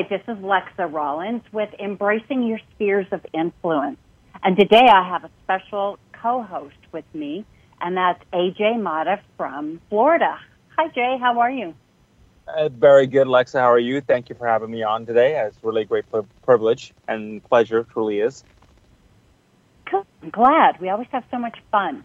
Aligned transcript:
Hi, 0.00 0.06
this 0.08 0.22
is 0.28 0.42
Lexa 0.42 0.90
Rollins 0.90 1.42
with 1.52 1.68
Embracing 1.78 2.42
Your 2.44 2.58
Spheres 2.70 3.06
of 3.12 3.20
Influence. 3.34 3.98
And 4.42 4.56
today 4.56 4.86
I 4.90 5.06
have 5.06 5.24
a 5.24 5.30
special 5.44 5.98
co-host 6.14 6.78
with 6.90 7.04
me, 7.12 7.44
and 7.82 7.98
that's 7.98 8.22
AJ 8.32 8.80
Mata 8.80 9.20
from 9.36 9.78
Florida. 9.90 10.38
Hi, 10.78 10.88
Jay. 10.88 11.18
How 11.20 11.38
are 11.40 11.50
you? 11.50 11.74
Uh, 12.48 12.70
very 12.70 13.06
good, 13.06 13.26
Lexa. 13.26 13.60
How 13.60 13.70
are 13.70 13.78
you? 13.78 14.00
Thank 14.00 14.30
you 14.30 14.36
for 14.36 14.46
having 14.46 14.70
me 14.70 14.82
on 14.82 15.04
today. 15.04 15.38
It's 15.38 15.62
really 15.62 15.82
a 15.82 15.84
great 15.84 16.06
privilege 16.46 16.94
and 17.06 17.44
pleasure, 17.44 17.84
truly 17.92 18.20
is. 18.20 18.42
Cool. 19.84 20.06
I'm 20.22 20.30
glad. 20.30 20.80
We 20.80 20.88
always 20.88 21.08
have 21.12 21.24
so 21.30 21.38
much 21.38 21.58
fun 21.70 22.04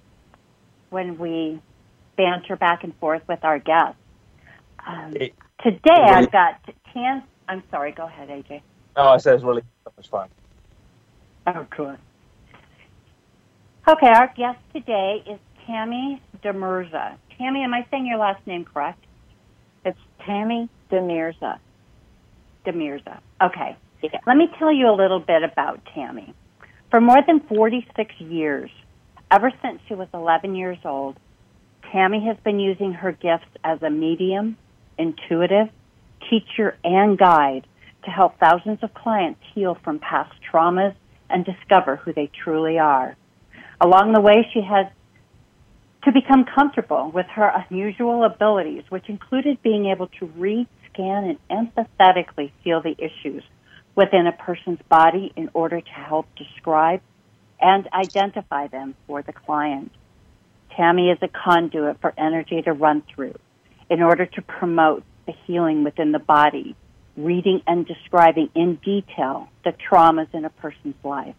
when 0.90 1.18
we 1.18 1.62
banter 2.18 2.58
back 2.58 2.84
and 2.84 2.94
forth 2.98 3.22
with 3.30 3.46
our 3.46 3.58
guests. 3.58 3.96
Um, 4.86 5.16
it, 5.16 5.34
today 5.64 5.80
really, 5.88 6.12
I've 6.12 6.32
got 6.34 6.60
Tan. 6.92 7.24
I'm 7.48 7.64
sorry. 7.72 7.92
Go 7.92 8.06
ahead, 8.06 8.30
AJ. 8.30 8.62
No, 8.96 9.04
I 9.04 9.18
said 9.18 9.36
it's 9.36 9.44
really 9.44 9.64
so 9.84 9.92
much 9.98 10.08
fun. 10.10 10.30
Oh, 11.48 11.66
good. 11.76 11.98
Okay, 13.88 14.08
our 14.08 14.34
guest 14.36 14.60
today 14.74 15.24
is 15.28 15.40
Tammy 15.68 16.22
Demirza. 16.44 17.18
Tammy, 17.38 17.64
am 17.64 17.74
I 17.74 17.86
saying 17.92 18.08
your 18.08 18.18
last 18.18 18.46
name 18.48 18.66
correct? 18.66 19.04
It's 19.84 20.00
Tammy 20.26 20.70
Demirza. 20.92 21.60
Demirza. 22.66 23.20
Okay. 23.42 23.78
Yeah. 24.02 24.20
Let 24.26 24.38
me 24.38 24.48
tell 24.58 24.72
you 24.72 24.90
a 24.90 24.96
little 24.96 25.20
bit 25.20 25.44
about 25.44 25.82
Tammy. 25.94 26.34
For 26.90 27.02
more 27.02 27.22
than 27.26 27.42
46 27.42 28.14
years, 28.20 28.70
ever 29.32 29.52
since 29.62 29.82
she 29.88 29.94
was 29.94 30.08
11 30.14 30.56
years 30.56 30.78
old, 30.86 31.18
Tammy 31.92 32.24
has 32.26 32.38
been 32.44 32.60
using 32.60 32.94
her 32.94 33.12
gifts 33.12 33.48
as 33.64 33.82
a 33.82 33.90
medium, 33.90 34.58
intuitive, 34.98 35.70
teacher, 36.30 36.78
and 36.84 37.18
guide 37.18 37.68
to 38.04 38.12
help 38.12 38.40
thousands 38.40 38.80
of 38.82 38.94
clients 38.94 39.40
heal 39.54 39.78
from 39.84 40.00
past 40.00 40.34
traumas 40.52 40.96
and 41.30 41.44
discover 41.46 41.96
who 41.98 42.14
they 42.14 42.30
truly 42.44 42.78
are. 42.78 43.16
Along 43.82 44.14
the 44.14 44.22
way, 44.22 44.48
she 44.54 44.62
has 44.62 44.88
to 46.04 46.12
become 46.12 46.46
comfortable 46.46 47.12
with 47.12 47.26
her 47.28 47.52
unusual 47.70 48.24
abilities, 48.24 48.84
which 48.90 49.10
included 49.10 49.62
being 49.64 49.88
able 49.88 50.08
to 50.20 50.26
read, 50.38 50.68
scan, 50.94 51.38
and 51.50 51.74
empathetically 51.76 52.52
feel 52.64 52.82
the 52.82 52.96
issues 53.00 53.44
within 53.96 54.28
a 54.28 54.32
person's 54.32 54.80
body 54.88 55.34
in 55.36 55.50
order 55.54 55.82
to 55.82 55.92
help 55.92 56.28
describe 56.36 57.02
and 57.60 57.88
identify 57.94 58.68
them 58.68 58.94
for 59.08 59.22
the 59.24 59.34
client. 59.34 59.92
Tammy 60.76 61.10
is 61.10 61.18
a 61.22 61.28
conduit 61.28 62.00
for 62.02 62.14
energy 62.18 62.62
to 62.62 62.74
run 62.74 63.02
through 63.14 63.36
in 63.90 64.02
order 64.02 64.26
to 64.26 64.42
promote 64.42 65.04
the 65.26 65.34
healing 65.46 65.84
within 65.84 66.12
the 66.12 66.20
body, 66.20 66.76
reading 67.18 67.62
and 67.68 67.86
describing 67.86 68.50
in 68.56 68.76
detail 68.76 69.50
the 69.64 69.74
traumas 69.74 70.34
in 70.34 70.46
a 70.46 70.50
person's 70.50 70.96
life, 71.04 71.36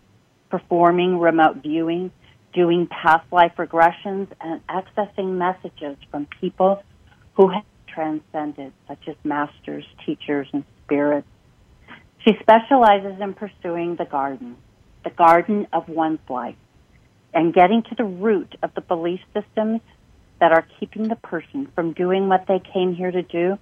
performing 0.51 1.19
remote 1.19 1.57
viewing 1.63 2.11
doing 2.57 2.87
past 2.87 3.31
life 3.31 3.53
regressions 3.59 4.29
and 4.41 4.67
accessing 4.67 5.37
messages 5.37 5.97
from 6.11 6.27
people 6.41 6.83
who 7.35 7.49
have 7.49 7.65
transcended, 7.87 8.73
such 8.89 9.07
as 9.07 9.15
masters, 9.23 9.85
teachers, 10.05 10.49
and 10.53 10.65
spirits. 10.83 11.29
She 12.25 12.33
specializes 12.41 13.21
in 13.21 13.35
pursuing 13.35 13.97
the 13.97 14.07
garden, 14.07 14.57
the 15.05 15.11
garden 15.11 15.67
of 15.73 15.89
one's 15.89 16.19
life, 16.31 16.57
and 17.35 17.53
getting 17.53 17.83
to 17.83 17.95
the 17.95 18.05
root 18.05 18.57
of 18.63 18.75
the 18.75 18.81
belief 18.81 19.21
systems 19.35 19.83
that 20.41 20.53
are 20.53 20.67
keeping 20.81 21.09
the 21.09 21.17
person 21.17 21.69
from 21.75 21.93
doing 21.93 22.29
what 22.29 22.47
they 22.49 22.61
came 22.73 22.95
here 22.95 23.11
to 23.11 23.23
do 23.23 23.59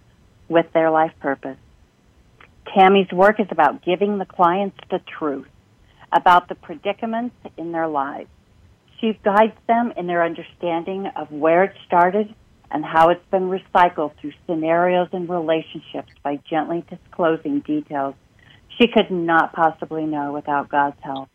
with 0.49 0.67
their 0.73 0.91
life 0.91 1.13
purpose. 1.21 1.59
Tammy's 2.77 3.11
work 3.13 3.41
is 3.41 3.47
about 3.51 3.85
giving 3.85 4.19
the 4.19 4.25
clients 4.25 4.77
the 4.91 5.01
truth 5.19 5.49
about 6.13 6.49
the 6.49 6.55
predicaments 6.55 7.35
in 7.57 7.73
their 7.73 7.89
lives 7.89 8.29
she 9.05 9.19
guides 9.23 9.57
them 9.67 9.93
in 9.97 10.07
their 10.07 10.25
understanding 10.25 11.07
of 11.17 11.31
where 11.31 11.65
it 11.65 11.75
started 11.87 12.35
and 12.71 12.85
how 12.85 13.11
it's 13.11 13.25
been 13.31 13.51
recycled 13.51 14.13
through 14.19 14.33
scenarios 14.47 15.09
and 15.13 15.29
relationships 15.29 16.13
by 16.23 16.41
gently 16.49 16.85
disclosing 16.89 17.61
details 17.61 18.15
she 18.79 18.89
could 18.89 19.11
not 19.11 19.53
possibly 19.53 20.05
know 20.05 20.33
without 20.33 20.69
God's 20.69 20.97
help. 21.01 21.29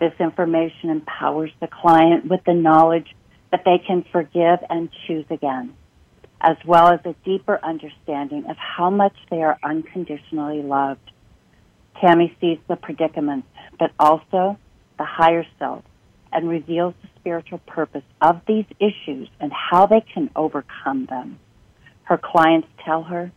This 0.00 0.12
information 0.18 0.90
empowers 0.90 1.52
the 1.60 1.68
client 1.68 2.26
with 2.28 2.40
the 2.44 2.54
knowledge 2.54 3.14
that 3.52 3.62
they 3.64 3.78
can 3.86 4.04
forgive 4.10 4.58
and 4.68 4.88
choose 5.06 5.26
again, 5.30 5.74
as 6.40 6.56
well 6.66 6.88
as 6.88 7.00
a 7.04 7.14
deeper 7.24 7.58
understanding 7.62 8.46
of 8.48 8.56
how 8.56 8.90
much 8.90 9.14
they 9.30 9.42
are 9.42 9.58
unconditionally 9.62 10.62
loved. 10.62 11.10
Tammy 12.00 12.36
sees 12.40 12.58
the 12.68 12.76
predicament, 12.76 13.44
but 13.78 13.90
also 13.98 14.58
the 14.98 15.04
higher 15.04 15.46
self 15.58 15.84
and 16.32 16.48
reveals 16.48 16.94
the 17.02 17.08
spiritual 17.18 17.58
purpose 17.66 18.04
of 18.20 18.40
these 18.46 18.66
issues 18.78 19.28
and 19.40 19.52
how 19.52 19.86
they 19.86 20.04
can 20.12 20.30
overcome 20.36 21.06
them. 21.06 21.38
Her 22.04 22.20
clients 22.22 22.68
tell 22.84 23.04
her 23.04 23.32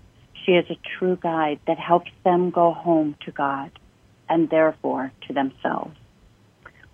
she 0.45 0.51
is 0.51 0.66
a 0.69 0.79
true 0.97 1.17
guide 1.21 1.59
that 1.67 1.79
helps 1.79 2.11
them 2.23 2.49
go 2.49 2.73
home 2.73 3.16
to 3.25 3.31
God 3.31 3.71
and 4.27 4.49
therefore 4.49 5.11
to 5.27 5.33
themselves. 5.33 5.95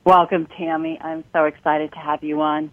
Welcome, 0.06 0.48
Tammy. 0.58 1.00
I'm 1.02 1.24
so 1.34 1.46
excited 1.46 1.92
to 1.94 1.98
have 1.98 2.24
you 2.24 2.42
on. 2.42 2.72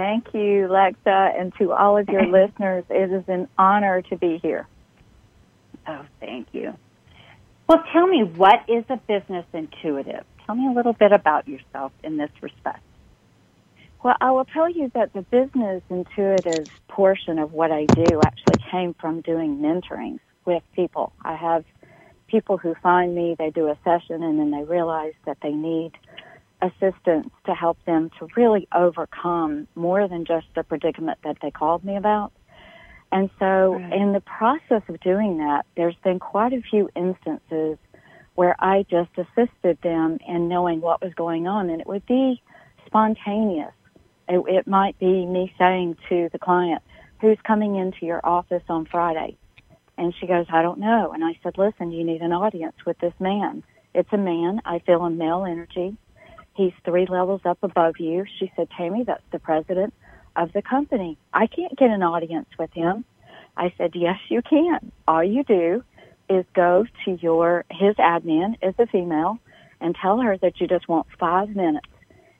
Thank 0.00 0.32
you, 0.32 0.66
Lexa, 0.66 1.38
and 1.38 1.52
to 1.58 1.72
all 1.72 1.98
of 1.98 2.08
your 2.08 2.24
listeners. 2.38 2.84
It 2.88 3.12
is 3.12 3.24
an 3.28 3.48
honor 3.58 4.00
to 4.00 4.16
be 4.16 4.38
here. 4.40 4.66
Oh, 5.86 6.06
thank 6.20 6.48
you. 6.52 6.72
Well, 7.68 7.84
tell 7.92 8.06
me, 8.06 8.22
what 8.24 8.60
is 8.66 8.82
a 8.88 8.96
business 8.96 9.44
intuitive? 9.52 10.24
Tell 10.46 10.54
me 10.54 10.68
a 10.68 10.72
little 10.72 10.94
bit 10.94 11.12
about 11.12 11.46
yourself 11.46 11.92
in 12.02 12.16
this 12.16 12.30
respect. 12.40 12.80
Well, 14.02 14.14
I 14.22 14.30
will 14.30 14.46
tell 14.46 14.70
you 14.70 14.90
that 14.94 15.12
the 15.12 15.20
business 15.20 15.82
intuitive 15.90 16.70
portion 16.88 17.38
of 17.38 17.52
what 17.52 17.70
I 17.70 17.84
do 17.94 18.22
actually 18.24 18.58
came 18.70 18.94
from 18.94 19.20
doing 19.20 19.58
mentoring 19.58 20.18
with 20.46 20.62
people. 20.74 21.12
I 21.22 21.36
have 21.36 21.66
people 22.26 22.56
who 22.56 22.74
find 22.82 23.14
me, 23.14 23.36
they 23.38 23.50
do 23.50 23.68
a 23.68 23.76
session, 23.84 24.22
and 24.22 24.38
then 24.38 24.50
they 24.50 24.64
realize 24.64 25.12
that 25.26 25.36
they 25.42 25.52
need 25.52 25.92
assistance 26.62 27.30
to 27.46 27.54
help 27.54 27.78
them 27.84 28.10
to 28.18 28.28
really 28.36 28.68
overcome 28.74 29.66
more 29.74 30.06
than 30.08 30.24
just 30.24 30.46
the 30.54 30.62
predicament 30.62 31.18
that 31.24 31.38
they 31.42 31.50
called 31.50 31.84
me 31.84 31.96
about. 31.96 32.32
And 33.12 33.28
so, 33.38 33.74
right. 33.74 33.92
in 33.92 34.12
the 34.12 34.20
process 34.20 34.82
of 34.88 35.00
doing 35.00 35.38
that, 35.38 35.66
there's 35.76 35.96
been 36.04 36.18
quite 36.18 36.52
a 36.52 36.62
few 36.62 36.88
instances 36.94 37.78
where 38.36 38.54
I 38.58 38.84
just 38.88 39.10
assisted 39.18 39.78
them 39.82 40.18
in 40.26 40.48
knowing 40.48 40.80
what 40.80 41.02
was 41.02 41.12
going 41.14 41.46
on. 41.46 41.70
And 41.70 41.80
it 41.80 41.86
would 41.86 42.06
be 42.06 42.40
spontaneous. 42.86 43.72
It, 44.28 44.42
it 44.48 44.66
might 44.66 44.98
be 44.98 45.26
me 45.26 45.52
saying 45.58 45.96
to 46.08 46.28
the 46.32 46.38
client, 46.38 46.82
who's 47.20 47.38
coming 47.44 47.76
into 47.76 48.06
your 48.06 48.24
office 48.24 48.62
on 48.68 48.86
Friday? 48.86 49.36
And 49.98 50.14
she 50.18 50.26
goes, 50.26 50.46
I 50.50 50.62
don't 50.62 50.78
know. 50.78 51.12
And 51.12 51.24
I 51.24 51.38
said, 51.42 51.58
listen, 51.58 51.92
you 51.92 52.04
need 52.04 52.22
an 52.22 52.32
audience 52.32 52.76
with 52.86 52.98
this 53.00 53.12
man. 53.18 53.62
It's 53.94 54.08
a 54.12 54.16
man. 54.16 54.62
I 54.64 54.78
feel 54.78 55.02
a 55.04 55.10
male 55.10 55.44
energy. 55.44 55.96
He's 56.54 56.72
three 56.84 57.06
levels 57.06 57.42
up 57.44 57.58
above 57.62 57.94
you. 57.98 58.24
She 58.38 58.52
said, 58.56 58.68
Tammy, 58.76 59.04
that's 59.04 59.22
the 59.32 59.38
president 59.38 59.94
of 60.36 60.52
the 60.52 60.62
company. 60.62 61.18
I 61.32 61.46
can't 61.46 61.76
get 61.76 61.90
an 61.90 62.02
audience 62.02 62.48
with 62.58 62.72
him. 62.72 63.04
I 63.56 63.72
said, 63.76 63.92
yes, 63.94 64.18
you 64.28 64.42
can. 64.42 64.92
All 65.06 65.24
you 65.24 65.44
do 65.44 65.82
is 66.28 66.44
go 66.54 66.86
to 67.04 67.18
your 67.20 67.64
his 67.70 67.96
admin 67.96 68.56
is 68.62 68.74
a 68.78 68.86
female 68.86 69.38
and 69.80 69.96
tell 70.00 70.20
her 70.20 70.36
that 70.38 70.60
you 70.60 70.68
just 70.68 70.88
want 70.88 71.06
five 71.18 71.48
minutes 71.48 71.88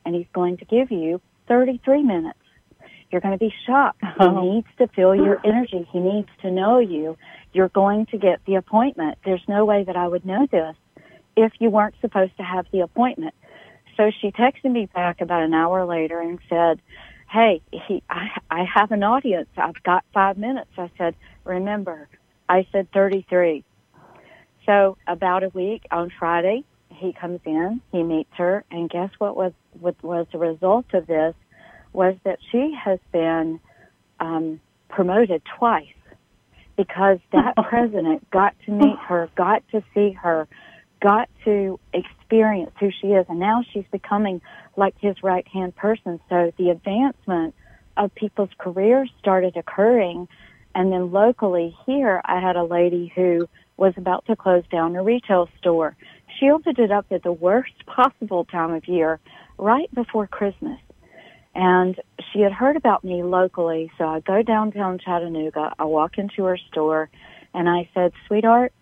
and 0.04 0.14
he's 0.14 0.26
going 0.32 0.56
to 0.58 0.64
give 0.64 0.90
you 0.90 1.20
33 1.48 2.02
minutes. 2.02 2.38
You're 3.10 3.20
going 3.20 3.36
to 3.36 3.44
be 3.44 3.52
shocked. 3.66 4.00
He 4.02 4.24
oh. 4.24 4.52
needs 4.52 4.68
to 4.78 4.86
feel 4.88 5.14
your 5.14 5.40
energy. 5.44 5.88
He 5.90 5.98
needs 5.98 6.28
to 6.42 6.50
know 6.50 6.78
you. 6.78 7.16
You're 7.52 7.68
going 7.68 8.06
to 8.06 8.18
get 8.18 8.40
the 8.46 8.54
appointment. 8.54 9.18
There's 9.24 9.42
no 9.48 9.64
way 9.64 9.82
that 9.84 9.96
I 9.96 10.06
would 10.06 10.24
know 10.24 10.46
this 10.50 10.76
if 11.36 11.52
you 11.58 11.70
weren't 11.70 11.94
supposed 12.00 12.36
to 12.36 12.42
have 12.42 12.66
the 12.72 12.80
appointment. 12.80 13.34
So 14.00 14.10
she 14.22 14.30
texted 14.30 14.72
me 14.72 14.86
back 14.86 15.20
about 15.20 15.42
an 15.42 15.52
hour 15.52 15.84
later 15.84 16.22
and 16.22 16.38
said, 16.48 16.80
Hey, 17.30 17.60
he, 17.70 18.02
I, 18.08 18.28
I 18.50 18.64
have 18.64 18.92
an 18.92 19.02
audience. 19.02 19.50
I've 19.58 19.82
got 19.82 20.06
five 20.14 20.38
minutes. 20.38 20.70
I 20.78 20.90
said, 20.96 21.14
remember, 21.44 22.08
I 22.48 22.66
said 22.72 22.90
33. 22.92 23.62
So 24.64 24.96
about 25.06 25.42
a 25.42 25.50
week 25.50 25.82
on 25.90 26.10
Friday, 26.18 26.64
he 26.88 27.12
comes 27.12 27.40
in, 27.44 27.82
he 27.92 28.02
meets 28.02 28.32
her, 28.38 28.64
and 28.70 28.88
guess 28.88 29.10
what 29.18 29.36
was 29.36 29.52
what 29.78 30.02
was 30.02 30.26
the 30.32 30.38
result 30.38 30.86
of 30.94 31.06
this 31.06 31.34
was 31.92 32.16
that 32.24 32.38
she 32.50 32.74
has 32.82 33.00
been 33.12 33.60
um, 34.18 34.60
promoted 34.88 35.42
twice 35.58 35.84
because 36.74 37.18
that 37.32 37.54
president 37.68 38.30
got 38.30 38.54
to 38.64 38.72
meet 38.72 38.98
her, 39.08 39.28
got 39.36 39.62
to 39.72 39.84
see 39.92 40.12
her, 40.12 40.48
got 41.00 41.28
to 41.44 41.80
experience 41.92 42.70
who 42.78 42.90
she 43.00 43.08
is, 43.08 43.26
and 43.28 43.38
now 43.38 43.64
she's 43.72 43.84
becoming 43.90 44.40
like 44.76 44.94
his 45.00 45.16
right 45.22 45.46
hand 45.48 45.74
person. 45.76 46.20
So 46.28 46.52
the 46.58 46.70
advancement 46.70 47.54
of 47.96 48.14
people's 48.14 48.50
careers 48.58 49.10
started 49.18 49.56
occurring, 49.56 50.28
and 50.74 50.92
then 50.92 51.10
locally 51.10 51.76
here, 51.86 52.20
I 52.24 52.40
had 52.40 52.56
a 52.56 52.64
lady 52.64 53.12
who 53.14 53.48
was 53.76 53.94
about 53.96 54.26
to 54.26 54.36
close 54.36 54.64
down 54.70 54.94
a 54.94 55.02
retail 55.02 55.48
store. 55.58 55.96
She 56.38 56.50
opened 56.50 56.78
it 56.78 56.92
up 56.92 57.06
at 57.10 57.22
the 57.22 57.32
worst 57.32 57.72
possible 57.86 58.44
time 58.44 58.72
of 58.72 58.86
year, 58.86 59.18
right 59.58 59.92
before 59.94 60.26
Christmas. 60.26 60.78
And 61.54 62.00
she 62.32 62.40
had 62.40 62.52
heard 62.52 62.76
about 62.76 63.02
me 63.02 63.22
locally, 63.24 63.90
so 63.98 64.04
I 64.04 64.20
go 64.20 64.42
downtown 64.42 64.98
Chattanooga, 64.98 65.74
I 65.78 65.84
walk 65.84 66.16
into 66.16 66.44
her 66.44 66.58
store, 66.70 67.10
and 67.52 67.68
I 67.68 67.88
said, 67.92 68.12
sweetheart, 68.28 68.72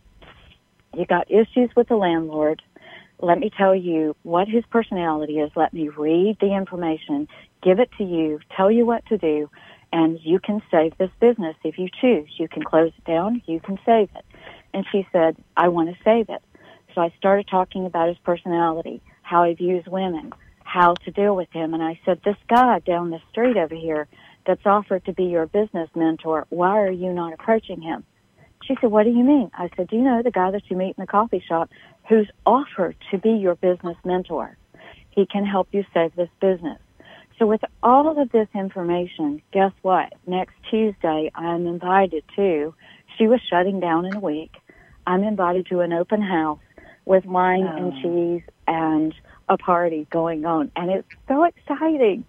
you 0.96 1.06
got 1.06 1.30
issues 1.30 1.70
with 1.76 1.88
the 1.88 1.96
landlord. 1.96 2.62
Let 3.20 3.38
me 3.38 3.50
tell 3.56 3.74
you 3.74 4.14
what 4.22 4.48
his 4.48 4.64
personality 4.70 5.38
is. 5.38 5.50
Let 5.56 5.72
me 5.72 5.88
read 5.88 6.38
the 6.40 6.54
information, 6.54 7.28
give 7.62 7.80
it 7.80 7.90
to 7.98 8.04
you, 8.04 8.40
tell 8.56 8.70
you 8.70 8.86
what 8.86 9.04
to 9.06 9.18
do, 9.18 9.50
and 9.92 10.18
you 10.22 10.38
can 10.38 10.62
save 10.70 10.96
this 10.98 11.10
business 11.20 11.56
if 11.64 11.78
you 11.78 11.88
choose. 12.00 12.28
You 12.38 12.48
can 12.48 12.62
close 12.62 12.92
it 12.96 13.04
down, 13.04 13.42
you 13.46 13.60
can 13.60 13.78
save 13.84 14.08
it. 14.14 14.24
And 14.72 14.86
she 14.92 15.06
said, 15.12 15.36
I 15.56 15.68
want 15.68 15.88
to 15.88 15.96
save 16.04 16.28
it. 16.28 16.42
So 16.94 17.00
I 17.00 17.12
started 17.18 17.48
talking 17.48 17.86
about 17.86 18.08
his 18.08 18.18
personality, 18.18 19.02
how 19.22 19.44
he 19.44 19.54
views 19.54 19.84
women, 19.86 20.32
how 20.64 20.94
to 20.94 21.10
deal 21.10 21.34
with 21.34 21.50
him. 21.52 21.74
And 21.74 21.82
I 21.82 21.98
said, 22.04 22.20
this 22.24 22.36
guy 22.48 22.80
down 22.80 23.10
the 23.10 23.20
street 23.30 23.56
over 23.56 23.74
here 23.74 24.06
that's 24.46 24.64
offered 24.66 25.04
to 25.06 25.12
be 25.12 25.24
your 25.24 25.46
business 25.46 25.88
mentor, 25.94 26.46
why 26.50 26.80
are 26.80 26.90
you 26.90 27.12
not 27.12 27.32
approaching 27.32 27.80
him? 27.80 28.04
She 28.64 28.76
said, 28.80 28.90
what 28.90 29.04
do 29.04 29.10
you 29.10 29.24
mean? 29.24 29.50
I 29.54 29.70
said, 29.76 29.88
do 29.88 29.96
you 29.96 30.02
know 30.02 30.22
the 30.22 30.30
guy 30.30 30.50
that 30.50 30.62
you 30.68 30.76
meet 30.76 30.94
in 30.98 31.02
the 31.02 31.06
coffee 31.06 31.42
shop 31.46 31.70
who's 32.08 32.28
offered 32.44 32.96
to 33.10 33.18
be 33.18 33.30
your 33.30 33.54
business 33.54 33.96
mentor? 34.04 34.56
He 35.10 35.26
can 35.26 35.44
help 35.44 35.68
you 35.72 35.84
save 35.94 36.14
this 36.16 36.28
business. 36.40 36.78
So 37.38 37.46
with 37.46 37.60
all 37.82 38.20
of 38.20 38.30
this 38.30 38.48
information, 38.54 39.40
guess 39.52 39.72
what? 39.82 40.12
Next 40.26 40.54
Tuesday, 40.70 41.30
I'm 41.34 41.66
invited 41.66 42.24
to, 42.36 42.74
she 43.16 43.26
was 43.26 43.40
shutting 43.48 43.80
down 43.80 44.04
in 44.04 44.16
a 44.16 44.20
week. 44.20 44.52
I'm 45.06 45.22
invited 45.22 45.66
to 45.66 45.80
an 45.80 45.92
open 45.92 46.20
house 46.20 46.58
with 47.04 47.24
wine 47.24 47.66
oh. 47.66 47.76
and 47.76 47.92
cheese 48.02 48.42
and 48.66 49.14
a 49.48 49.56
party 49.56 50.06
going 50.10 50.44
on. 50.44 50.70
And 50.76 50.90
it's 50.90 51.08
so 51.26 51.44
exciting 51.44 52.24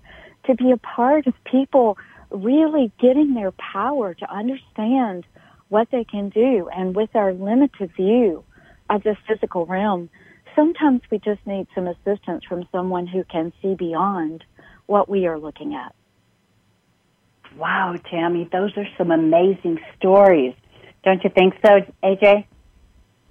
to 0.46 0.56
be 0.56 0.72
a 0.72 0.78
part 0.78 1.28
of 1.28 1.34
people 1.44 1.98
really 2.32 2.92
getting 3.00 3.34
their 3.34 3.52
power 3.52 4.14
to 4.14 4.32
understand 4.32 5.26
what 5.70 5.90
they 5.92 6.04
can 6.04 6.30
do. 6.30 6.70
And 6.76 6.96
with 6.96 7.16
our 7.16 7.34
limited 7.34 7.92
view 7.96 8.44
of 8.90 9.04
the 9.04 9.16
physical 9.28 9.66
realm, 9.66 10.10
sometimes 10.56 11.02
we 11.10 11.20
just 11.20 11.46
need 11.46 11.68
some 11.74 11.88
assistance 11.88 12.44
from 12.44 12.68
someone 12.72 13.08
who 13.08 13.24
can 13.24 13.54
see 13.62 13.76
beyond 13.76 14.44
what 14.88 15.08
we 15.08 15.28
are 15.28 15.40
looking 15.40 15.76
at. 15.76 15.96
Wow, 17.58 17.96
Tammy, 18.10 18.48
those 18.52 18.76
are 18.78 18.88
some 18.98 19.12
amazing 19.12 19.80
stories. 19.98 20.54
Don't 21.04 21.24
you 21.24 21.30
think 21.30 21.56
so, 21.66 21.82
AJ? 22.04 22.46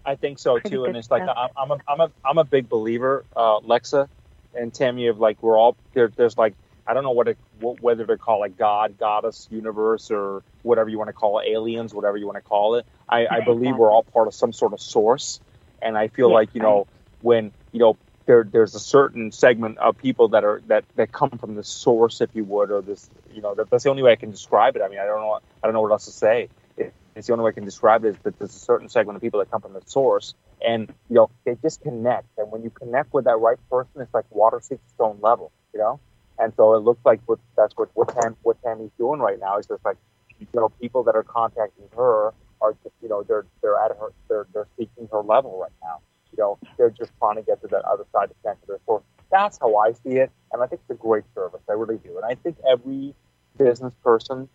I 0.04 0.14
think 0.14 0.38
so 0.38 0.54
Pretty 0.54 0.70
too, 0.70 0.84
and 0.86 0.96
it's 0.96 1.10
like 1.10 1.22
I'm, 1.22 1.50
I'm 1.56 1.70
a 1.70 1.78
I'm 1.86 2.00
a 2.00 2.10
I'm 2.24 2.38
a 2.38 2.44
big 2.44 2.68
believer, 2.68 3.26
uh, 3.36 3.60
Lexa 3.60 4.08
and 4.54 4.72
Tammy, 4.72 5.08
of 5.08 5.18
like 5.18 5.42
we're 5.42 5.58
all 5.58 5.76
there. 5.92 6.08
There's 6.08 6.38
like 6.38 6.54
I 6.88 6.94
don't 6.94 7.04
know 7.04 7.10
what, 7.10 7.28
it, 7.28 7.38
what 7.60 7.82
whether 7.82 8.06
to 8.06 8.16
call 8.16 8.44
it 8.44 8.56
God, 8.56 8.98
goddess, 8.98 9.46
universe, 9.50 10.10
or 10.10 10.42
whatever 10.62 10.88
you 10.88 10.96
want 10.96 11.08
to 11.08 11.12
call 11.12 11.38
it, 11.38 11.46
aliens, 11.46 11.92
whatever 11.92 12.16
you 12.16 12.24
want 12.24 12.36
to 12.36 12.42
call 12.42 12.76
it. 12.76 12.86
I, 13.08 13.26
I 13.26 13.40
believe 13.40 13.76
we're 13.76 13.92
all 13.92 14.04
part 14.04 14.26
of 14.26 14.34
some 14.34 14.54
sort 14.54 14.72
of 14.72 14.80
source, 14.80 15.40
and 15.82 15.98
I 15.98 16.08
feel 16.08 16.28
yeah, 16.28 16.34
like 16.34 16.54
you 16.54 16.62
know 16.62 16.86
when 17.20 17.52
you 17.72 17.80
know 17.80 17.98
there 18.26 18.42
there's 18.50 18.74
a 18.74 18.80
certain 18.80 19.32
segment 19.32 19.76
of 19.78 19.98
people 19.98 20.28
that 20.28 20.44
are 20.44 20.62
that 20.68 20.84
that 20.96 21.12
come 21.12 21.30
from 21.30 21.56
the 21.56 21.62
source, 21.62 22.22
if 22.22 22.30
you 22.34 22.44
would, 22.44 22.70
or 22.70 22.80
this 22.80 23.10
you 23.34 23.42
know 23.42 23.54
that, 23.54 23.68
that's 23.70 23.84
the 23.84 23.90
only 23.90 24.02
way 24.02 24.12
I 24.12 24.16
can 24.16 24.30
describe 24.30 24.74
it. 24.74 24.82
I 24.82 24.88
mean, 24.88 24.98
I 24.98 25.04
don't 25.04 25.20
know 25.20 25.38
I 25.62 25.66
don't 25.66 25.74
know 25.74 25.82
what 25.82 25.92
else 25.92 26.06
to 26.06 26.12
say. 26.12 26.48
It, 26.78 26.94
it's 27.14 27.26
the 27.26 27.34
only 27.34 27.44
way 27.44 27.50
I 27.50 27.52
can 27.52 27.66
describe 27.66 28.04
it 28.06 28.08
is 28.10 28.16
that 28.22 28.38
there's 28.38 28.54
a 28.54 28.58
certain 28.58 28.88
segment 28.88 29.16
of 29.16 29.22
people 29.22 29.40
that 29.40 29.50
come 29.50 29.60
from 29.60 29.74
the 29.74 29.82
source, 29.84 30.34
and 30.66 30.88
you 31.10 31.16
know 31.16 31.30
they 31.44 31.54
just 31.60 31.82
connect. 31.82 32.28
And 32.38 32.50
when 32.50 32.62
you 32.62 32.70
connect 32.70 33.12
with 33.12 33.26
that 33.26 33.38
right 33.38 33.58
person, 33.70 34.00
it's 34.00 34.14
like 34.14 34.24
water 34.30 34.60
seeks 34.62 34.82
stone 34.94 35.18
level, 35.20 35.52
you 35.74 35.80
know. 35.80 36.00
And 36.38 36.52
so 36.56 36.74
it 36.74 36.80
looks 36.80 37.04
like 37.04 37.20
what, 37.26 37.38
that's 37.56 37.74
what 37.76 37.90
Tam, 38.20 38.36
what 38.42 38.62
Tammy's 38.62 38.90
doing 38.98 39.20
right 39.20 39.40
now 39.40 39.58
is 39.58 39.66
just 39.66 39.84
like 39.84 39.96
you 40.38 40.46
know 40.54 40.68
people 40.80 41.02
that 41.02 41.16
are 41.16 41.24
contacting 41.24 41.88
her 41.96 42.32
are 42.60 42.72
just 42.84 42.94
you 43.02 43.08
know 43.08 43.24
they're 43.24 43.44
they're 43.60 43.76
at 43.76 43.90
her 43.98 44.12
they're 44.28 44.46
they're 44.54 44.68
seeking 44.78 45.08
her 45.10 45.20
level 45.20 45.58
right 45.58 45.72
now 45.82 46.00
you 46.32 46.42
know, 46.42 46.58
they're 46.76 46.90
just 46.90 47.10
trying 47.18 47.36
to 47.36 47.42
get 47.42 47.60
to 47.62 47.68
that 47.68 47.84
other 47.84 48.04
side 48.12 48.30
of 48.30 48.56
the 48.66 48.78
So 48.86 49.02
that's 49.30 49.58
how 49.58 49.76
I 49.76 49.92
see 49.92 50.16
it, 50.16 50.30
and 50.52 50.62
I 50.62 50.66
think 50.66 50.80
it's 50.88 50.98
a 50.98 51.02
great 51.02 51.24
service. 51.34 51.60
I 51.68 51.72
really 51.72 51.98
do, 51.98 52.16
and 52.16 52.24
I 52.24 52.34
think 52.34 52.56
every 52.68 53.14
business 53.56 53.92
person, 54.02 54.48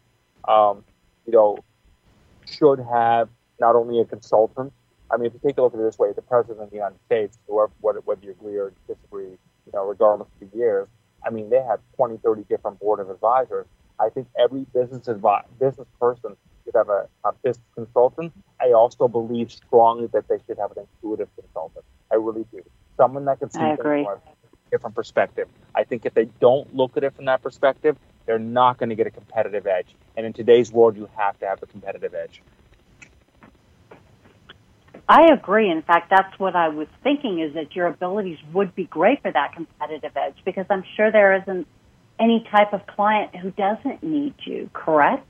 um, 0.47 0.83
you 1.25 1.33
know, 1.33 1.57
should 2.45 2.79
have 2.79 3.29
not 3.59 3.75
only 3.75 3.99
a 3.99 4.05
consultant. 4.05 4.73
I 5.11 5.17
mean, 5.17 5.27
if 5.27 5.33
you 5.33 5.39
take 5.43 5.57
a 5.57 5.61
look 5.61 5.73
at 5.73 5.79
it 5.79 5.83
this 5.83 5.97
way, 5.97 6.11
the 6.13 6.21
president 6.21 6.61
of 6.61 6.69
the 6.69 6.77
United 6.77 6.99
States, 7.05 7.37
whoever, 7.47 7.71
whether 7.81 8.19
you 8.21 8.31
agree 8.31 8.57
or 8.57 8.73
disagree, 8.87 9.29
you 9.29 9.71
know, 9.73 9.85
regardless 9.85 10.27
of 10.41 10.51
the 10.51 10.57
years, 10.57 10.87
I 11.25 11.29
mean, 11.29 11.49
they 11.49 11.61
have 11.61 11.79
20, 11.95 12.17
30 12.17 12.43
different 12.49 12.79
board 12.79 12.99
of 12.99 13.09
advisors. 13.09 13.65
I 13.99 14.09
think 14.09 14.27
every 14.39 14.65
business 14.73 15.07
advi- 15.07 15.45
business 15.59 15.87
person 15.99 16.35
should 16.65 16.75
have 16.75 16.89
a, 16.89 17.07
a 17.23 17.33
business 17.43 17.65
consultant. 17.75 18.33
I 18.59 18.71
also 18.71 19.07
believe 19.07 19.51
strongly 19.51 20.07
that 20.13 20.27
they 20.27 20.37
should 20.47 20.57
have 20.57 20.71
an 20.71 20.85
intuitive 21.01 21.29
consultant. 21.39 21.85
I 22.11 22.15
really 22.15 22.45
do. 22.51 22.61
Someone 22.97 23.25
that 23.25 23.39
can 23.39 23.49
see 23.49 23.59
things 23.59 23.77
from 23.77 24.05
a 24.05 24.19
different 24.71 24.95
perspective. 24.95 25.47
I 25.75 25.83
think 25.83 26.05
if 26.05 26.13
they 26.13 26.25
don't 26.39 26.75
look 26.75 26.97
at 26.97 27.03
it 27.03 27.15
from 27.15 27.25
that 27.25 27.41
perspective, 27.41 27.97
they're 28.25 28.39
not 28.39 28.77
going 28.77 28.89
to 28.89 28.95
get 28.95 29.07
a 29.07 29.11
competitive 29.11 29.67
edge. 29.67 29.95
And 30.15 30.25
in 30.25 30.33
today's 30.33 30.71
world, 30.71 30.95
you 30.95 31.09
have 31.17 31.37
to 31.39 31.45
have 31.45 31.61
a 31.61 31.65
competitive 31.65 32.13
edge. 32.13 32.41
I 35.07 35.33
agree. 35.33 35.69
In 35.69 35.81
fact, 35.81 36.09
that's 36.09 36.39
what 36.39 36.55
I 36.55 36.69
was 36.69 36.87
thinking 37.03 37.39
is 37.39 37.53
that 37.55 37.75
your 37.75 37.87
abilities 37.87 38.37
would 38.53 38.73
be 38.73 38.85
great 38.85 39.21
for 39.21 39.31
that 39.31 39.53
competitive 39.53 40.15
edge 40.15 40.35
because 40.45 40.65
I'm 40.69 40.83
sure 40.95 41.11
there 41.11 41.35
isn't 41.41 41.67
any 42.19 42.47
type 42.49 42.73
of 42.73 42.85
client 42.87 43.35
who 43.35 43.51
doesn't 43.51 44.01
need 44.01 44.33
you, 44.45 44.69
correct? 44.73 45.27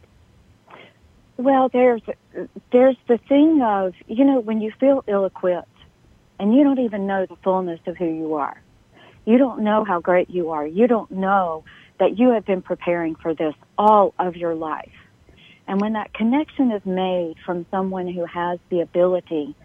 Well, 1.37 1.69
there's 1.69 2.01
there's 2.71 2.97
the 3.07 3.17
thing 3.17 3.61
of 3.63 3.93
you 4.07 4.23
know 4.23 4.39
when 4.39 4.61
you 4.61 4.71
feel 4.79 5.03
ill-equipped 5.07 5.67
and 6.39 6.53
you 6.53 6.63
don't 6.63 6.79
even 6.79 7.07
know 7.07 7.25
the 7.25 7.37
fullness 7.43 7.79
of 7.87 7.97
who 7.97 8.05
you 8.05 8.35
are. 8.35 8.61
You 9.25 9.37
don't 9.37 9.63
know 9.63 9.83
how 9.83 9.99
great 10.01 10.29
you 10.29 10.51
are. 10.51 10.67
You 10.67 10.87
don't 10.87 11.09
know 11.09 11.63
that 11.99 12.19
you 12.19 12.29
have 12.29 12.45
been 12.45 12.61
preparing 12.61 13.15
for 13.15 13.33
this 13.33 13.55
all 13.77 14.13
of 14.19 14.35
your 14.35 14.53
life. 14.53 14.91
And 15.67 15.79
when 15.79 15.93
that 15.93 16.13
connection 16.13 16.71
is 16.71 16.85
made 16.85 17.35
from 17.45 17.65
someone 17.71 18.07
who 18.07 18.25
has 18.25 18.59
the 18.69 18.81
ability 18.81 19.55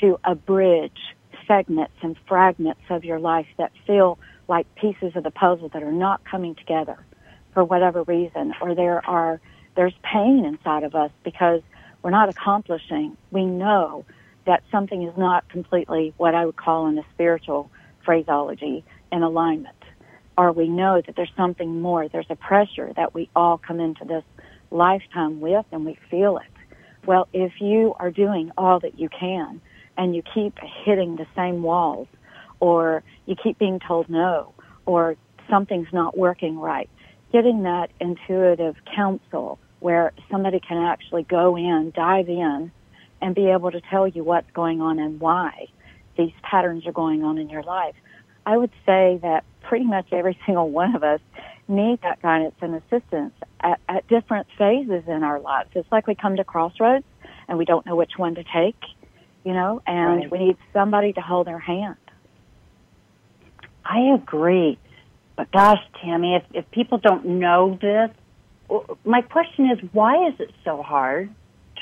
to 0.00 0.18
abridge 0.24 0.98
segments 1.46 1.94
and 2.02 2.16
fragments 2.26 2.82
of 2.90 3.04
your 3.04 3.18
life 3.18 3.46
that 3.58 3.72
feel 3.86 4.18
like 4.48 4.66
pieces 4.76 5.14
of 5.16 5.24
the 5.24 5.30
puzzle 5.30 5.68
that 5.70 5.82
are 5.82 5.92
not 5.92 6.24
coming 6.24 6.54
together 6.54 6.98
for 7.54 7.64
whatever 7.64 8.02
reason, 8.02 8.54
or 8.60 8.74
there 8.74 9.04
are 9.08 9.40
there's 9.76 9.94
pain 10.02 10.44
inside 10.44 10.84
of 10.84 10.94
us 10.94 11.10
because 11.24 11.60
we're 12.02 12.10
not 12.10 12.28
accomplishing. 12.28 13.16
We 13.30 13.44
know 13.44 14.04
that 14.46 14.62
something 14.70 15.02
is 15.02 15.16
not 15.16 15.48
completely 15.48 16.14
what 16.16 16.34
I 16.34 16.46
would 16.46 16.56
call 16.56 16.86
in 16.86 16.94
the 16.94 17.04
spiritual 17.12 17.70
phraseology 18.04 18.84
in 19.12 19.22
alignment. 19.22 19.76
Or 20.38 20.52
we 20.52 20.68
know 20.68 21.02
that 21.04 21.16
there's 21.16 21.32
something 21.36 21.80
more. 21.80 22.08
There's 22.08 22.30
a 22.30 22.36
pressure 22.36 22.92
that 22.96 23.14
we 23.14 23.28
all 23.34 23.58
come 23.58 23.80
into 23.80 24.04
this 24.04 24.24
lifetime 24.70 25.40
with 25.40 25.66
and 25.72 25.84
we 25.84 25.98
feel 26.10 26.38
it. 26.38 26.46
Well, 27.06 27.28
if 27.32 27.60
you 27.60 27.94
are 27.98 28.10
doing 28.10 28.52
all 28.56 28.80
that 28.80 28.98
you 28.98 29.08
can 29.08 29.60
and 29.96 30.14
you 30.14 30.22
keep 30.34 30.58
hitting 30.84 31.16
the 31.16 31.26
same 31.34 31.62
walls 31.62 32.08
or 32.60 33.02
you 33.26 33.34
keep 33.34 33.58
being 33.58 33.80
told 33.80 34.08
no 34.08 34.52
or 34.86 35.16
something's 35.48 35.92
not 35.92 36.16
working 36.16 36.58
right, 36.58 36.88
getting 37.32 37.62
that 37.64 37.90
intuitive 38.00 38.76
counsel 38.94 39.58
where 39.80 40.12
somebody 40.30 40.60
can 40.60 40.78
actually 40.78 41.22
go 41.22 41.56
in, 41.56 41.92
dive 41.94 42.28
in, 42.28 42.70
and 43.20 43.34
be 43.34 43.46
able 43.46 43.70
to 43.70 43.80
tell 43.80 44.06
you 44.06 44.24
what's 44.24 44.50
going 44.52 44.80
on 44.80 44.98
and 44.98 45.20
why 45.20 45.66
these 46.16 46.32
patterns 46.42 46.86
are 46.86 46.92
going 46.92 47.22
on 47.22 47.38
in 47.38 47.48
your 47.48 47.62
life. 47.62 47.94
I 48.44 48.56
would 48.56 48.70
say 48.84 49.18
that 49.22 49.44
pretty 49.62 49.84
much 49.84 50.06
every 50.12 50.38
single 50.46 50.70
one 50.70 50.94
of 50.94 51.02
us 51.02 51.20
need 51.68 52.00
that 52.02 52.22
guidance 52.22 52.54
and 52.60 52.74
assistance 52.76 53.34
at, 53.60 53.80
at 53.88 54.06
different 54.08 54.46
phases 54.56 55.02
in 55.08 55.22
our 55.22 55.40
lives. 55.40 55.70
It's 55.74 55.90
like 55.90 56.06
we 56.06 56.14
come 56.14 56.36
to 56.36 56.44
crossroads 56.44 57.04
and 57.48 57.58
we 57.58 57.64
don't 57.64 57.84
know 57.86 57.96
which 57.96 58.12
one 58.16 58.34
to 58.36 58.44
take, 58.44 58.80
you 59.46 59.52
know, 59.52 59.80
and 59.86 60.22
right. 60.22 60.32
we 60.32 60.38
need 60.38 60.56
somebody 60.72 61.12
to 61.12 61.20
hold 61.20 61.46
our 61.46 61.60
hand. 61.60 61.94
I 63.84 64.16
agree. 64.16 64.76
But 65.36 65.52
gosh, 65.52 65.78
Tammy, 66.02 66.34
if, 66.34 66.42
if 66.52 66.70
people 66.72 66.98
don't 66.98 67.24
know 67.24 67.78
this, 67.80 68.10
my 69.04 69.22
question 69.22 69.70
is, 69.70 69.78
why 69.92 70.26
is 70.26 70.34
it 70.40 70.50
so 70.64 70.82
hard 70.82 71.32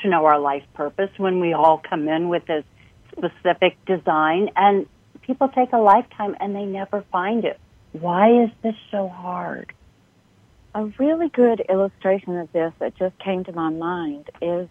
to 0.03 0.09
know 0.09 0.25
our 0.25 0.39
life 0.39 0.61
purpose 0.75 1.09
when 1.17 1.39
we 1.39 1.53
all 1.53 1.81
come 1.89 2.07
in 2.07 2.29
with 2.29 2.45
this 2.45 2.63
specific 3.11 3.83
design 3.87 4.49
and 4.55 4.85
people 5.23 5.47
take 5.47 5.73
a 5.73 5.79
lifetime 5.79 6.35
and 6.39 6.55
they 6.55 6.65
never 6.65 7.03
find 7.11 7.45
it? 7.45 7.59
Why 7.93 8.43
is 8.43 8.51
this 8.61 8.75
so 8.91 9.07
hard? 9.07 9.73
A 10.75 10.85
really 10.99 11.29
good 11.29 11.61
illustration 11.67 12.37
of 12.37 12.51
this 12.51 12.73
that 12.77 12.95
just 12.95 13.17
came 13.17 13.43
to 13.45 13.53
my 13.53 13.71
mind 13.71 14.29
is 14.39 14.69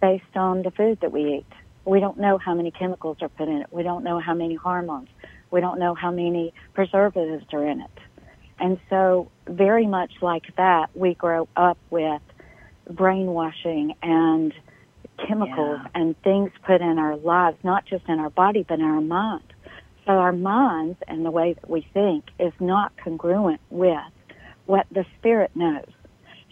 based 0.00 0.34
on 0.34 0.62
the 0.64 0.72
food 0.72 0.98
that 1.00 1.12
we 1.12 1.34
eat. 1.36 1.63
We 1.84 2.00
don't 2.00 2.18
know 2.18 2.38
how 2.38 2.54
many 2.54 2.70
chemicals 2.70 3.18
are 3.20 3.28
put 3.28 3.48
in 3.48 3.58
it. 3.58 3.66
We 3.70 3.82
don't 3.82 4.04
know 4.04 4.20
how 4.20 4.34
many 4.34 4.54
hormones. 4.54 5.08
We 5.50 5.60
don't 5.60 5.78
know 5.78 5.94
how 5.94 6.10
many 6.10 6.54
preservatives 6.74 7.46
are 7.52 7.66
in 7.66 7.80
it. 7.80 7.98
And 8.58 8.78
so, 8.88 9.30
very 9.46 9.86
much 9.86 10.12
like 10.22 10.44
that, 10.56 10.90
we 10.94 11.14
grow 11.14 11.48
up 11.56 11.78
with 11.90 12.22
brainwashing 12.88 13.94
and 14.02 14.52
chemicals 15.26 15.80
yeah. 15.82 15.88
and 15.94 16.20
things 16.22 16.50
put 16.66 16.80
in 16.80 16.98
our 16.98 17.16
lives, 17.16 17.56
not 17.62 17.86
just 17.86 18.04
in 18.08 18.18
our 18.18 18.30
body, 18.30 18.64
but 18.66 18.78
in 18.78 18.84
our 18.84 19.00
mind. 19.00 19.44
So 20.06 20.12
our 20.12 20.32
minds 20.32 20.98
and 21.08 21.24
the 21.24 21.30
way 21.30 21.54
that 21.54 21.68
we 21.68 21.86
think 21.94 22.24
is 22.38 22.52
not 22.60 22.92
congruent 23.02 23.60
with 23.70 23.98
what 24.66 24.86
the 24.90 25.04
spirit 25.18 25.50
knows. 25.54 25.86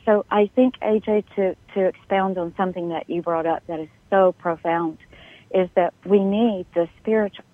So 0.05 0.25
I 0.31 0.51
think 0.55 0.75
AJ 0.81 1.25
to, 1.37 1.57
to 1.75 1.87
expound 1.87 2.39
on 2.39 2.55
something 2.57 2.89
that 2.89 3.09
you 3.09 3.23
brought 3.23 3.47
up 3.47 3.62
that 3.67 3.79
is 3.79 3.89
so 4.11 4.33
profound 4.33 4.99
is 5.54 5.68
that 5.75 5.94
we 6.04 6.25
need 6.25 6.66
the 6.75 6.88
spiritual 7.00 7.44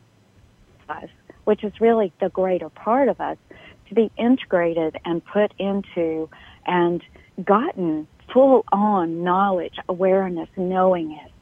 us, 0.89 1.09
which 1.45 1.65
is 1.65 1.73
really 1.81 2.13
the 2.21 2.29
greater 2.31 2.69
part 2.71 3.09
of 3.09 3.21
us, 3.21 3.37
to 3.89 3.95
be 3.95 4.11
integrated 4.17 4.97
and 5.05 5.25
put 5.25 5.53
into 5.59 6.29
and 6.67 7.03
gotten 7.45 8.07
full 8.33 8.65
on 8.73 9.23
knowledge, 9.25 9.75
awareness, 9.89 10.49
knowing 10.57 11.13
it. 11.13 11.33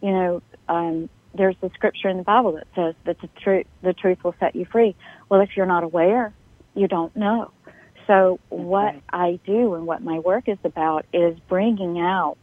You 0.00 0.12
know, 0.12 0.42
um, 0.68 1.08
there's 1.34 1.56
the 1.60 1.70
scripture 1.74 2.08
in 2.08 2.16
the 2.16 2.22
Bible 2.22 2.52
that 2.52 2.66
says 2.74 2.94
that 3.04 3.20
the 3.20 3.28
truth, 3.42 3.66
the 3.82 3.92
truth 3.92 4.24
will 4.24 4.34
set 4.40 4.56
you 4.56 4.64
free. 4.64 4.96
Well, 5.28 5.40
if 5.40 5.50
you're 5.56 5.66
not 5.66 5.84
aware, 5.84 6.32
you 6.74 6.88
don't 6.88 7.14
know. 7.14 7.52
So 8.06 8.40
what 8.48 8.96
I 9.12 9.38
do 9.44 9.74
and 9.74 9.86
what 9.86 10.02
my 10.02 10.18
work 10.18 10.48
is 10.48 10.58
about 10.64 11.06
is 11.12 11.38
bringing 11.48 12.00
out 12.00 12.38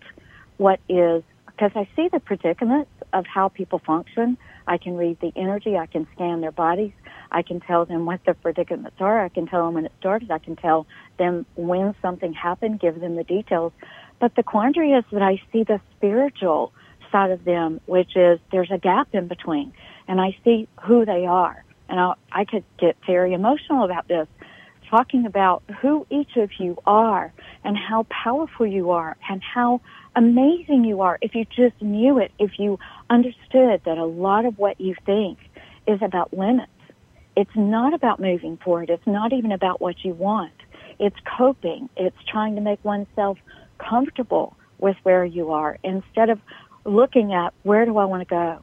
what 0.58 0.80
is, 0.88 1.24
because 1.58 1.72
I 1.76 1.88
see 1.96 2.08
the 2.08 2.20
predicaments 2.20 2.92
of 3.14 3.26
how 3.26 3.50
people 3.50 3.80
function. 3.80 4.38
I 4.68 4.78
can 4.78 4.96
read 4.96 5.20
the 5.22 5.32
energy. 5.36 5.76
I 5.76 5.88
can 5.88 6.08
scan 6.14 6.42
their 6.42 6.52
bodies. 6.52 6.92
I 7.32 7.42
can 7.42 7.62
tell 7.62 7.86
them 7.86 8.06
what 8.06 8.20
their 8.26 8.36
predicaments 8.36 8.98
are. 9.00 9.24
I 9.26 9.30
can 9.30 9.48
tell 9.48 9.66
them 9.66 9.74
when 9.74 9.86
it 9.86 9.92
started. 10.00 10.30
I 10.30 10.38
can 10.38 10.56
tell 10.56 10.86
them 11.18 11.48
when 11.56 11.96
something 12.02 12.34
happened, 12.34 12.80
give 12.80 13.00
them 13.00 13.16
the 13.16 13.24
details. 13.24 13.74
But 14.20 14.36
the 14.36 14.44
quandary 14.44 14.92
is 14.92 15.04
that 15.12 15.24
I 15.24 15.42
see 15.52 15.64
the 15.64 15.82
spiritual 15.96 16.74
side 17.12 17.32
of 17.32 17.44
them, 17.44 17.82
which 17.88 18.16
is 18.16 18.40
there's 18.52 18.72
a 18.72 18.78
gap 18.78 19.08
in 19.14 19.28
between, 19.28 19.74
and 20.08 20.22
I 20.22 20.38
see 20.44 20.68
who 20.84 21.06
they 21.06 21.26
are. 21.26 21.64
And 21.90 22.00
I, 22.00 22.14
I 22.32 22.46
could 22.46 22.66
get 22.80 22.98
very 23.08 23.34
emotional 23.34 23.84
about 23.84 24.08
this, 24.08 24.28
talking 24.90 25.26
about 25.26 25.64
who 25.82 26.06
each 26.12 26.36
of 26.36 26.52
you 26.60 26.78
are 26.86 27.34
and 27.64 27.78
how 27.78 28.06
powerful 28.10 28.68
you 28.68 28.92
are 28.92 29.18
and 29.30 29.42
how 29.42 29.82
amazing 30.16 30.84
you 30.84 31.02
are 31.02 31.18
if 31.22 31.36
you 31.36 31.46
just 31.46 31.82
knew 31.82 32.20
it, 32.20 32.32
if 32.40 32.52
you 32.58 32.80
understood 33.10 33.82
that 33.86 33.98
a 33.98 34.06
lot 34.06 34.46
of 34.46 34.58
what 34.58 34.80
you 34.80 34.96
think 35.06 35.38
is 35.88 36.02
about 36.02 36.34
limits. 36.34 36.72
It's 37.36 37.56
not 37.56 37.94
about 37.94 38.20
moving 38.20 38.58
forward. 38.58 38.90
It's 38.90 39.06
not 39.06 39.32
even 39.32 39.52
about 39.52 39.80
what 39.80 40.04
you 40.04 40.14
want. 40.14 40.54
It's 41.00 41.16
coping. 41.38 41.90
It's 41.96 42.18
trying 42.28 42.56
to 42.56 42.62
make 42.62 42.84
oneself 42.84 43.38
comfortable 43.78 44.58
with 44.80 44.98
where 45.04 45.24
you 45.24 45.52
are 45.52 45.78
instead 45.84 46.30
of 46.30 46.40
looking 46.86 47.34
at 47.34 47.54
where 47.64 47.86
do 47.86 47.98
I 47.98 48.06
want 48.06 48.28
to 48.28 48.30
go? 48.30 48.60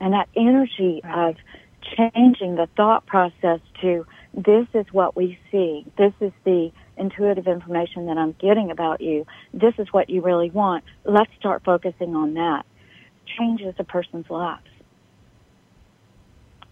And 0.00 0.12
that 0.12 0.28
energy 0.36 1.00
of 1.04 1.36
changing 1.96 2.56
the 2.56 2.68
thought 2.76 3.06
process 3.06 3.60
to 3.80 4.06
this 4.34 4.66
is 4.74 4.86
what 4.92 5.16
we 5.16 5.38
see. 5.50 5.84
This 5.98 6.12
is 6.20 6.32
the 6.44 6.70
intuitive 7.00 7.46
information 7.46 8.06
that 8.06 8.18
I'm 8.18 8.36
getting 8.38 8.70
about 8.70 9.00
you. 9.00 9.26
This 9.52 9.74
is 9.78 9.88
what 9.90 10.10
you 10.10 10.20
really 10.20 10.50
want. 10.50 10.84
Let's 11.04 11.30
start 11.38 11.62
focusing 11.64 12.14
on 12.14 12.34
that. 12.34 12.64
Changes 13.38 13.74
a 13.78 13.84
person's 13.84 14.28
lives. 14.28 14.62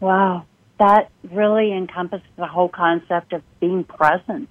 Wow. 0.01 0.45
That 0.79 1.11
really 1.33 1.73
encompasses 1.73 2.27
the 2.37 2.47
whole 2.47 2.69
concept 2.69 3.33
of 3.33 3.43
being 3.59 3.85
present. 3.85 4.49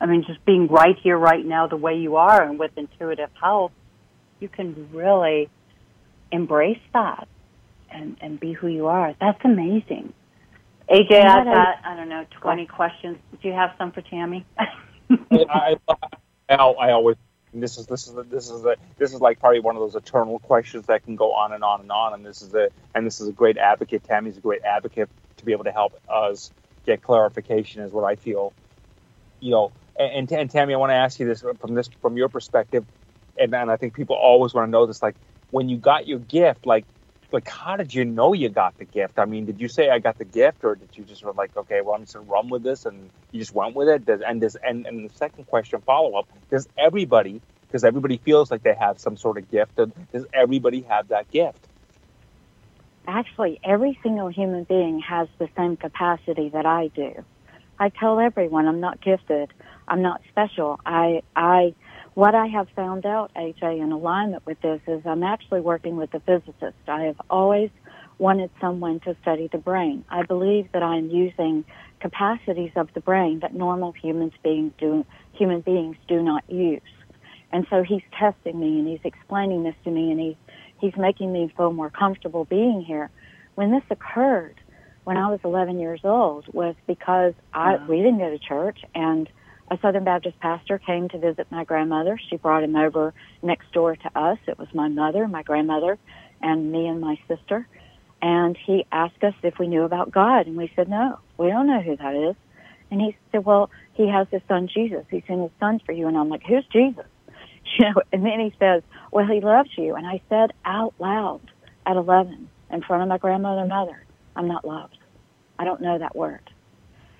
I 0.00 0.06
mean, 0.06 0.24
just 0.26 0.44
being 0.44 0.68
right 0.68 0.96
here, 1.02 1.18
right 1.18 1.44
now, 1.44 1.66
the 1.66 1.76
way 1.76 1.96
you 1.96 2.16
are, 2.16 2.42
and 2.42 2.58
with 2.58 2.70
intuitive 2.76 3.30
health, 3.40 3.72
you 4.40 4.48
can 4.48 4.90
really 4.92 5.50
embrace 6.30 6.80
that 6.92 7.28
and, 7.90 8.16
and 8.20 8.38
be 8.38 8.52
who 8.52 8.68
you 8.68 8.86
are. 8.86 9.14
That's 9.20 9.40
amazing. 9.44 10.12
AJ, 10.90 11.24
I've 11.24 11.44
got, 11.44 11.76
I 11.84 11.96
don't 11.96 12.08
know, 12.08 12.24
20 12.40 12.66
questions. 12.66 13.18
Do 13.42 13.48
you 13.48 13.54
have 13.54 13.70
some 13.76 13.92
for 13.92 14.02
Tammy? 14.02 14.46
I, 15.10 15.76
I, 15.88 16.54
I 16.56 16.56
always 16.92 17.16
this 17.60 17.78
is 17.78 17.86
this 17.86 18.06
is 18.06 18.14
this 18.28 18.50
is 18.50 18.64
a, 18.64 18.76
this 18.98 19.14
is 19.14 19.20
like 19.20 19.40
probably 19.40 19.60
one 19.60 19.76
of 19.76 19.80
those 19.80 19.94
eternal 19.94 20.38
questions 20.38 20.86
that 20.86 21.04
can 21.04 21.16
go 21.16 21.32
on 21.32 21.52
and 21.52 21.64
on 21.64 21.80
and 21.80 21.90
on. 21.90 22.14
And 22.14 22.24
this 22.24 22.42
is 22.42 22.54
a 22.54 22.68
and 22.94 23.06
this 23.06 23.20
is 23.20 23.28
a 23.28 23.32
great 23.32 23.56
advocate. 23.56 24.04
Tammy's 24.04 24.36
a 24.36 24.40
great 24.40 24.62
advocate 24.62 25.08
to 25.38 25.44
be 25.44 25.52
able 25.52 25.64
to 25.64 25.72
help 25.72 25.98
us 26.08 26.50
get 26.84 27.02
clarification. 27.02 27.82
Is 27.82 27.92
what 27.92 28.04
I 28.04 28.16
feel. 28.16 28.52
You 29.40 29.50
know, 29.50 29.72
and, 29.98 30.30
and, 30.32 30.50
Tammy, 30.50 30.72
I 30.72 30.78
want 30.78 30.90
to 30.90 30.94
ask 30.94 31.20
you 31.20 31.26
this 31.26 31.44
from 31.60 31.74
this 31.74 31.88
from 32.00 32.16
your 32.16 32.28
perspective, 32.28 32.84
and, 33.38 33.54
and 33.54 33.70
I 33.70 33.76
think 33.76 33.94
people 33.94 34.16
always 34.16 34.54
want 34.54 34.66
to 34.66 34.70
know 34.70 34.86
this. 34.86 35.02
Like, 35.02 35.14
when 35.50 35.68
you 35.68 35.76
got 35.76 36.06
your 36.06 36.18
gift, 36.18 36.66
like 36.66 36.86
like 37.32 37.48
how 37.48 37.76
did 37.76 37.92
you 37.92 38.04
know 38.04 38.32
you 38.32 38.48
got 38.48 38.76
the 38.78 38.84
gift? 38.84 39.18
I 39.18 39.24
mean, 39.24 39.46
did 39.46 39.60
you 39.60 39.68
say 39.68 39.90
I 39.90 39.98
got 39.98 40.18
the 40.18 40.24
gift, 40.24 40.58
or 40.64 40.76
did 40.76 40.88
you 40.96 41.04
just 41.04 41.24
like, 41.24 41.56
okay, 41.56 41.80
well, 41.80 41.94
I'm 41.94 42.02
just 42.02 42.14
gonna 42.14 42.26
run 42.26 42.48
with 42.48 42.62
this, 42.62 42.86
and 42.86 43.10
you 43.32 43.40
just 43.40 43.54
went 43.54 43.74
with 43.74 43.88
it? 43.88 44.04
Does, 44.04 44.20
and 44.26 44.40
this 44.40 44.56
and, 44.62 44.86
and 44.86 45.08
the 45.08 45.14
second 45.14 45.46
question 45.46 45.82
follow 45.84 46.16
up: 46.18 46.26
Does 46.50 46.68
everybody, 46.78 47.42
because 47.68 47.84
everybody 47.84 48.18
feels 48.24 48.50
like 48.50 48.62
they 48.62 48.74
have 48.78 49.00
some 49.00 49.16
sort 49.16 49.38
of 49.38 49.50
gift, 49.50 49.76
does 50.12 50.26
everybody 50.32 50.82
have 50.82 51.08
that 51.08 51.30
gift? 51.30 51.68
Actually, 53.08 53.60
every 53.64 53.98
single 54.02 54.28
human 54.28 54.64
being 54.64 55.00
has 55.00 55.28
the 55.38 55.48
same 55.56 55.76
capacity 55.76 56.48
that 56.50 56.66
I 56.66 56.90
do. 56.94 57.12
I 57.78 57.90
tell 57.90 58.18
everyone 58.18 58.66
I'm 58.66 58.80
not 58.80 59.00
gifted, 59.00 59.50
I'm 59.86 60.02
not 60.02 60.20
special. 60.30 60.78
I 60.86 61.22
I 61.34 61.74
what 62.16 62.34
I 62.34 62.46
have 62.46 62.66
found 62.74 63.04
out, 63.04 63.30
AJ, 63.36 63.78
in 63.82 63.92
alignment 63.92 64.46
with 64.46 64.58
this 64.62 64.80
is 64.86 65.02
I'm 65.04 65.22
actually 65.22 65.60
working 65.60 65.98
with 65.98 66.14
a 66.14 66.20
physicist. 66.20 66.78
I 66.88 67.02
have 67.02 67.20
always 67.28 67.68
wanted 68.16 68.48
someone 68.58 69.00
to 69.00 69.14
study 69.20 69.50
the 69.52 69.58
brain. 69.58 70.02
I 70.08 70.22
believe 70.22 70.72
that 70.72 70.82
I'm 70.82 71.10
using 71.10 71.62
capacities 72.00 72.70
of 72.74 72.88
the 72.94 73.02
brain 73.02 73.40
that 73.40 73.52
normal 73.52 73.92
humans 73.92 74.32
being 74.42 74.72
do, 74.78 75.04
human 75.34 75.60
beings 75.60 75.96
do 76.08 76.22
not 76.22 76.42
use. 76.48 76.80
And 77.52 77.66
so 77.68 77.82
he's 77.82 78.00
testing 78.18 78.58
me 78.58 78.78
and 78.78 78.88
he's 78.88 79.04
explaining 79.04 79.64
this 79.64 79.74
to 79.84 79.90
me 79.90 80.10
and 80.10 80.18
he, 80.18 80.38
he's 80.80 80.96
making 80.96 81.34
me 81.34 81.52
feel 81.54 81.70
more 81.70 81.90
comfortable 81.90 82.46
being 82.46 82.80
here. 82.80 83.10
When 83.56 83.72
this 83.72 83.84
occurred, 83.90 84.58
when 85.04 85.18
I 85.18 85.28
was 85.28 85.40
11 85.44 85.78
years 85.78 86.00
old, 86.02 86.46
was 86.54 86.76
because 86.86 87.34
I, 87.52 87.76
we 87.86 87.98
didn't 87.98 88.20
go 88.20 88.30
to 88.30 88.38
church 88.38 88.78
and 88.94 89.28
a 89.68 89.78
Southern 89.82 90.04
Baptist 90.04 90.38
pastor 90.40 90.78
came 90.78 91.08
to 91.08 91.18
visit 91.18 91.50
my 91.50 91.64
grandmother. 91.64 92.18
She 92.28 92.36
brought 92.36 92.62
him 92.62 92.76
over 92.76 93.12
next 93.42 93.72
door 93.72 93.96
to 93.96 94.18
us. 94.18 94.38
It 94.46 94.58
was 94.58 94.68
my 94.72 94.88
mother, 94.88 95.26
my 95.26 95.42
grandmother, 95.42 95.98
and 96.40 96.70
me 96.70 96.86
and 96.86 97.00
my 97.00 97.18
sister. 97.26 97.66
And 98.22 98.56
he 98.56 98.86
asked 98.92 99.22
us 99.24 99.34
if 99.42 99.58
we 99.58 99.66
knew 99.66 99.82
about 99.82 100.10
God, 100.10 100.46
and 100.46 100.56
we 100.56 100.70
said, 100.76 100.88
no, 100.88 101.18
we 101.36 101.48
don't 101.48 101.66
know 101.66 101.80
who 101.80 101.96
that 101.96 102.14
is. 102.14 102.36
And 102.90 103.00
he 103.00 103.16
said, 103.32 103.44
well, 103.44 103.70
he 103.94 104.08
has 104.08 104.28
his 104.30 104.42
son 104.46 104.68
Jesus. 104.72 105.04
He 105.10 105.24
sent 105.26 105.42
his 105.42 105.50
son 105.58 105.80
for 105.84 105.92
you. 105.92 106.06
And 106.06 106.16
I'm 106.16 106.28
like, 106.28 106.42
who's 106.42 106.66
Jesus? 106.72 107.06
You 107.78 107.86
know, 107.86 108.00
and 108.12 108.24
then 108.24 108.38
he 108.38 108.54
says, 108.60 108.84
well, 109.10 109.26
he 109.26 109.40
loves 109.40 109.70
you. 109.76 109.96
And 109.96 110.06
I 110.06 110.22
said 110.28 110.52
out 110.64 110.94
loud 111.00 111.40
at 111.84 111.96
11 111.96 112.48
in 112.70 112.82
front 112.82 113.02
of 113.02 113.08
my 113.08 113.18
grandmother 113.18 113.62
and 113.62 113.68
mother, 113.68 114.04
I'm 114.36 114.46
not 114.46 114.64
loved. 114.64 114.96
I 115.58 115.64
don't 115.64 115.80
know 115.80 115.98
that 115.98 116.14
word. 116.14 116.48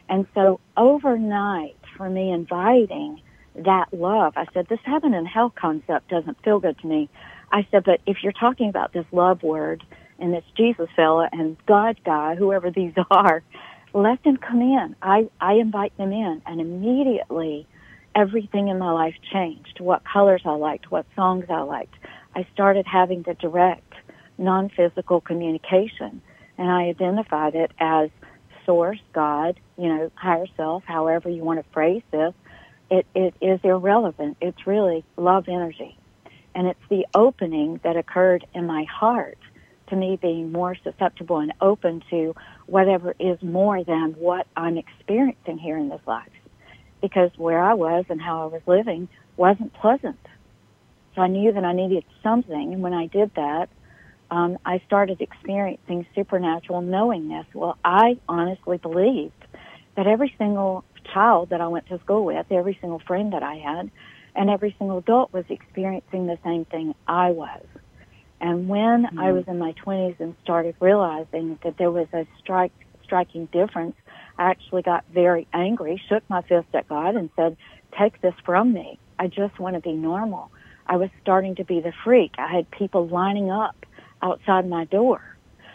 And 0.08 0.24
so 0.34 0.60
overnight, 0.76 1.76
for 1.96 2.08
me 2.08 2.30
inviting 2.32 3.20
that 3.54 3.86
love. 3.92 4.34
I 4.36 4.46
said, 4.52 4.68
this 4.68 4.80
heaven 4.84 5.14
and 5.14 5.26
hell 5.26 5.52
concept 5.54 6.08
doesn't 6.08 6.42
feel 6.42 6.60
good 6.60 6.78
to 6.80 6.86
me. 6.86 7.08
I 7.52 7.66
said, 7.70 7.84
but 7.84 8.00
if 8.06 8.18
you're 8.22 8.32
talking 8.32 8.68
about 8.68 8.92
this 8.92 9.06
love 9.12 9.42
word 9.42 9.84
and 10.18 10.32
this 10.32 10.44
Jesus 10.56 10.88
fella 10.94 11.28
and 11.32 11.56
God 11.66 11.98
guy, 12.04 12.34
whoever 12.34 12.70
these 12.70 12.92
are, 13.10 13.42
let 13.94 14.22
them 14.24 14.36
come 14.36 14.60
in. 14.60 14.94
I, 15.00 15.30
I 15.40 15.54
invite 15.54 15.96
them 15.96 16.12
in 16.12 16.42
and 16.44 16.60
immediately 16.60 17.66
everything 18.14 18.68
in 18.68 18.78
my 18.78 18.92
life 18.92 19.14
changed. 19.32 19.80
What 19.80 20.02
colors 20.04 20.42
I 20.44 20.52
liked, 20.52 20.90
what 20.90 21.06
songs 21.14 21.46
I 21.48 21.62
liked. 21.62 21.94
I 22.34 22.46
started 22.52 22.86
having 22.86 23.22
the 23.22 23.34
direct, 23.34 23.94
non-physical 24.38 25.22
communication 25.22 26.20
and 26.58 26.70
I 26.70 26.84
identified 26.84 27.54
it 27.54 27.70
as 27.78 28.10
source, 28.66 29.00
God, 29.14 29.58
you 29.78 29.88
know, 29.88 30.10
higher 30.14 30.46
self, 30.56 30.84
however 30.84 31.30
you 31.30 31.42
want 31.42 31.64
to 31.64 31.72
phrase 31.72 32.02
this, 32.10 32.34
it, 32.90 33.06
it 33.14 33.34
is 33.40 33.60
irrelevant. 33.64 34.36
It's 34.40 34.66
really 34.66 35.04
love 35.16 35.48
energy. 35.48 35.96
And 36.54 36.66
it's 36.66 36.80
the 36.88 37.06
opening 37.14 37.80
that 37.84 37.96
occurred 37.96 38.46
in 38.54 38.66
my 38.66 38.84
heart 38.84 39.38
to 39.88 39.96
me 39.96 40.18
being 40.20 40.52
more 40.52 40.76
susceptible 40.82 41.38
and 41.38 41.52
open 41.60 42.02
to 42.10 42.34
whatever 42.66 43.14
is 43.18 43.40
more 43.42 43.84
than 43.84 44.12
what 44.12 44.46
I'm 44.56 44.76
experiencing 44.78 45.58
here 45.58 45.78
in 45.78 45.88
this 45.88 46.00
life. 46.06 46.28
Because 47.00 47.30
where 47.36 47.62
I 47.62 47.74
was 47.74 48.04
and 48.08 48.20
how 48.20 48.42
I 48.42 48.46
was 48.46 48.62
living 48.66 49.08
wasn't 49.36 49.72
pleasant. 49.74 50.18
So 51.14 51.22
I 51.22 51.28
knew 51.28 51.52
that 51.52 51.64
I 51.64 51.72
needed 51.72 52.04
something. 52.22 52.72
And 52.72 52.82
when 52.82 52.94
I 52.94 53.06
did 53.06 53.32
that, 53.36 53.68
um, 54.30 54.58
I 54.64 54.80
started 54.86 55.20
experiencing 55.20 56.06
supernatural 56.14 56.82
knowingness. 56.82 57.46
Well, 57.54 57.78
I 57.84 58.18
honestly 58.28 58.78
believed 58.78 59.44
that 59.96 60.06
every 60.06 60.34
single 60.38 60.84
child 61.12 61.50
that 61.50 61.60
I 61.60 61.68
went 61.68 61.86
to 61.88 61.98
school 62.00 62.24
with, 62.24 62.46
every 62.50 62.76
single 62.80 62.98
friend 62.98 63.32
that 63.32 63.42
I 63.42 63.56
had, 63.56 63.90
and 64.34 64.50
every 64.50 64.74
single 64.78 64.98
adult 64.98 65.32
was 65.32 65.44
experiencing 65.48 66.26
the 66.26 66.38
same 66.44 66.64
thing 66.64 66.94
I 67.06 67.30
was. 67.30 67.64
And 68.40 68.68
when 68.68 69.04
mm-hmm. 69.04 69.18
I 69.18 69.32
was 69.32 69.44
in 69.46 69.58
my 69.58 69.72
20s 69.84 70.20
and 70.20 70.34
started 70.42 70.74
realizing 70.80 71.58
that 71.64 71.78
there 71.78 71.90
was 71.90 72.08
a 72.12 72.26
strike, 72.38 72.72
striking 73.02 73.46
difference, 73.46 73.96
I 74.38 74.50
actually 74.50 74.82
got 74.82 75.04
very 75.12 75.46
angry, 75.52 76.02
shook 76.08 76.22
my 76.28 76.42
fist 76.42 76.68
at 76.74 76.88
God, 76.88 77.16
and 77.16 77.30
said, 77.36 77.56
Take 77.98 78.20
this 78.20 78.34
from 78.44 78.72
me. 78.72 78.98
I 79.18 79.28
just 79.28 79.58
want 79.58 79.74
to 79.76 79.80
be 79.80 79.92
normal. 79.92 80.50
I 80.86 80.96
was 80.96 81.08
starting 81.22 81.54
to 81.54 81.64
be 81.64 81.80
the 81.80 81.92
freak. 82.04 82.32
I 82.36 82.52
had 82.52 82.70
people 82.70 83.06
lining 83.06 83.50
up 83.50 83.85
outside 84.26 84.68
my 84.68 84.84
door. 84.84 85.20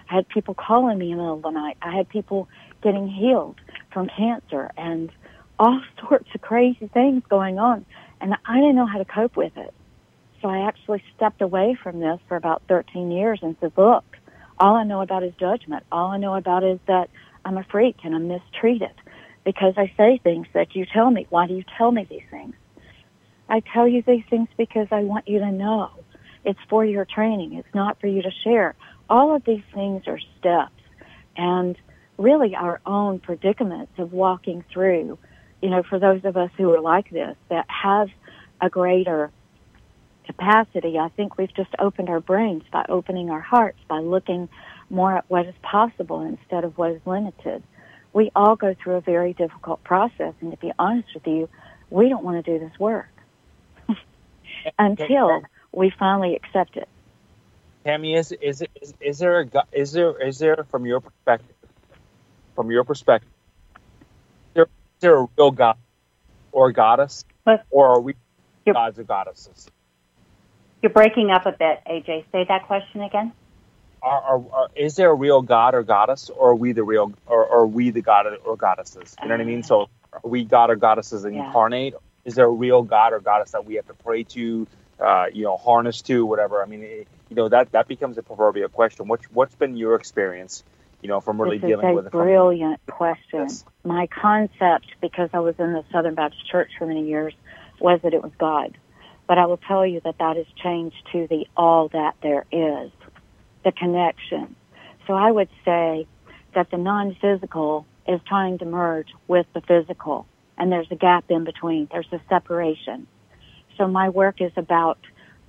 I 0.09 0.15
had 0.15 0.27
people 0.27 0.53
calling 0.53 0.97
me 0.97 1.11
in 1.11 1.17
the 1.17 1.23
middle 1.23 1.37
of 1.37 1.43
the 1.43 1.51
night. 1.51 1.77
I 1.81 1.95
had 1.95 2.09
people 2.09 2.49
getting 2.83 3.07
healed 3.07 3.59
from 3.93 4.09
cancer 4.09 4.71
and 4.77 5.09
all 5.57 5.81
sorts 5.99 6.27
of 6.35 6.41
crazy 6.41 6.87
things 6.93 7.23
going 7.29 7.59
on. 7.59 7.85
And 8.19 8.35
I 8.45 8.55
didn't 8.55 8.75
know 8.75 8.85
how 8.85 8.97
to 8.97 9.05
cope 9.05 9.37
with 9.37 9.55
it. 9.55 9.73
So 10.41 10.49
I 10.49 10.67
actually 10.67 11.03
stepped 11.15 11.41
away 11.41 11.77
from 11.81 11.99
this 11.99 12.19
for 12.27 12.35
about 12.35 12.63
13 12.67 13.11
years 13.11 13.39
and 13.41 13.55
said, 13.61 13.73
look, 13.77 14.03
all 14.59 14.75
I 14.75 14.83
know 14.83 15.01
about 15.01 15.23
is 15.23 15.33
judgment. 15.39 15.85
All 15.91 16.11
I 16.11 16.17
know 16.17 16.35
about 16.35 16.63
is 16.63 16.79
that 16.87 17.09
I'm 17.45 17.57
a 17.57 17.63
freak 17.63 17.97
and 18.03 18.13
I'm 18.15 18.27
mistreated 18.27 18.93
because 19.43 19.75
I 19.77 19.91
say 19.97 20.19
things 20.23 20.47
that 20.53 20.75
you 20.75 20.85
tell 20.85 21.09
me. 21.09 21.25
Why 21.29 21.47
do 21.47 21.53
you 21.53 21.63
tell 21.77 21.91
me 21.91 22.05
these 22.09 22.25
things? 22.29 22.55
I 23.49 23.61
tell 23.73 23.87
you 23.87 24.03
these 24.05 24.23
things 24.29 24.47
because 24.57 24.87
I 24.91 25.01
want 25.01 25.27
you 25.27 25.39
to 25.39 25.51
know. 25.51 25.91
It's 26.43 26.59
for 26.69 26.83
your 26.83 27.05
training. 27.05 27.53
It's 27.53 27.73
not 27.73 27.99
for 27.99 28.07
you 28.07 28.21
to 28.21 28.31
share. 28.43 28.75
All 29.09 29.35
of 29.35 29.43
these 29.45 29.63
things 29.73 30.03
are 30.07 30.19
steps 30.39 30.73
and 31.37 31.77
really 32.17 32.55
our 32.55 32.79
own 32.85 33.19
predicaments 33.19 33.93
of 33.97 34.13
walking 34.13 34.63
through, 34.71 35.17
you 35.61 35.69
know, 35.69 35.83
for 35.83 35.99
those 35.99 36.23
of 36.23 36.37
us 36.37 36.51
who 36.57 36.71
are 36.73 36.81
like 36.81 37.09
this, 37.09 37.35
that 37.49 37.65
have 37.67 38.09
a 38.59 38.69
greater 38.69 39.31
capacity. 40.25 40.97
I 40.97 41.09
think 41.09 41.37
we've 41.37 41.53
just 41.53 41.71
opened 41.79 42.09
our 42.09 42.19
brains 42.19 42.63
by 42.71 42.85
opening 42.87 43.29
our 43.29 43.41
hearts, 43.41 43.79
by 43.87 43.99
looking 43.99 44.49
more 44.89 45.17
at 45.17 45.25
what 45.29 45.45
is 45.45 45.55
possible 45.61 46.21
instead 46.21 46.63
of 46.63 46.77
what 46.77 46.91
is 46.91 47.01
limited. 47.05 47.63
We 48.13 48.31
all 48.35 48.55
go 48.55 48.75
through 48.81 48.95
a 48.95 49.01
very 49.01 49.33
difficult 49.33 49.83
process, 49.83 50.33
and 50.41 50.51
to 50.51 50.57
be 50.57 50.71
honest 50.77 51.07
with 51.13 51.25
you, 51.25 51.49
we 51.89 52.09
don't 52.09 52.23
want 52.23 52.43
to 52.43 52.59
do 52.59 52.63
this 52.63 52.77
work 52.79 53.09
until 54.79 55.41
we 55.71 55.91
finally 55.97 56.35
accept 56.35 56.77
it. 56.77 56.87
Tammy, 57.83 58.15
is 58.15 58.31
is 58.31 58.63
is, 58.79 58.93
is 58.99 59.19
there 59.19 59.41
a 59.41 59.47
is 59.71 59.91
there 59.91 60.21
is 60.21 60.37
there 60.39 60.65
from 60.69 60.85
your 60.85 61.01
perspective, 61.01 61.55
from 62.55 62.69
your 62.69 62.83
perspective, 62.83 63.29
is 63.73 64.53
there, 64.53 64.63
is 64.63 64.69
there 64.99 65.17
a 65.17 65.27
real 65.37 65.51
God 65.51 65.77
or 66.51 66.71
goddess, 66.71 67.25
or 67.69 67.87
are 67.87 67.99
we 68.01 68.13
gods 68.71 68.99
or 68.99 69.03
goddesses? 69.03 69.67
You're 70.81 70.91
breaking 70.91 71.31
up 71.31 71.45
a 71.45 71.51
bit, 71.51 71.81
AJ. 71.89 72.25
Say 72.31 72.45
that 72.47 72.65
question 72.67 73.01
again. 73.01 73.31
Are, 74.01 74.21
are, 74.21 74.43
are, 74.51 74.67
is 74.75 74.95
there 74.95 75.11
a 75.11 75.13
real 75.13 75.41
god 75.41 75.75
or 75.75 75.83
goddess, 75.83 76.29
or 76.29 76.51
are 76.51 76.55
we 76.55 76.71
the 76.71 76.83
real, 76.83 77.13
or, 77.27 77.45
or 77.45 77.59
are 77.59 77.67
we 77.67 77.91
the 77.91 78.01
god 78.01 78.25
or 78.45 78.57
goddesses? 78.57 79.15
You 79.21 79.27
know 79.27 79.35
what 79.35 79.41
I 79.41 79.45
mean? 79.45 79.61
So, 79.61 79.89
are 80.11 80.21
we 80.23 80.43
god 80.43 80.71
or 80.71 80.75
goddesses 80.75 81.23
incarnate? 81.23 81.93
Yeah. 81.93 81.99
Is 82.25 82.35
there 82.35 82.45
a 82.45 82.51
real 82.51 82.81
god 82.83 83.13
or 83.13 83.19
goddess 83.19 83.51
that 83.51 83.65
we 83.65 83.75
have 83.75 83.87
to 83.87 83.93
pray 83.93 84.23
to, 84.23 84.67
uh, 85.01 85.25
you 85.33 85.43
know, 85.43 85.57
harness 85.57 86.01
to, 86.03 86.25
whatever? 86.25 86.61
I 86.61 86.65
mean, 86.65 86.83
it, 86.83 87.07
you 87.29 87.35
know, 87.35 87.49
that 87.49 87.71
that 87.71 87.87
becomes 87.87 88.17
a 88.17 88.23
proverbial 88.23 88.69
question. 88.69 89.07
What's 89.07 89.25
what's 89.31 89.55
been 89.55 89.75
your 89.75 89.95
experience? 89.95 90.63
You 91.01 91.09
know, 91.09 91.19
from 91.19 91.41
really 91.41 91.57
this 91.57 91.67
dealing 91.67 91.95
with 91.95 92.07
a 92.07 92.09
brilliant 92.11 92.79
question. 92.85 93.47
Yes. 93.47 93.65
My 93.83 94.07
concept, 94.07 94.85
because 95.01 95.29
I 95.33 95.39
was 95.39 95.55
in 95.57 95.73
the 95.73 95.83
Southern 95.91 96.13
Baptist 96.13 96.47
Church 96.49 96.69
for 96.77 96.85
many 96.85 97.07
years, 97.07 97.33
was 97.79 97.99
that 98.03 98.13
it 98.13 98.21
was 98.21 98.31
God. 98.37 98.77
But 99.27 99.37
I 99.37 99.45
will 99.47 99.57
tell 99.57 99.85
you 99.85 100.01
that 100.03 100.17
that 100.19 100.35
has 100.37 100.45
changed 100.61 100.97
to 101.13 101.25
the 101.27 101.47
all 101.57 101.87
that 101.89 102.15
there 102.21 102.45
is, 102.51 102.91
the 103.63 103.71
connection. 103.71 104.55
So 105.07 105.13
I 105.13 105.31
would 105.31 105.49
say 105.65 106.05
that 106.53 106.69
the 106.69 106.77
non-physical 106.77 107.85
is 108.07 108.19
trying 108.27 108.59
to 108.59 108.65
merge 108.65 109.07
with 109.27 109.47
the 109.53 109.61
physical, 109.61 110.27
and 110.57 110.71
there's 110.71 110.91
a 110.91 110.95
gap 110.95 111.25
in 111.29 111.45
between. 111.45 111.87
There's 111.91 112.11
a 112.11 112.19
separation. 112.29 113.07
So 113.81 113.87
my 113.87 114.09
work 114.09 114.41
is 114.41 114.51
about 114.57 114.99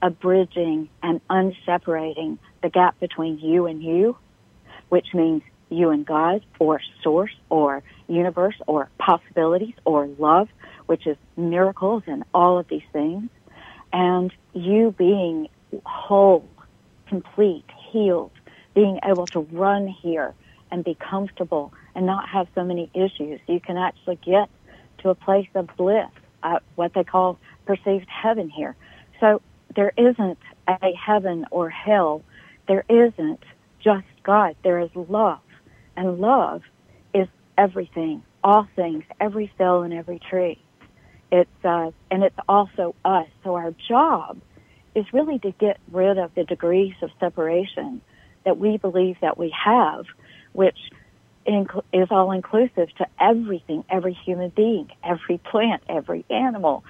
abridging 0.01 0.89
and 1.03 1.21
unseparating 1.29 2.39
the 2.63 2.71
gap 2.71 2.99
between 2.99 3.39
you 3.39 3.67
and 3.67 3.83
you, 3.83 4.17
which 4.89 5.09
means 5.13 5.43
you 5.69 5.91
and 5.91 6.07
God, 6.07 6.43
or 6.59 6.81
source, 7.03 7.35
or 7.51 7.83
universe, 8.09 8.55
or 8.67 8.89
possibilities, 8.99 9.75
or 9.85 10.07
love, 10.07 10.49
which 10.87 11.07
is 11.07 11.19
miracles 11.37 12.05
and 12.07 12.25
all 12.33 12.59
of 12.59 12.69
these 12.69 12.89
things 12.91 13.29
and 13.93 14.33
you 14.55 14.95
being 14.97 15.51
whole, 15.85 16.49
complete, 17.09 17.67
healed, 17.91 18.33
being 18.75 18.99
able 19.05 19.27
to 19.27 19.41
run 19.41 19.87
here 19.87 20.33
and 20.71 20.83
be 20.85 20.95
comfortable 20.95 21.75
and 21.95 22.07
not 22.07 22.27
have 22.31 22.49
so 22.55 22.65
many 22.65 22.91
issues. 22.95 23.41
You 23.47 23.61
can 23.61 23.77
actually 23.77 24.17
get 24.25 24.49
to 25.01 25.11
a 25.11 25.15
place 25.15 25.49
of 25.55 25.69
bliss, 25.77 26.09
uh, 26.43 26.61
what 26.77 26.95
they 26.95 27.05
call 27.05 27.39
perceived 27.67 28.09
heaven 28.09 28.49
here. 28.49 28.77
So 29.21 29.41
there 29.75 29.93
isn't 29.97 30.39
a 30.69 30.93
heaven 30.95 31.47
or 31.51 31.71
hell. 31.71 32.23
There 32.69 32.85
isn't 32.89 33.43
just 33.83 34.07
God. 34.23 34.57
There 34.63 34.81
is 34.81 34.91
love. 34.95 35.41
And 35.97 36.19
love 36.19 36.63
is 37.15 37.29
everything, 37.59 38.23
all 38.43 38.67
things, 38.77 39.05
every 39.21 39.53
cell 39.59 39.83
in 39.83 39.93
every 39.93 40.19
tree. 40.19 40.59
It's 41.31 41.65
uh, 41.65 41.91
and 42.11 42.23
it's 42.23 42.39
also 42.49 42.95
us. 43.05 43.27
So 43.43 43.55
our 43.55 43.75
job 43.89 44.41
is 44.95 45.07
really 45.13 45.39
to 45.41 45.53
get 45.53 45.79
rid 45.91 46.19
of 46.19 46.35
the 46.35 46.45
degrees 46.45 46.95
of 47.03 47.11
separation 47.19 48.03
that 48.45 48.59
we 48.59 48.77
believe 48.77 49.17
that 49.23 49.39
we 49.39 49.55
have, 49.65 50.05
which 50.53 50.77
inc- 51.47 51.83
is 51.93 52.09
all 52.11 52.33
inclusive 52.33 52.89
to 52.99 53.07
everything, 53.21 53.85
every 53.89 54.13
human 54.13 54.51
being, 54.51 54.91
every 55.03 55.39
plant, 55.39 55.83
every 55.89 56.25
animal, 56.29 56.85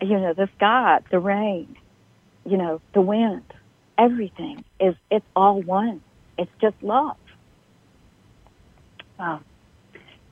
you 0.00 0.18
know, 0.18 0.32
the 0.32 0.48
sky, 0.56 1.00
the 1.10 1.18
rain, 1.18 1.76
you 2.44 2.56
know, 2.56 2.80
the 2.94 3.00
wind, 3.00 3.42
everything 3.96 4.64
is, 4.80 4.94
it's 5.10 5.26
all 5.34 5.60
one. 5.60 6.02
It's 6.36 6.50
just 6.60 6.76
love. 6.82 7.16
Wow. 9.18 9.40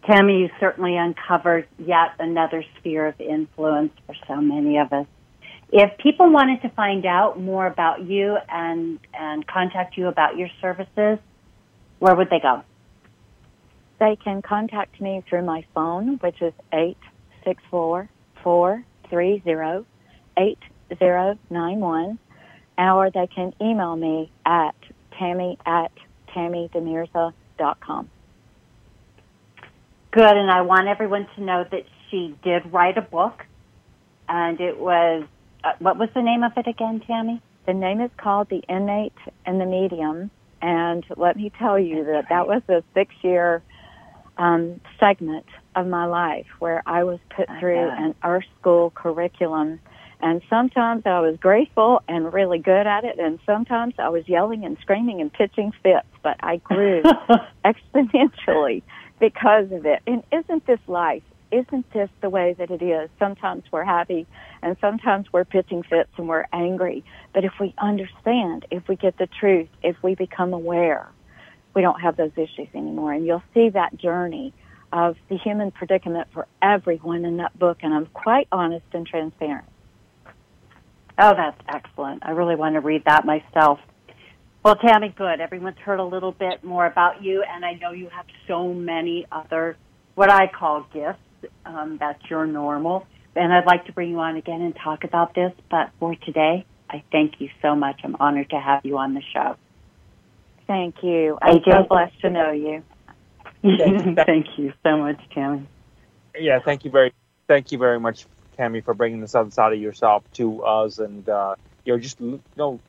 Tammy, 0.04 0.40
you 0.40 0.50
certainly 0.60 0.96
uncovered 0.96 1.66
yet 1.78 2.12
another 2.20 2.64
sphere 2.78 3.08
of 3.08 3.20
influence 3.20 3.92
for 4.06 4.14
so 4.28 4.36
many 4.36 4.78
of 4.78 4.92
us. 4.92 5.06
If 5.72 5.98
people 5.98 6.30
wanted 6.30 6.62
to 6.62 6.68
find 6.70 7.04
out 7.04 7.40
more 7.40 7.66
about 7.66 8.06
you 8.06 8.36
and, 8.48 9.00
and 9.12 9.44
contact 9.48 9.96
you 9.96 10.06
about 10.06 10.36
your 10.36 10.48
services, 10.60 11.18
where 11.98 12.14
would 12.14 12.30
they 12.30 12.38
go? 12.38 12.62
They 13.98 14.16
can 14.22 14.42
contact 14.42 15.00
me 15.00 15.24
through 15.28 15.42
my 15.42 15.64
phone, 15.74 16.18
which 16.18 16.40
is 16.40 16.52
864 16.72 18.08
430 18.44 18.95
8091, 20.36 22.18
or 22.78 23.10
they 23.10 23.26
can 23.26 23.52
email 23.60 23.96
me 23.96 24.30
at 24.44 24.74
tammy 25.18 25.58
at 25.66 25.92
tammydemirza.com 26.34 28.10
good, 30.16 30.34
and 30.34 30.50
I 30.50 30.62
want 30.62 30.88
everyone 30.88 31.28
to 31.36 31.42
know 31.42 31.64
that 31.70 31.82
she 32.10 32.34
did 32.42 32.72
write 32.72 32.96
a 32.96 33.02
book, 33.02 33.44
and 34.26 34.58
it 34.60 34.78
was 34.78 35.24
uh, 35.62 35.72
what 35.78 35.98
was 35.98 36.08
the 36.14 36.22
name 36.22 36.42
of 36.42 36.52
it 36.56 36.66
again, 36.66 37.02
Tammy? 37.06 37.42
The 37.66 37.74
name 37.74 38.00
is 38.00 38.10
called 38.16 38.48
The 38.48 38.62
Innate 38.66 39.12
and 39.44 39.60
the 39.60 39.66
Medium, 39.66 40.30
and 40.62 41.04
let 41.18 41.36
me 41.36 41.52
tell 41.58 41.78
you 41.78 42.04
that 42.04 42.30
that 42.30 42.48
was 42.48 42.62
a 42.68 42.82
six-year 42.94 43.62
um, 44.38 44.80
segment 44.98 45.46
of 45.74 45.86
my 45.86 46.06
life 46.06 46.46
where 46.58 46.82
I 46.86 47.04
was 47.04 47.18
put 47.30 47.48
through 47.60 47.88
an 47.88 48.14
Earth 48.24 48.44
School 48.60 48.90
curriculum. 48.90 49.80
And 50.20 50.40
sometimes 50.48 51.02
I 51.04 51.20
was 51.20 51.36
grateful 51.38 52.02
and 52.08 52.32
really 52.32 52.58
good 52.58 52.86
at 52.86 53.04
it, 53.04 53.18
and 53.18 53.38
sometimes 53.44 53.94
I 53.98 54.08
was 54.08 54.26
yelling 54.26 54.64
and 54.64 54.78
screaming 54.80 55.20
and 55.20 55.30
pitching 55.30 55.72
fits, 55.82 56.06
but 56.22 56.36
I 56.40 56.56
grew 56.56 57.02
exponentially 57.64 58.82
because 59.20 59.70
of 59.72 59.84
it. 59.84 60.00
And 60.06 60.22
isn't 60.32 60.66
this 60.66 60.80
life? 60.86 61.22
Isn't 61.52 61.90
this 61.92 62.08
the 62.22 62.30
way 62.30 62.54
that 62.58 62.70
it 62.70 62.82
is? 62.82 63.08
Sometimes 63.18 63.64
we're 63.70 63.84
happy 63.84 64.26
and 64.62 64.76
sometimes 64.80 65.32
we're 65.32 65.44
pitching 65.44 65.82
fits 65.84 66.10
and 66.16 66.28
we're 66.28 66.46
angry. 66.52 67.04
But 67.32 67.44
if 67.44 67.52
we 67.60 67.74
understand, 67.78 68.66
if 68.70 68.88
we 68.88 68.96
get 68.96 69.16
the 69.16 69.28
truth, 69.28 69.68
if 69.82 69.96
we 70.02 70.14
become 70.14 70.52
aware, 70.52 71.08
we 71.76 71.82
don't 71.82 72.00
have 72.00 72.16
those 72.16 72.32
issues 72.36 72.68
anymore. 72.74 73.12
And 73.12 73.26
you'll 73.26 73.42
see 73.52 73.68
that 73.68 73.96
journey 73.98 74.54
of 74.92 75.16
the 75.28 75.36
human 75.36 75.70
predicament 75.70 76.28
for 76.32 76.48
everyone 76.62 77.26
in 77.26 77.36
that 77.36 77.56
book. 77.56 77.78
And 77.82 77.92
I'm 77.92 78.06
quite 78.06 78.48
honest 78.50 78.86
and 78.94 79.06
transparent. 79.06 79.66
Oh, 81.18 81.32
that's 81.36 81.60
excellent. 81.68 82.24
I 82.24 82.30
really 82.30 82.56
want 82.56 82.74
to 82.74 82.80
read 82.80 83.04
that 83.04 83.26
myself. 83.26 83.78
Well, 84.64 84.76
Tammy, 84.76 85.14
good. 85.16 85.40
Everyone's 85.40 85.78
heard 85.78 86.00
a 86.00 86.04
little 86.04 86.32
bit 86.32 86.64
more 86.64 86.86
about 86.86 87.22
you, 87.22 87.44
and 87.48 87.64
I 87.64 87.74
know 87.74 87.92
you 87.92 88.08
have 88.08 88.26
so 88.48 88.74
many 88.74 89.26
other 89.30 89.76
what 90.14 90.30
I 90.30 90.46
call 90.48 90.86
gifts. 90.92 91.20
Um, 91.64 91.98
that's 92.00 92.20
your 92.28 92.46
normal. 92.46 93.06
And 93.36 93.52
I'd 93.52 93.66
like 93.66 93.84
to 93.84 93.92
bring 93.92 94.10
you 94.10 94.18
on 94.18 94.36
again 94.36 94.62
and 94.62 94.74
talk 94.82 95.04
about 95.04 95.34
this. 95.34 95.52
But 95.70 95.90
for 96.00 96.14
today, 96.16 96.64
I 96.88 97.04
thank 97.12 97.34
you 97.38 97.50
so 97.60 97.76
much. 97.76 98.00
I'm 98.02 98.16
honored 98.18 98.50
to 98.50 98.58
have 98.58 98.84
you 98.84 98.96
on 98.96 99.12
the 99.14 99.22
show. 99.32 99.56
Thank 100.66 100.96
you. 101.02 101.38
I'm 101.40 101.60
so 101.64 101.84
blessed 101.88 102.20
to 102.22 102.30
know 102.30 102.50
you. 102.50 102.82
thank 103.62 104.46
you 104.58 104.72
so 104.84 104.96
much, 104.96 105.20
Tammy. 105.32 105.68
Yeah, 106.38 106.58
thank 106.58 106.84
you 106.84 106.90
very, 106.90 107.12
thank 107.48 107.72
you 107.72 107.78
very 107.78 108.00
much, 108.00 108.26
Tammy, 108.56 108.80
for 108.80 108.94
bringing 108.94 109.20
this 109.20 109.34
other 109.34 109.50
side 109.50 109.72
of 109.72 109.80
yourself 109.80 110.24
to 110.34 110.62
us, 110.64 110.98
and 110.98 111.28
uh, 111.28 111.54
you 111.84 111.92
know, 111.92 111.98
just 111.98 112.20
you 112.20 112.40
know, 112.56 112.80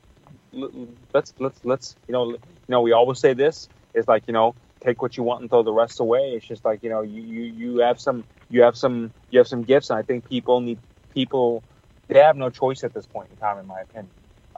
let's 1.13 1.33
let's 1.39 1.59
let's 1.63 1.95
you 2.07 2.13
know, 2.13 2.31
you 2.31 2.39
know, 2.67 2.81
we 2.81 2.91
always 2.91 3.19
say 3.19 3.33
this. 3.33 3.69
It's 3.93 4.07
like 4.07 4.23
you 4.27 4.33
know, 4.33 4.55
take 4.81 5.01
what 5.01 5.17
you 5.17 5.23
want 5.23 5.41
and 5.41 5.49
throw 5.49 5.63
the 5.63 5.73
rest 5.73 5.99
away. 5.99 6.33
It's 6.33 6.45
just 6.45 6.65
like 6.65 6.83
you 6.83 6.89
know, 6.89 7.01
you 7.01 7.21
you 7.21 7.41
you 7.43 7.77
have 7.79 7.99
some 7.99 8.25
you 8.49 8.61
have 8.63 8.75
some 8.75 9.11
you 9.29 9.39
have 9.39 9.47
some 9.47 9.63
gifts, 9.63 9.89
and 9.89 9.99
I 9.99 10.03
think 10.03 10.27
people 10.27 10.61
need 10.61 10.79
people. 11.13 11.63
They 12.07 12.19
have 12.19 12.37
no 12.37 12.49
choice 12.49 12.83
at 12.83 12.93
this 12.93 13.05
point 13.05 13.29
in 13.31 13.37
time, 13.37 13.59
in 13.59 13.67
my 13.67 13.81
opinion. 13.81 14.11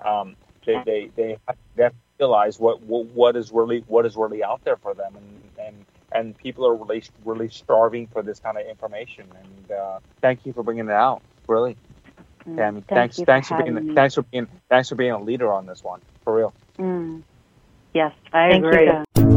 Um, 0.03 0.35
they 0.65 0.81
they 0.85 1.11
they 1.15 1.37
have, 1.47 1.57
they 1.75 1.83
have 1.83 1.93
to 1.93 1.97
realize 2.19 2.59
what, 2.59 2.81
what 2.83 3.05
what 3.07 3.35
is 3.35 3.51
really 3.51 3.83
what 3.87 4.05
is 4.05 4.15
really 4.15 4.43
out 4.43 4.63
there 4.63 4.77
for 4.77 4.93
them, 4.93 5.15
and 5.15 5.67
and 5.67 5.85
and 6.11 6.37
people 6.37 6.67
are 6.67 6.75
really 6.75 7.03
really 7.25 7.49
starving 7.49 8.07
for 8.07 8.21
this 8.21 8.39
kind 8.39 8.57
of 8.57 8.65
information. 8.67 9.25
And 9.41 9.71
uh, 9.71 9.99
thank 10.21 10.45
you 10.45 10.53
for 10.53 10.63
bringing 10.63 10.85
it 10.85 10.91
out, 10.91 11.21
really, 11.47 11.77
mm, 12.45 12.55
Tammy. 12.55 12.83
thanks 12.87 13.17
thanks 13.17 13.25
thanks 13.25 13.47
for, 13.47 13.63
being 13.63 13.95
thanks 13.95 14.15
for 14.15 14.23
being 14.23 14.47
thanks 14.69 14.89
for 14.89 14.95
being 14.95 15.11
a 15.11 15.21
leader 15.21 15.51
on 15.51 15.65
this 15.65 15.83
one, 15.83 16.01
for 16.23 16.35
real. 16.35 16.53
Mm. 16.77 17.23
Yes, 17.93 18.13
I 18.33 18.51
thank 18.51 18.65
agree. 18.65 18.85
You, 18.85 19.28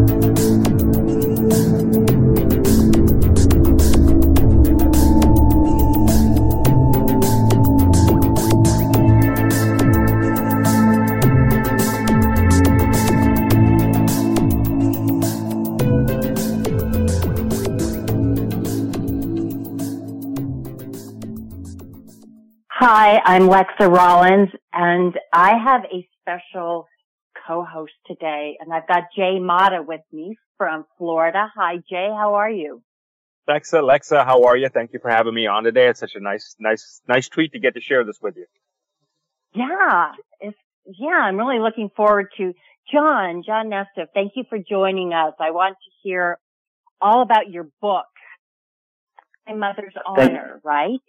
Hi, 22.94 23.22
I'm 23.24 23.48
Lexa 23.48 23.90
Rollins, 23.90 24.50
and 24.74 25.18
I 25.32 25.56
have 25.56 25.80
a 25.84 26.06
special 26.20 26.86
co-host 27.48 27.94
today, 28.06 28.58
and 28.60 28.70
I've 28.70 28.86
got 28.86 29.04
Jay 29.16 29.38
Mata 29.40 29.82
with 29.82 30.02
me 30.12 30.36
from 30.58 30.84
Florida. 30.98 31.50
Hi, 31.56 31.76
Jay. 31.88 32.10
How 32.14 32.34
are 32.34 32.50
you? 32.50 32.82
Lexa, 33.48 33.82
Lexa, 33.82 34.26
how 34.26 34.42
are 34.42 34.58
you? 34.58 34.68
Thank 34.68 34.92
you 34.92 34.98
for 34.98 35.10
having 35.10 35.32
me 35.32 35.46
on 35.46 35.64
today. 35.64 35.88
It's 35.88 36.00
such 36.00 36.16
a 36.16 36.20
nice, 36.20 36.54
nice, 36.60 37.00
nice 37.08 37.30
treat 37.30 37.52
to 37.52 37.58
get 37.58 37.72
to 37.76 37.80
share 37.80 38.04
this 38.04 38.18
with 38.20 38.36
you. 38.36 38.44
Yeah, 39.54 40.12
it's 40.42 40.58
yeah. 40.84 41.16
I'm 41.16 41.38
really 41.38 41.60
looking 41.60 41.88
forward 41.96 42.26
to 42.36 42.52
John, 42.92 43.42
John 43.42 43.70
Nesta. 43.70 44.06
Thank 44.12 44.32
you 44.36 44.44
for 44.50 44.58
joining 44.58 45.14
us. 45.14 45.32
I 45.40 45.52
want 45.52 45.76
to 45.76 45.90
hear 46.02 46.38
all 47.00 47.22
about 47.22 47.48
your 47.48 47.68
book, 47.80 48.04
My 49.48 49.54
Mother's 49.54 49.94
Honor, 50.04 50.60
right? 50.62 51.00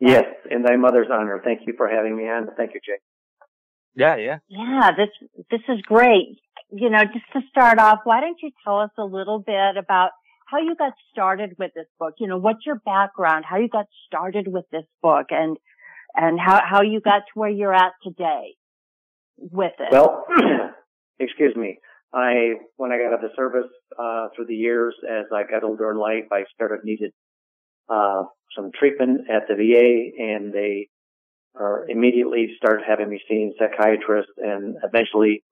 Yes, 0.00 0.24
in 0.50 0.62
thy 0.62 0.76
mother's 0.76 1.08
honor. 1.12 1.40
Thank 1.44 1.60
you 1.66 1.74
for 1.76 1.88
having 1.88 2.16
me 2.16 2.24
on. 2.24 2.48
Thank 2.56 2.72
you, 2.74 2.80
Jake. 2.84 3.02
Yeah, 3.94 4.16
yeah. 4.16 4.38
Yeah, 4.48 4.90
this 4.96 5.44
this 5.50 5.60
is 5.68 5.82
great. 5.82 6.38
You 6.70 6.88
know, 6.88 7.04
just 7.04 7.26
to 7.34 7.40
start 7.50 7.78
off, 7.78 8.00
why 8.04 8.20
don't 8.20 8.38
you 8.42 8.50
tell 8.64 8.80
us 8.80 8.90
a 8.98 9.04
little 9.04 9.40
bit 9.40 9.76
about 9.76 10.10
how 10.46 10.58
you 10.58 10.74
got 10.74 10.92
started 11.12 11.56
with 11.58 11.72
this 11.74 11.86
book? 11.98 12.14
You 12.18 12.28
know, 12.28 12.38
what's 12.38 12.64
your 12.64 12.80
background? 12.84 13.44
How 13.48 13.58
you 13.58 13.68
got 13.68 13.86
started 14.06 14.46
with 14.48 14.64
this 14.72 14.84
book 15.02 15.26
and 15.30 15.58
and 16.14 16.40
how 16.40 16.60
how 16.64 16.82
you 16.82 17.00
got 17.00 17.18
to 17.18 17.32
where 17.34 17.50
you're 17.50 17.74
at 17.74 17.92
today 18.02 18.54
with 19.36 19.72
it? 19.78 19.92
Well, 19.92 20.24
excuse 21.18 21.54
me. 21.56 21.78
I 22.12 22.54
when 22.76 22.90
I 22.90 22.98
got 22.98 23.08
out 23.08 23.14
of 23.14 23.20
the 23.20 23.36
service 23.36 23.70
uh, 23.98 24.28
through 24.34 24.46
the 24.46 24.54
years, 24.54 24.94
as 25.08 25.26
I 25.32 25.42
got 25.50 25.62
older 25.62 25.90
in 25.90 25.98
life, 25.98 26.24
I 26.32 26.44
started 26.54 26.80
needed 26.84 27.12
uh, 27.90 28.22
some 28.56 28.70
treatment 28.78 29.22
at 29.30 29.48
the 29.48 29.54
VA 29.54 30.22
and 30.22 30.52
they 30.52 30.88
are 31.56 31.88
immediately 31.88 32.48
started 32.56 32.84
having 32.88 33.10
me 33.10 33.20
seeing 33.28 33.52
psychiatrists 33.58 34.32
and 34.38 34.76
eventually 34.84 35.42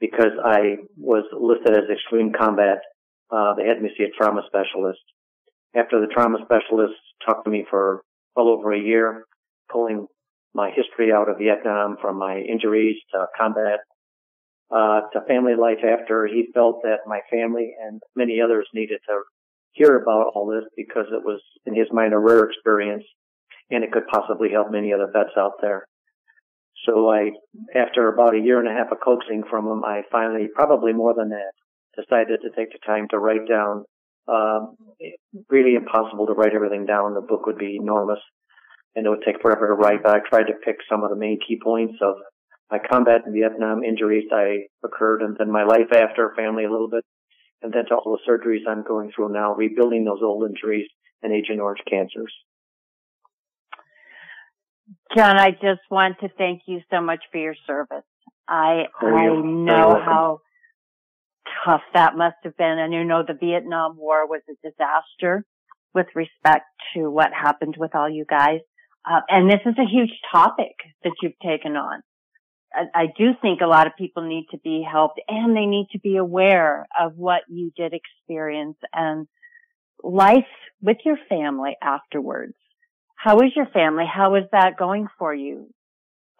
because 0.00 0.32
I 0.44 0.76
was 0.98 1.24
listed 1.32 1.72
as 1.72 1.88
extreme 1.90 2.32
combat, 2.32 2.78
uh, 3.30 3.54
they 3.54 3.66
had 3.66 3.80
me 3.80 3.90
see 3.96 4.04
a 4.04 4.10
trauma 4.10 4.42
specialist. 4.46 5.00
After 5.74 6.00
the 6.00 6.12
trauma 6.12 6.38
specialist 6.44 6.94
talked 7.24 7.44
to 7.44 7.50
me 7.50 7.64
for 7.68 8.02
well 8.34 8.48
over 8.48 8.72
a 8.72 8.78
year, 8.78 9.24
pulling 9.70 10.06
my 10.54 10.70
history 10.70 11.12
out 11.12 11.28
of 11.28 11.38
Vietnam 11.38 11.96
from 12.00 12.18
my 12.18 12.38
injuries 12.38 12.96
to 13.12 13.26
combat, 13.38 13.80
uh, 14.70 15.02
to 15.12 15.20
family 15.26 15.54
life 15.54 15.84
after, 15.84 16.26
he 16.26 16.48
felt 16.52 16.82
that 16.82 17.06
my 17.06 17.20
family 17.30 17.74
and 17.80 18.00
many 18.14 18.40
others 18.40 18.66
needed 18.74 18.98
to 19.08 19.20
hear 19.76 19.96
about 19.96 20.32
all 20.34 20.46
this 20.46 20.64
because 20.76 21.06
it 21.12 21.24
was, 21.24 21.40
in 21.66 21.76
his 21.76 21.88
mind, 21.92 22.14
a 22.14 22.18
rare 22.18 22.44
experience 22.44 23.04
and 23.70 23.84
it 23.84 23.92
could 23.92 24.06
possibly 24.08 24.50
help 24.50 24.70
many 24.70 24.92
other 24.92 25.10
vets 25.12 25.36
out 25.36 25.60
there. 25.60 25.86
So 26.86 27.10
I, 27.10 27.30
after 27.74 28.08
about 28.08 28.34
a 28.34 28.40
year 28.40 28.60
and 28.60 28.68
a 28.68 28.72
half 28.72 28.92
of 28.92 28.98
coaxing 29.04 29.42
from 29.50 29.66
him, 29.66 29.84
I 29.84 30.02
finally, 30.10 30.48
probably 30.54 30.92
more 30.92 31.14
than 31.14 31.30
that, 31.30 31.52
decided 31.96 32.40
to 32.42 32.50
take 32.56 32.72
the 32.72 32.78
time 32.86 33.08
to 33.10 33.18
write 33.18 33.48
down, 33.48 33.84
um, 34.28 34.76
really 35.48 35.74
impossible 35.74 36.26
to 36.26 36.34
write 36.34 36.54
everything 36.54 36.86
down. 36.86 37.14
The 37.14 37.20
book 37.20 37.46
would 37.46 37.58
be 37.58 37.76
enormous 37.80 38.20
and 38.94 39.04
it 39.04 39.10
would 39.10 39.24
take 39.26 39.42
forever 39.42 39.68
to 39.68 39.74
write, 39.74 40.02
but 40.02 40.14
I 40.14 40.20
tried 40.28 40.44
to 40.44 40.60
pick 40.64 40.76
some 40.88 41.02
of 41.02 41.10
the 41.10 41.16
main 41.16 41.38
key 41.46 41.58
points 41.62 41.96
of 42.00 42.14
my 42.70 42.78
combat 42.78 43.22
and 43.24 43.34
Vietnam 43.34 43.82
injuries 43.82 44.24
I 44.32 44.66
occurred 44.84 45.22
and 45.22 45.36
then 45.38 45.50
my 45.50 45.64
life 45.64 45.92
after, 45.92 46.32
family 46.36 46.64
a 46.64 46.70
little 46.70 46.88
bit, 46.88 47.04
and 47.62 47.72
then 47.72 47.86
to 47.86 47.94
all 47.94 48.18
the 48.18 48.30
surgeries 48.30 48.68
I'm 48.68 48.82
going 48.82 49.12
through 49.14 49.32
now, 49.32 49.54
rebuilding 49.54 50.04
those 50.04 50.20
old 50.22 50.48
injuries 50.48 50.88
and 51.22 51.32
Agent 51.32 51.60
Orange 51.60 51.80
cancers. 51.88 52.32
John, 55.16 55.38
I 55.38 55.50
just 55.50 55.80
want 55.90 56.20
to 56.20 56.28
thank 56.36 56.62
you 56.66 56.80
so 56.90 57.00
much 57.00 57.20
for 57.32 57.38
your 57.38 57.54
service. 57.66 58.04
I 58.48 58.84
oh, 59.02 59.06
I 59.06 59.26
know 59.42 60.00
how 60.04 60.40
tough 61.64 61.80
that 61.94 62.16
must 62.16 62.36
have 62.44 62.56
been, 62.56 62.78
and 62.78 62.92
you 62.92 63.04
know 63.04 63.24
the 63.26 63.34
Vietnam 63.34 63.96
War 63.96 64.26
was 64.26 64.42
a 64.48 64.68
disaster 64.68 65.44
with 65.94 66.06
respect 66.14 66.66
to 66.94 67.10
what 67.10 67.32
happened 67.32 67.76
with 67.78 67.94
all 67.94 68.08
you 68.08 68.24
guys. 68.28 68.60
Uh, 69.04 69.20
and 69.28 69.48
this 69.48 69.60
is 69.64 69.74
a 69.78 69.88
huge 69.90 70.10
topic 70.30 70.74
that 71.02 71.12
you've 71.22 71.38
taken 71.44 71.76
on. 71.76 72.02
I, 72.94 73.06
do 73.16 73.30
think 73.40 73.60
a 73.60 73.66
lot 73.66 73.86
of 73.86 73.94
people 73.96 74.26
need 74.26 74.46
to 74.50 74.58
be 74.58 74.86
helped 74.90 75.20
and 75.28 75.56
they 75.56 75.66
need 75.66 75.88
to 75.92 75.98
be 75.98 76.16
aware 76.16 76.86
of 76.98 77.16
what 77.16 77.42
you 77.48 77.72
did 77.76 77.94
experience 77.94 78.76
and 78.92 79.26
life 80.02 80.44
with 80.82 80.98
your 81.04 81.16
family 81.28 81.76
afterwards. 81.82 82.54
How 83.16 83.38
is 83.40 83.52
your 83.56 83.66
family? 83.66 84.04
How 84.12 84.34
is 84.34 84.44
that 84.52 84.76
going 84.78 85.08
for 85.18 85.34
you? 85.34 85.68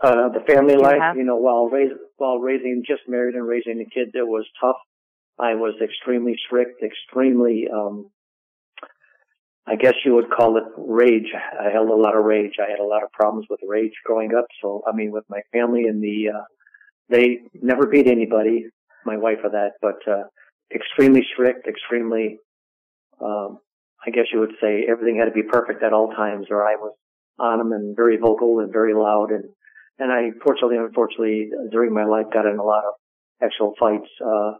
Uh, 0.02 0.28
the 0.28 0.44
family 0.46 0.74
you 0.74 0.82
life, 0.82 1.00
have? 1.00 1.16
you 1.16 1.24
know, 1.24 1.36
while 1.36 1.68
raising, 1.68 1.98
while 2.18 2.38
raising, 2.38 2.82
just 2.86 3.02
married 3.08 3.34
and 3.34 3.46
raising 3.46 3.80
a 3.80 3.84
kid, 3.84 4.14
it 4.14 4.26
was 4.26 4.44
tough. 4.60 4.76
I 5.38 5.54
was 5.54 5.74
extremely 5.82 6.36
strict, 6.46 6.82
extremely, 6.82 7.66
um, 7.72 8.10
I 9.68 9.74
guess 9.74 9.94
you 10.04 10.14
would 10.14 10.30
call 10.30 10.56
it 10.58 10.64
rage. 10.76 11.32
I 11.34 11.70
held 11.70 11.88
a 11.88 11.94
lot 11.94 12.16
of 12.16 12.24
rage. 12.24 12.54
I 12.60 12.70
had 12.70 12.78
a 12.78 12.84
lot 12.84 13.02
of 13.02 13.10
problems 13.10 13.46
with 13.50 13.60
rage 13.66 13.92
growing 14.04 14.32
up. 14.32 14.46
So, 14.62 14.82
I 14.86 14.94
mean, 14.94 15.10
with 15.10 15.24
my 15.28 15.40
family 15.52 15.84
and 15.84 16.00
the, 16.00 16.30
uh, 16.38 16.44
they 17.08 17.38
never 17.60 17.86
beat 17.86 18.06
anybody, 18.06 18.66
my 19.04 19.16
wife 19.16 19.38
or 19.42 19.50
that, 19.50 19.72
but, 19.82 19.98
uh, 20.10 20.24
extremely 20.72 21.22
strict, 21.32 21.66
extremely, 21.66 22.38
um, 23.20 23.58
I 24.06 24.10
guess 24.10 24.26
you 24.32 24.38
would 24.38 24.54
say 24.60 24.86
everything 24.88 25.18
had 25.18 25.26
to 25.26 25.32
be 25.32 25.42
perfect 25.42 25.82
at 25.82 25.92
all 25.92 26.12
times 26.12 26.46
or 26.50 26.62
I 26.64 26.76
was 26.76 26.94
on 27.38 27.58
them 27.58 27.72
and 27.72 27.96
very 27.96 28.18
vocal 28.18 28.60
and 28.60 28.72
very 28.72 28.94
loud. 28.94 29.30
And, 29.30 29.44
and 29.98 30.12
I 30.12 30.30
fortunately, 30.44 30.76
unfortunately, 30.76 31.50
during 31.72 31.92
my 31.92 32.04
life 32.04 32.26
got 32.32 32.46
in 32.46 32.58
a 32.58 32.64
lot 32.64 32.84
of 32.84 32.94
actual 33.42 33.74
fights, 33.80 34.08
uh, 34.24 34.52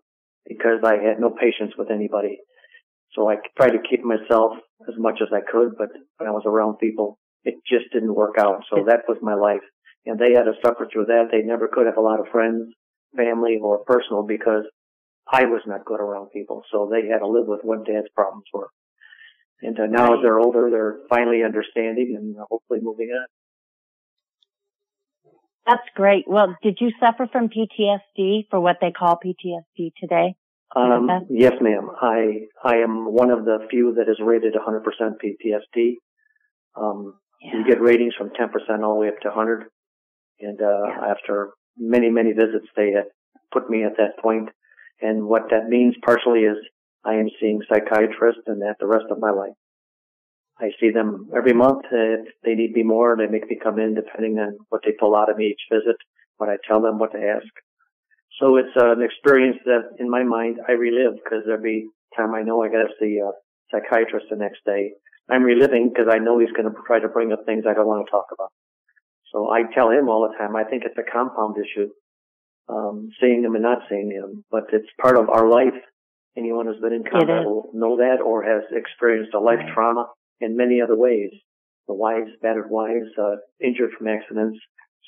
because 0.46 0.80
I 0.84 0.94
had 0.94 1.20
no 1.20 1.30
patience 1.30 1.74
with 1.78 1.90
anybody. 1.90 2.38
So 3.14 3.28
I 3.28 3.36
tried 3.56 3.70
to 3.70 3.82
keep 3.88 4.04
myself 4.04 4.52
as 4.88 4.94
much 4.98 5.20
as 5.22 5.28
I 5.32 5.40
could, 5.40 5.76
but 5.78 5.88
when 6.18 6.28
I 6.28 6.32
was 6.32 6.44
around 6.46 6.78
people, 6.78 7.18
it 7.44 7.54
just 7.66 7.92
didn't 7.92 8.14
work 8.14 8.36
out. 8.38 8.64
So 8.70 8.84
that 8.86 9.04
was 9.08 9.18
my 9.22 9.34
life. 9.34 9.62
And 10.04 10.18
they 10.18 10.32
had 10.34 10.44
to 10.44 10.54
suffer 10.64 10.88
through 10.92 11.06
that. 11.06 11.28
They 11.30 11.42
never 11.42 11.68
could 11.68 11.86
have 11.86 11.96
a 11.96 12.00
lot 12.00 12.20
of 12.20 12.26
friends, 12.30 12.72
family, 13.16 13.58
or 13.60 13.84
personal 13.84 14.24
because 14.26 14.64
I 15.30 15.46
was 15.46 15.62
not 15.66 15.84
good 15.84 16.00
around 16.00 16.30
people. 16.30 16.62
So 16.70 16.88
they 16.90 17.08
had 17.08 17.18
to 17.18 17.26
live 17.26 17.46
with 17.46 17.60
what 17.62 17.86
dad's 17.86 18.08
problems 18.14 18.44
were. 18.52 18.68
And 19.62 19.78
uh, 19.78 19.86
now 19.86 20.14
as 20.14 20.20
they're 20.22 20.38
older, 20.38 20.68
they're 20.70 20.98
finally 21.08 21.42
understanding 21.42 22.14
and 22.16 22.36
hopefully 22.50 22.80
moving 22.82 23.08
on. 23.08 23.26
That's 25.66 25.88
great. 25.96 26.24
Well, 26.28 26.54
did 26.62 26.78
you 26.80 26.92
suffer 27.00 27.26
from 27.30 27.48
PTSD 27.48 28.48
for 28.50 28.60
what 28.60 28.76
they 28.80 28.92
call 28.92 29.18
PTSD 29.24 29.92
today? 29.98 30.36
Um, 30.76 31.08
yes, 31.30 31.54
ma'am. 31.60 31.88
I 32.02 32.48
I 32.62 32.76
am 32.76 33.12
one 33.12 33.30
of 33.30 33.44
the 33.46 33.66
few 33.70 33.94
that 33.94 34.10
is 34.10 34.18
rated 34.22 34.54
100% 34.54 34.82
PTSD. 34.84 35.94
Um, 36.76 37.14
yeah. 37.40 37.58
You 37.58 37.64
get 37.66 37.80
ratings 37.80 38.14
from 38.16 38.30
10% 38.30 38.50
all 38.84 38.94
the 38.94 39.00
way 39.00 39.08
up 39.08 39.18
to 39.22 39.28
100. 39.28 39.64
And 40.40 40.60
uh, 40.60 40.64
yeah. 40.64 41.14
after 41.16 41.50
many 41.78 42.10
many 42.10 42.32
visits, 42.32 42.66
they 42.76 42.92
had 42.92 43.06
put 43.52 43.70
me 43.70 43.84
at 43.84 43.96
that 43.96 44.18
point. 44.22 44.50
And 45.00 45.24
what 45.26 45.48
that 45.50 45.68
means 45.68 45.94
partially 46.04 46.40
is 46.40 46.58
I 47.04 47.14
am 47.14 47.28
seeing 47.40 47.60
psychiatrists 47.68 48.42
and 48.46 48.60
that 48.60 48.76
the 48.78 48.86
rest 48.86 49.06
of 49.10 49.18
my 49.18 49.30
life. 49.30 49.54
I 50.58 50.70
see 50.80 50.90
them 50.90 51.30
every 51.36 51.52
month. 51.52 51.84
If 51.90 52.28
they 52.44 52.54
need 52.54 52.72
me 52.72 52.82
more, 52.82 53.16
they 53.16 53.26
make 53.26 53.48
me 53.48 53.58
come 53.62 53.78
in 53.78 53.94
depending 53.94 54.38
on 54.38 54.58
what 54.70 54.82
they 54.84 54.92
pull 54.98 55.14
out 55.14 55.30
of 55.30 55.36
me 55.36 55.48
each 55.48 55.60
visit, 55.70 55.96
what 56.38 56.48
I 56.48 56.56
tell 56.66 56.80
them, 56.80 56.98
what 56.98 57.12
to 57.12 57.18
ask. 57.18 57.46
So 58.40 58.56
it's 58.56 58.76
uh, 58.76 58.92
an 58.92 59.02
experience 59.02 59.58
that 59.64 59.96
in 59.98 60.10
my 60.10 60.22
mind 60.22 60.58
I 60.68 60.72
relive 60.72 61.14
because 61.22 61.44
every 61.50 61.88
time 62.16 62.34
I 62.34 62.42
know 62.42 62.62
I 62.62 62.68
got 62.68 62.84
to 62.84 62.94
see 63.00 63.18
a 63.18 63.30
psychiatrist 63.70 64.26
the 64.30 64.36
next 64.36 64.60
day, 64.64 64.92
I'm 65.30 65.42
reliving 65.42 65.88
because 65.88 66.08
I 66.10 66.18
know 66.18 66.38
he's 66.38 66.52
going 66.52 66.68
to 66.68 66.76
try 66.86 67.00
to 67.00 67.08
bring 67.08 67.32
up 67.32 67.44
things 67.46 67.64
I 67.66 67.74
don't 67.74 67.86
want 67.86 68.06
to 68.06 68.10
talk 68.10 68.26
about. 68.32 68.52
So 69.32 69.50
I 69.50 69.62
tell 69.74 69.90
him 69.90 70.08
all 70.08 70.28
the 70.28 70.36
time, 70.36 70.54
I 70.54 70.64
think 70.64 70.84
it's 70.84 70.98
a 70.98 71.10
compound 71.10 71.56
issue, 71.58 71.88
um, 72.68 73.10
seeing 73.20 73.42
him 73.42 73.54
and 73.54 73.62
not 73.62 73.82
seeing 73.88 74.10
him, 74.10 74.44
but 74.50 74.64
it's 74.72 74.88
part 75.00 75.16
of 75.16 75.28
our 75.28 75.48
life. 75.48 75.74
Anyone 76.36 76.66
who's 76.66 76.80
been 76.80 76.92
in 76.92 77.04
combat 77.04 77.44
will 77.44 77.70
know 77.72 77.96
that 77.96 78.20
or 78.20 78.44
has 78.44 78.62
experienced 78.70 79.34
a 79.34 79.40
life 79.40 79.60
trauma 79.72 80.08
in 80.40 80.56
many 80.56 80.80
other 80.82 80.96
ways. 80.96 81.30
The 81.88 81.94
wives, 81.94 82.30
battered 82.42 82.70
wives, 82.70 83.08
uh, 83.18 83.36
injured 83.60 83.90
from 83.96 84.08
accidents. 84.08 84.58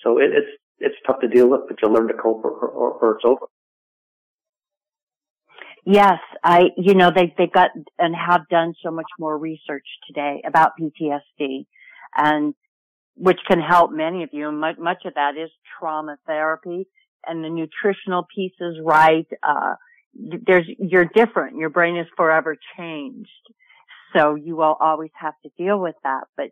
So 0.03 0.19
it, 0.19 0.31
it's 0.33 0.49
it's 0.81 0.97
tough 1.07 1.21
to 1.21 1.29
deal 1.29 1.49
with, 1.49 1.63
but 1.69 1.77
you 1.83 1.89
learn 1.89 2.09
to 2.09 2.15
cope, 2.15 2.45
or, 2.45 2.51
or, 2.51 2.93
or 2.93 3.17
it's 3.17 3.25
over. 3.25 3.47
Yes, 5.85 6.19
I, 6.45 6.65
you 6.77 6.95
know, 6.95 7.11
they, 7.15 7.35
they 7.39 7.47
got 7.47 7.71
and 7.99 8.15
have 8.15 8.49
done 8.51 8.75
so 8.85 8.91
much 8.91 9.07
more 9.19 9.39
research 9.39 9.87
today 10.07 10.43
about 10.47 10.73
PTSD 10.79 11.65
and 12.15 12.55
which 13.17 13.39
can 13.49 13.61
help 13.61 13.91
many 13.91 14.23
of 14.23 14.29
you. 14.33 14.53
Much, 14.53 14.77
much 14.79 15.05
of 15.07 15.15
that 15.15 15.37
is 15.43 15.51
trauma 15.79 16.17
therapy 16.27 16.87
and 17.27 17.43
the 17.43 17.49
nutritional 17.49 18.27
piece 18.35 18.53
is 18.61 18.77
right. 18.85 19.27
Uh, 19.43 19.75
there's, 20.15 20.69
you're 20.79 21.09
different. 21.15 21.57
Your 21.57 21.71
brain 21.71 21.97
is 21.97 22.07
forever 22.17 22.57
changed. 22.77 23.31
So 24.15 24.35
you 24.35 24.57
will 24.57 24.77
always 24.81 25.11
have 25.15 25.35
to 25.45 25.51
deal 25.57 25.79
with 25.79 25.95
that. 26.05 26.25
But 26.37 26.51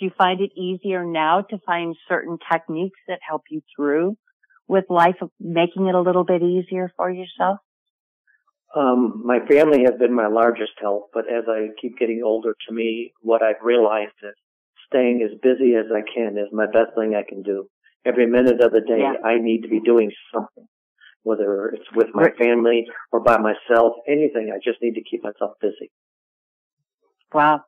do 0.00 0.06
you 0.06 0.12
find 0.16 0.40
it 0.40 0.50
easier 0.56 1.04
now 1.04 1.42
to 1.42 1.58
find 1.66 1.94
certain 2.08 2.38
techniques 2.50 2.98
that 3.06 3.18
help 3.26 3.42
you 3.50 3.60
through 3.76 4.16
with 4.66 4.84
life, 4.88 5.16
making 5.38 5.86
it 5.88 5.94
a 5.94 6.00
little 6.00 6.24
bit 6.24 6.42
easier 6.42 6.90
for 6.96 7.10
yourself? 7.10 7.58
Um, 8.74 9.22
my 9.24 9.40
family 9.46 9.82
has 9.84 9.98
been 9.98 10.14
my 10.14 10.28
largest 10.28 10.72
help, 10.80 11.10
but 11.12 11.24
as 11.28 11.44
I 11.48 11.68
keep 11.80 11.98
getting 11.98 12.22
older, 12.24 12.54
to 12.68 12.74
me, 12.74 13.12
what 13.20 13.42
I've 13.42 13.62
realized 13.62 14.14
is 14.22 14.34
staying 14.86 15.22
as 15.22 15.38
busy 15.42 15.74
as 15.74 15.86
I 15.92 16.02
can 16.02 16.38
is 16.38 16.48
my 16.52 16.66
best 16.66 16.94
thing 16.96 17.14
I 17.14 17.28
can 17.28 17.42
do. 17.42 17.68
Every 18.06 18.26
minute 18.26 18.62
of 18.62 18.72
the 18.72 18.80
day, 18.80 19.00
yeah. 19.00 19.14
I 19.24 19.38
need 19.38 19.62
to 19.62 19.68
be 19.68 19.80
doing 19.80 20.12
something, 20.32 20.66
whether 21.24 21.68
it's 21.68 21.84
with 21.94 22.08
my 22.14 22.30
family 22.38 22.86
or 23.12 23.20
by 23.20 23.38
myself, 23.38 23.94
anything. 24.08 24.50
I 24.54 24.58
just 24.64 24.80
need 24.80 24.94
to 24.94 25.02
keep 25.02 25.22
myself 25.22 25.52
busy. 25.60 25.90
Wow. 27.34 27.62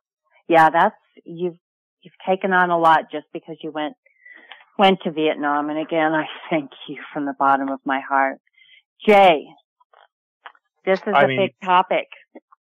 Yeah, 0.48 0.70
that's, 0.70 0.96
you've, 1.24 1.58
you've 2.02 2.14
taken 2.26 2.52
on 2.52 2.70
a 2.70 2.78
lot 2.78 3.10
just 3.10 3.26
because 3.32 3.56
you 3.62 3.70
went, 3.70 3.94
went 4.78 5.00
to 5.04 5.10
Vietnam. 5.10 5.70
And 5.70 5.78
again, 5.78 6.12
I 6.12 6.26
thank 6.50 6.70
you 6.88 6.98
from 7.12 7.26
the 7.26 7.34
bottom 7.38 7.68
of 7.68 7.80
my 7.84 8.00
heart. 8.00 8.38
Jay, 9.06 9.46
this 10.84 11.00
is 11.00 11.14
I 11.14 11.24
a 11.24 11.28
mean, 11.28 11.38
big 11.38 11.54
topic. 11.64 12.06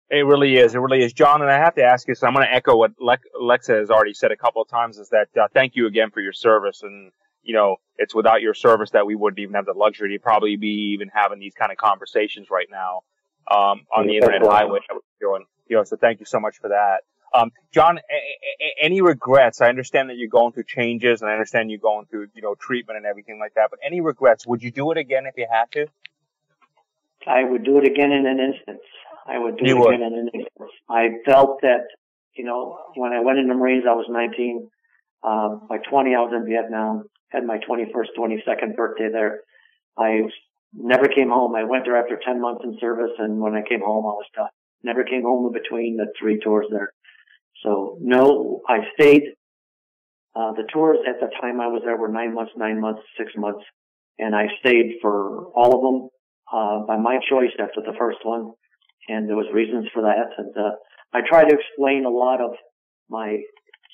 It 0.08 0.24
really 0.24 0.56
is. 0.56 0.74
It 0.74 0.78
really 0.78 1.02
is, 1.02 1.12
John. 1.12 1.42
And 1.42 1.50
I 1.50 1.56
have 1.58 1.74
to 1.74 1.82
ask 1.82 2.06
you, 2.06 2.14
so 2.14 2.26
I'm 2.26 2.34
going 2.34 2.46
to 2.46 2.52
echo 2.52 2.76
what 2.76 2.92
Lexa 2.98 3.78
has 3.78 3.90
already 3.90 4.14
said 4.14 4.30
a 4.30 4.36
couple 4.36 4.62
of 4.62 4.68
times: 4.68 4.98
is 4.98 5.08
that 5.08 5.28
uh, 5.40 5.48
thank 5.52 5.74
you 5.74 5.86
again 5.86 6.10
for 6.10 6.20
your 6.20 6.32
service. 6.32 6.82
And 6.82 7.10
you 7.42 7.54
know, 7.54 7.76
it's 7.96 8.14
without 8.14 8.40
your 8.40 8.54
service 8.54 8.90
that 8.90 9.06
we 9.06 9.14
wouldn't 9.14 9.38
even 9.38 9.54
have 9.54 9.66
the 9.66 9.72
luxury 9.72 10.16
to 10.16 10.22
probably 10.22 10.56
be 10.56 10.92
even 10.94 11.08
having 11.12 11.38
these 11.38 11.54
kind 11.54 11.72
of 11.72 11.78
conversations 11.78 12.48
right 12.50 12.68
now 12.70 13.02
um, 13.50 13.82
on 13.94 14.06
the 14.06 14.16
internet 14.16 14.42
highway. 14.42 14.80
Doing, 15.20 15.44
you 15.68 15.76
know, 15.76 15.84
so 15.84 15.96
thank 15.96 16.20
you 16.20 16.26
so 16.26 16.38
much 16.38 16.58
for 16.58 16.68
that. 16.68 17.00
Um, 17.34 17.52
John, 17.72 17.98
a- 17.98 18.64
a- 18.64 18.74
any 18.80 19.00
regrets? 19.00 19.60
I 19.60 19.68
understand 19.68 20.10
that 20.10 20.16
you're 20.16 20.28
going 20.28 20.52
through 20.52 20.64
changes, 20.64 21.22
and 21.22 21.30
I 21.30 21.34
understand 21.34 21.70
you're 21.70 21.78
going 21.78 22.06
through, 22.06 22.28
you 22.34 22.42
know, 22.42 22.54
treatment 22.54 22.96
and 22.96 23.06
everything 23.06 23.38
like 23.38 23.54
that. 23.54 23.70
But 23.70 23.80
any 23.84 24.00
regrets? 24.00 24.46
Would 24.46 24.62
you 24.62 24.70
do 24.70 24.90
it 24.92 24.98
again 24.98 25.26
if 25.26 25.36
you 25.36 25.46
had 25.50 25.70
to? 25.72 25.86
I 27.26 27.44
would 27.44 27.64
do 27.64 27.78
it 27.78 27.84
again 27.84 28.12
in 28.12 28.26
an 28.26 28.38
instant. 28.38 28.80
I 29.26 29.38
would 29.38 29.58
do 29.58 29.64
you 29.66 29.76
it 29.76 29.80
would. 29.80 29.94
again 29.94 30.12
in 30.12 30.18
an 30.18 30.30
instant. 30.32 30.70
I 30.88 31.08
felt 31.24 31.60
that, 31.62 31.88
you 32.34 32.44
know, 32.44 32.78
when 32.94 33.12
I 33.12 33.20
went 33.20 33.38
in 33.38 33.48
the 33.48 33.54
Marines, 33.54 33.84
I 33.88 33.94
was 33.94 34.06
19. 34.08 34.70
Um, 35.24 35.66
by 35.68 35.78
20, 35.78 36.14
I 36.14 36.20
was 36.20 36.32
in 36.34 36.46
Vietnam. 36.46 37.08
Had 37.30 37.44
my 37.44 37.58
21st, 37.58 38.14
22nd 38.16 38.76
birthday 38.76 39.08
there. 39.10 39.40
I 39.98 40.22
never 40.72 41.08
came 41.08 41.28
home. 41.28 41.56
I 41.56 41.64
went 41.64 41.84
there 41.84 41.96
after 41.96 42.18
10 42.24 42.40
months 42.40 42.62
in 42.64 42.78
service, 42.80 43.10
and 43.18 43.40
when 43.40 43.54
I 43.54 43.62
came 43.68 43.80
home, 43.80 44.04
I 44.04 44.14
was 44.14 44.26
done. 44.34 44.48
Never 44.84 45.02
came 45.02 45.22
home 45.22 45.46
in 45.46 45.52
between 45.52 45.96
the 45.96 46.06
three 46.18 46.38
tours 46.38 46.66
there. 46.70 46.92
So 47.62 47.98
no, 48.00 48.60
I 48.68 48.78
stayed. 48.94 49.22
Uh, 50.34 50.52
the 50.52 50.64
tours 50.72 50.98
at 51.08 51.20
the 51.20 51.28
time 51.40 51.60
I 51.60 51.68
was 51.68 51.82
there 51.84 51.96
were 51.96 52.08
nine 52.08 52.34
months, 52.34 52.52
nine 52.56 52.80
months, 52.80 53.00
six 53.16 53.32
months, 53.36 53.64
and 54.18 54.34
I 54.34 54.48
stayed 54.60 54.96
for 55.00 55.46
all 55.56 55.74
of 55.74 55.82
them 55.82 56.08
uh, 56.52 56.86
by 56.86 56.96
my 56.98 57.18
choice 57.28 57.52
after 57.58 57.80
the 57.80 57.96
first 57.98 58.18
one, 58.22 58.52
and 59.08 59.28
there 59.28 59.36
was 59.36 59.46
reasons 59.52 59.88
for 59.94 60.02
that. 60.02 60.36
And 60.36 60.54
uh, 60.56 60.76
I 61.14 61.20
try 61.26 61.44
to 61.44 61.54
explain 61.54 62.04
a 62.04 62.10
lot 62.10 62.40
of 62.40 62.52
my 63.08 63.38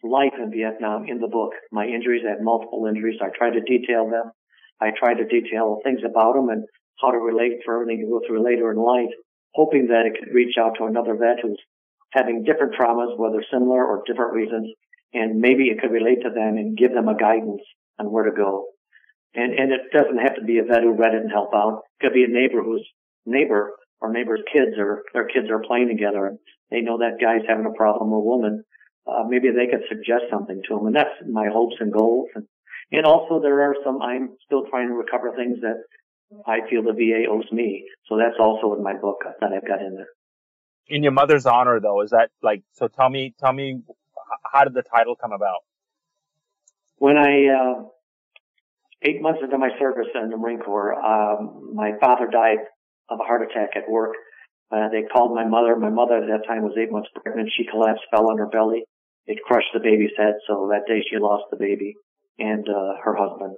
life 0.02 0.34
in 0.36 0.50
Vietnam 0.50 1.06
in 1.08 1.20
the 1.20 1.28
book. 1.28 1.52
My 1.70 1.86
injuries, 1.86 2.22
I 2.26 2.30
had 2.30 2.42
multiple 2.42 2.86
injuries. 2.86 3.20
I 3.22 3.28
try 3.36 3.50
to 3.50 3.60
detail 3.60 4.10
them. 4.10 4.32
I 4.80 4.90
try 4.98 5.14
to 5.14 5.24
detail 5.24 5.78
things 5.84 6.00
about 6.04 6.34
them 6.34 6.48
and 6.48 6.64
how 7.00 7.12
to 7.12 7.18
relate 7.18 7.62
for 7.64 7.74
everything 7.80 8.02
to 8.02 8.10
go 8.10 8.20
through 8.26 8.44
later 8.44 8.72
in 8.72 8.78
life, 8.78 9.14
hoping 9.54 9.86
that 9.88 10.06
it 10.06 10.18
could 10.18 10.34
reach 10.34 10.56
out 10.58 10.74
to 10.78 10.84
another 10.84 11.14
vet 11.14 11.38
who's 11.42 11.60
having 12.12 12.44
different 12.44 12.74
traumas, 12.74 13.18
whether 13.18 13.44
similar 13.50 13.84
or 13.84 14.02
different 14.06 14.34
reasons, 14.34 14.72
and 15.12 15.40
maybe 15.40 15.64
it 15.64 15.80
could 15.80 15.90
relate 15.90 16.22
to 16.22 16.30
them 16.30 16.56
and 16.56 16.76
give 16.76 16.92
them 16.92 17.08
a 17.08 17.16
guidance 17.16 17.62
on 17.98 18.10
where 18.10 18.24
to 18.24 18.36
go. 18.36 18.66
And, 19.34 19.52
and 19.52 19.72
it 19.72 19.92
doesn't 19.92 20.18
have 20.18 20.36
to 20.36 20.44
be 20.44 20.58
a 20.58 20.64
vet 20.64 20.82
who 20.82 20.92
read 20.92 21.14
it 21.14 21.22
and 21.22 21.32
help 21.32 21.54
out. 21.54 21.82
It 22.00 22.04
could 22.04 22.14
be 22.14 22.24
a 22.24 22.28
neighbor 22.28 22.62
whose 22.62 22.86
neighbor 23.24 23.72
or 24.00 24.12
neighbor's 24.12 24.42
kids 24.52 24.76
or 24.78 25.04
their 25.14 25.26
kids 25.26 25.48
are 25.50 25.62
playing 25.66 25.88
together 25.88 26.26
and 26.26 26.38
they 26.70 26.80
know 26.80 26.98
that 26.98 27.20
guy's 27.20 27.46
having 27.48 27.66
a 27.66 27.76
problem 27.76 28.12
or 28.12 28.22
woman. 28.22 28.64
Uh, 29.06 29.24
maybe 29.28 29.48
they 29.48 29.66
could 29.66 29.84
suggest 29.88 30.24
something 30.30 30.60
to 30.68 30.76
them. 30.76 30.86
And 30.86 30.96
that's 30.96 31.16
my 31.30 31.48
hopes 31.52 31.76
and 31.80 31.92
goals. 31.92 32.28
And, 32.34 32.44
and 32.92 33.06
also 33.06 33.40
there 33.40 33.62
are 33.62 33.76
some, 33.84 34.02
I'm 34.02 34.36
still 34.44 34.64
trying 34.68 34.88
to 34.88 34.94
recover 34.94 35.32
things 35.34 35.58
that 35.60 35.80
I 36.46 36.60
feel 36.68 36.82
the 36.82 36.92
VA 36.92 37.28
owes 37.30 37.50
me. 37.52 37.84
So 38.08 38.16
that's 38.16 38.36
also 38.38 38.74
in 38.74 38.82
my 38.82 38.94
book 38.94 39.24
that 39.40 39.52
I've 39.52 39.66
got 39.66 39.80
in 39.80 39.94
there. 39.94 40.12
In 40.88 41.02
your 41.02 41.12
mother's 41.12 41.46
honor 41.46 41.80
though, 41.80 42.02
is 42.02 42.10
that 42.10 42.30
like, 42.42 42.62
so 42.72 42.88
tell 42.88 43.08
me, 43.08 43.34
tell 43.38 43.52
me, 43.52 43.82
how 44.52 44.64
did 44.64 44.74
the 44.74 44.82
title 44.82 45.16
come 45.16 45.32
about? 45.32 45.60
When 46.96 47.16
I, 47.16 47.46
uh, 47.48 47.84
eight 49.02 49.20
months 49.20 49.40
into 49.42 49.58
my 49.58 49.70
service 49.78 50.08
in 50.14 50.30
the 50.30 50.36
Marine 50.36 50.60
Corps, 50.60 50.94
um, 50.94 51.72
my 51.74 51.92
father 52.00 52.26
died 52.30 52.58
of 53.08 53.20
a 53.20 53.24
heart 53.24 53.42
attack 53.42 53.70
at 53.76 53.88
work. 53.90 54.14
Uh, 54.70 54.88
they 54.88 55.02
called 55.02 55.34
my 55.34 55.46
mother. 55.46 55.76
My 55.76 55.90
mother 55.90 56.16
at 56.16 56.28
that 56.28 56.46
time 56.46 56.62
was 56.62 56.72
eight 56.78 56.90
months 56.90 57.10
pregnant. 57.14 57.50
She 57.56 57.66
collapsed, 57.66 58.02
fell 58.10 58.30
on 58.30 58.38
her 58.38 58.46
belly. 58.46 58.84
It 59.26 59.38
crushed 59.44 59.68
the 59.74 59.80
baby's 59.80 60.16
head. 60.16 60.34
So 60.46 60.70
that 60.72 60.86
day 60.86 61.04
she 61.08 61.18
lost 61.18 61.44
the 61.50 61.56
baby 61.56 61.94
and 62.38 62.66
uh, 62.68 62.94
her 63.04 63.14
husband. 63.14 63.56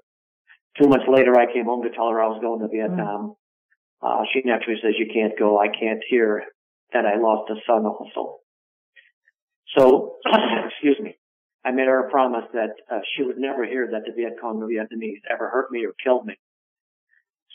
Two 0.81 0.89
months 0.89 1.07
later, 1.09 1.39
I 1.39 1.53
came 1.53 1.67
home 1.67 1.83
to 1.85 1.91
tell 1.91 2.11
her 2.11 2.21
I 2.21 2.27
was 2.27 2.41
going 2.41 2.61
to 2.61 2.69
Vietnam. 2.69 3.37
Uh, 4.03 4.25
she 4.33 4.43
naturally 4.45 4.81
says, 4.83 4.95
"You 4.99 5.07
can't 5.07 5.39
go. 5.39 5.59
I 5.59 5.69
can't 5.69 6.03
hear 6.09 6.43
that 6.93 7.07
I 7.07 7.17
lost 7.17 7.51
a 7.51 7.57
son 7.67 7.87
also." 7.87 8.41
So, 9.77 10.17
excuse 10.69 10.99
me. 11.01 11.17
I 11.65 11.71
made 11.71 11.87
her 11.87 12.07
a 12.07 12.11
promise 12.11 12.45
that 12.53 12.77
uh, 12.91 13.01
she 13.17 13.23
would 13.23 13.39
never 13.39 13.65
hear 13.65 13.89
that 13.91 14.03
the 14.05 14.13
Viet 14.13 14.35
Cong 14.41 14.63
or 14.63 14.69
Vietnamese 14.69 15.23
ever 15.31 15.49
hurt 15.49 15.71
me 15.71 15.87
or 15.87 15.95
killed 16.05 16.27
me. 16.27 16.35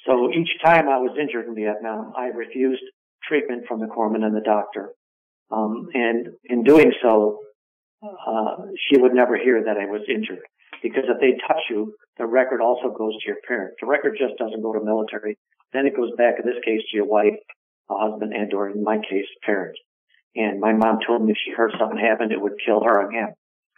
So 0.07 0.31
each 0.31 0.49
time 0.63 0.89
I 0.89 0.97
was 0.97 1.15
injured 1.19 1.45
in 1.47 1.55
Vietnam, 1.55 2.13
I 2.17 2.27
refused 2.27 2.81
treatment 3.27 3.65
from 3.67 3.79
the 3.79 3.85
corpsman 3.85 4.23
and 4.23 4.35
the 4.35 4.41
doctor. 4.41 4.89
Um, 5.51 5.89
and 5.93 6.29
in 6.45 6.63
doing 6.63 6.91
so, 7.03 7.39
uh, 8.01 8.65
she 8.87 8.99
would 8.99 9.13
never 9.13 9.37
hear 9.37 9.63
that 9.65 9.77
I 9.77 9.85
was 9.85 10.01
injured. 10.09 10.41
Because 10.81 11.03
if 11.07 11.19
they 11.19 11.37
touch 11.47 11.61
you, 11.69 11.93
the 12.17 12.25
record 12.25 12.61
also 12.61 12.89
goes 12.97 13.13
to 13.13 13.27
your 13.27 13.41
parents. 13.47 13.75
The 13.81 13.87
record 13.87 14.17
just 14.17 14.37
doesn't 14.39 14.61
go 14.61 14.73
to 14.73 14.83
military. 14.83 15.37
Then 15.73 15.85
it 15.85 15.95
goes 15.95 16.11
back, 16.17 16.35
in 16.39 16.45
this 16.45 16.63
case, 16.63 16.81
to 16.89 16.97
your 16.97 17.05
wife, 17.05 17.35
a 17.89 17.95
husband, 17.97 18.33
and 18.33 18.53
or 18.53 18.69
in 18.69 18.83
my 18.83 18.97
case, 18.97 19.25
parent. 19.43 19.77
And 20.35 20.59
my 20.59 20.73
mom 20.73 20.99
told 21.05 21.23
me 21.23 21.31
if 21.31 21.37
she 21.43 21.51
heard 21.51 21.73
something 21.79 21.97
happen, 21.97 22.31
it 22.31 22.39
would 22.39 22.53
kill 22.65 22.83
her 22.83 23.07
again. 23.07 23.33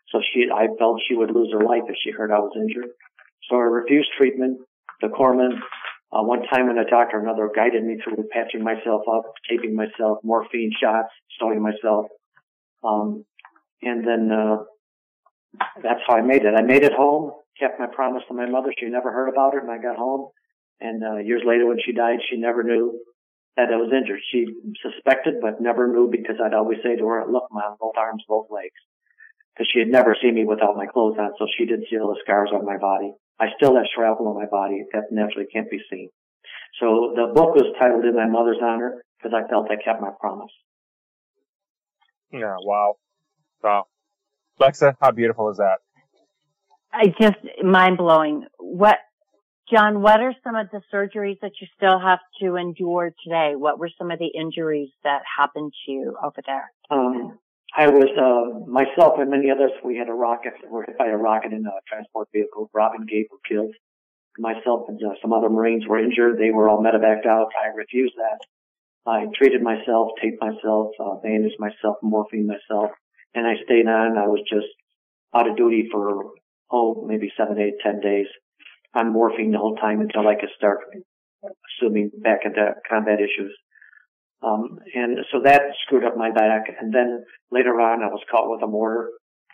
So 0.10 0.20
she, 0.34 0.48
I 0.54 0.68
felt 0.78 1.02
she 1.08 1.16
would 1.16 1.32
lose 1.32 1.54
her 1.54 1.66
life 1.66 1.84
if 1.88 1.96
she 2.04 2.12
heard 2.12 2.32
I 2.32 2.40
was 2.40 2.52
injured. 2.56 2.92
So 3.50 3.56
I 3.56 3.62
refused 3.62 4.10
treatment, 4.18 4.60
the 5.02 5.08
corpsman. 5.08 5.58
Uh, 6.14 6.24
one 6.24 6.44
time 6.54 6.68
when 6.68 6.78
a 6.78 6.90
doctor, 6.90 7.20
another 7.20 7.50
guided 7.56 7.86
me 7.86 7.98
through 8.04 8.26
patching 8.34 8.64
myself 8.64 9.04
up, 9.12 9.32
taping 9.50 9.76
myself, 9.76 10.20
morphine 10.24 10.72
shots, 10.82 11.08
sewing 11.40 11.62
myself. 11.62 12.08
Um, 12.84 13.24
and 13.82 14.06
then, 14.06 14.30
uh, 14.30 14.58
that's 15.82 16.02
how 16.06 16.16
I 16.16 16.22
made 16.22 16.44
it. 16.44 16.54
I 16.54 16.64
made 16.64 16.84
it 16.84 16.92
home, 16.92 17.32
kept 17.58 17.80
my 17.80 17.88
promise 17.88 18.24
to 18.28 18.34
my 18.34 18.46
mother. 18.46 18.74
She 18.78 18.88
never 18.88 19.12
heard 19.12 19.30
about 19.30 19.54
it 19.54 19.64
and 19.64 19.72
I 19.72 19.78
got 19.82 19.96
home. 19.96 20.32
And, 20.82 21.02
uh, 21.02 21.18
years 21.18 21.44
later 21.46 21.66
when 21.66 21.78
she 21.86 21.94
died, 21.94 22.20
she 22.30 22.36
never 22.36 22.64
knew 22.64 23.00
that 23.58 23.70
I 23.72 23.78
was 23.78 23.92
injured. 23.92 24.20
She 24.32 24.48
suspected, 24.82 25.36
but 25.42 25.62
never 25.62 25.88
knew 25.88 26.10
because 26.10 26.38
I'd 26.44 26.54
always 26.54 26.80
say 26.84 26.96
to 26.96 27.08
her, 27.08 27.26
look, 27.30 27.48
mom, 27.52 27.78
both 27.80 27.98
arms, 27.98 28.24
both 28.28 28.48
legs. 28.50 28.80
Cause 29.58 29.68
she 29.72 29.80
had 29.80 29.90
never 29.90 30.16
seen 30.22 30.36
me 30.36 30.46
without 30.46 30.78
my 30.78 30.86
clothes 30.86 31.18
on, 31.20 31.34
so 31.38 31.46
she 31.58 31.66
didn't 31.66 31.88
see 31.90 32.00
all 32.00 32.08
the 32.08 32.20
scars 32.24 32.50
on 32.54 32.66
my 32.66 32.78
body. 32.78 33.14
I 33.38 33.48
still 33.58 33.76
have 33.76 33.86
shrapnel 33.94 34.30
on 34.30 34.36
my 34.36 34.46
body 34.46 34.86
that 34.94 35.12
naturally 35.12 35.46
can't 35.52 35.70
be 35.70 35.80
seen. 35.90 36.10
So 36.80 37.14
the 37.16 37.34
book 37.34 37.54
was 37.56 37.66
titled 37.78 38.06
In 38.06 38.16
My 38.16 38.28
Mother's 38.28 38.60
Honor 38.64 39.04
because 39.18 39.38
I 39.38 39.48
felt 39.50 39.70
I 39.70 39.76
kept 39.76 40.02
my 40.02 40.12
promise. 40.20 40.52
Yeah, 42.32 42.56
wow. 42.62 42.96
Wow. 43.62 43.88
Lexa, 44.60 44.96
how 45.02 45.12
beautiful 45.12 45.50
is 45.50 45.58
that? 45.58 45.80
I 46.94 47.08
just 47.20 47.38
mind 47.64 47.98
blowing. 47.98 48.46
What, 48.58 48.98
John, 49.72 50.02
what 50.02 50.20
are 50.20 50.34
some 50.44 50.56
of 50.56 50.68
the 50.72 50.82
surgeries 50.94 51.40
that 51.40 51.54
you 51.62 51.68
still 51.78 51.98
have 51.98 52.20
to 52.42 52.58
endure 52.58 53.14
today? 53.24 53.54
What 53.56 53.80
were 53.80 53.90
some 53.98 54.12
of 54.12 54.20
the 54.20 54.28
injuries 54.28 54.90
that 55.06 55.22
happened 55.38 55.72
to 55.86 55.92
you 55.92 56.18
over 56.22 56.42
there? 56.46 56.72
Um, 56.90 57.40
I 57.74 57.88
was, 57.88 58.12
uh, 58.20 58.70
myself 58.70 59.14
and 59.18 59.32
many 59.32 59.50
others, 59.50 59.72
we 59.86 59.96
had 59.96 60.10
a 60.10 60.14
rocket, 60.14 60.54
we 60.62 60.70
were 60.70 60.84
hit 60.84 60.98
by 60.98 61.08
a 61.08 61.16
rocket 61.16 61.54
in 61.54 61.66
a 61.66 61.80
transport 61.88 62.28
vehicle. 62.34 62.70
Robin 62.74 63.06
Gabe 63.08 63.28
killed. 63.48 63.74
Myself 64.38 64.90
and 64.90 65.00
uh, 65.02 65.16
some 65.22 65.32
other 65.32 65.50
Marines 65.50 65.88
were 65.88 66.04
injured. 66.04 66.38
They 66.38 66.52
were 66.52 66.68
all 66.68 66.84
medevaced 66.84 67.26
out. 67.26 67.52
I 67.56 67.68
refused 67.74 68.16
that. 68.18 68.40
I 69.10 69.28
treated 69.38 69.62
myself, 69.62 70.10
taped 70.22 70.42
myself, 70.42 70.92
uh, 71.00 71.16
bandaged 71.24 71.60
myself, 71.60 71.96
morphine 72.04 72.48
myself, 72.48 72.92
and 73.34 73.48
I 73.48 73.54
stayed 73.64 73.88
on. 73.88 74.18
I 74.18 74.28
was 74.28 74.42
just 74.50 74.68
out 75.34 75.50
of 75.50 75.56
duty 75.56 75.88
for, 75.90 76.32
oh, 76.70 77.06
maybe 77.08 77.32
seven, 77.38 77.58
eight, 77.58 77.76
ten 77.82 78.02
days 78.02 78.28
on 78.94 79.14
morphine 79.14 79.52
the 79.52 79.58
whole 79.58 79.76
time 79.76 80.02
until 80.02 80.28
I 80.28 80.36
could 80.36 80.50
start 80.58 80.80
assuming 81.44 82.12
back 82.22 82.42
into 82.46 82.74
combat 82.90 83.20
issues. 83.20 83.56
Um, 84.44 84.80
and 84.96 85.20
so 85.32 85.42
that 85.44 85.62
screwed 85.86 86.04
up 86.04 86.18
my 86.18 86.32
back. 86.32 86.64
And 86.80 86.94
then 86.94 87.24
later 87.52 87.80
on, 87.80 88.04
I 88.04 88.08
was 88.08 88.24
caught 88.30 88.50
with 88.50 88.64
a 88.64 88.68
mortar. 88.68 89.12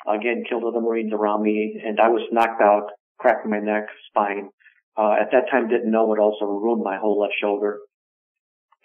Again, 0.08 0.44
killed 0.48 0.64
other 0.64 0.80
Marines 0.80 1.12
around 1.12 1.44
me, 1.44 1.82
and 1.86 2.00
I 2.00 2.08
was 2.08 2.22
knocked 2.32 2.62
out, 2.62 2.88
cracking 3.20 3.52
my 3.52 3.60
neck, 3.60 3.88
spine. 4.08 4.50
Uh, 4.96 5.16
at 5.20 5.32
that 5.32 5.52
time, 5.52 5.68
didn't 5.68 5.92
know 5.92 6.14
it 6.14 6.20
also 6.20 6.46
ruined 6.46 6.84
my 6.84 6.98
whole 6.98 7.20
left 7.20 7.34
shoulder. 7.42 7.80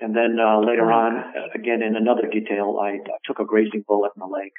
And 0.01 0.17
then 0.17 0.37
uh, 0.41 0.59
later 0.61 0.91
oh, 0.91 0.99
on, 0.99 1.33
again 1.55 1.81
in 1.81 1.95
another 1.95 2.29
detail, 2.31 2.77
I, 2.83 2.99
I 2.99 3.19
took 3.25 3.38
a 3.38 3.45
grazing 3.45 3.85
bullet 3.87 4.11
in 4.17 4.21
the 4.21 4.27
leg. 4.27 4.51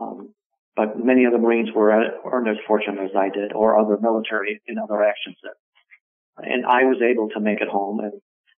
Um, 0.00 0.34
but 0.76 0.98
many 0.98 1.24
of 1.24 1.32
the 1.32 1.38
Marines 1.38 1.70
were 1.74 1.92
as 1.92 2.56
fortunate 2.66 3.04
as 3.04 3.16
I 3.16 3.28
did, 3.28 3.52
or 3.52 3.78
other 3.78 3.98
military 4.00 4.60
in 4.66 4.78
other 4.78 5.02
actions. 5.02 5.36
And 6.38 6.64
I 6.64 6.84
was 6.84 7.02
able 7.02 7.28
to 7.30 7.40
make 7.40 7.60
it 7.60 7.68
home. 7.68 8.00
And 8.00 8.12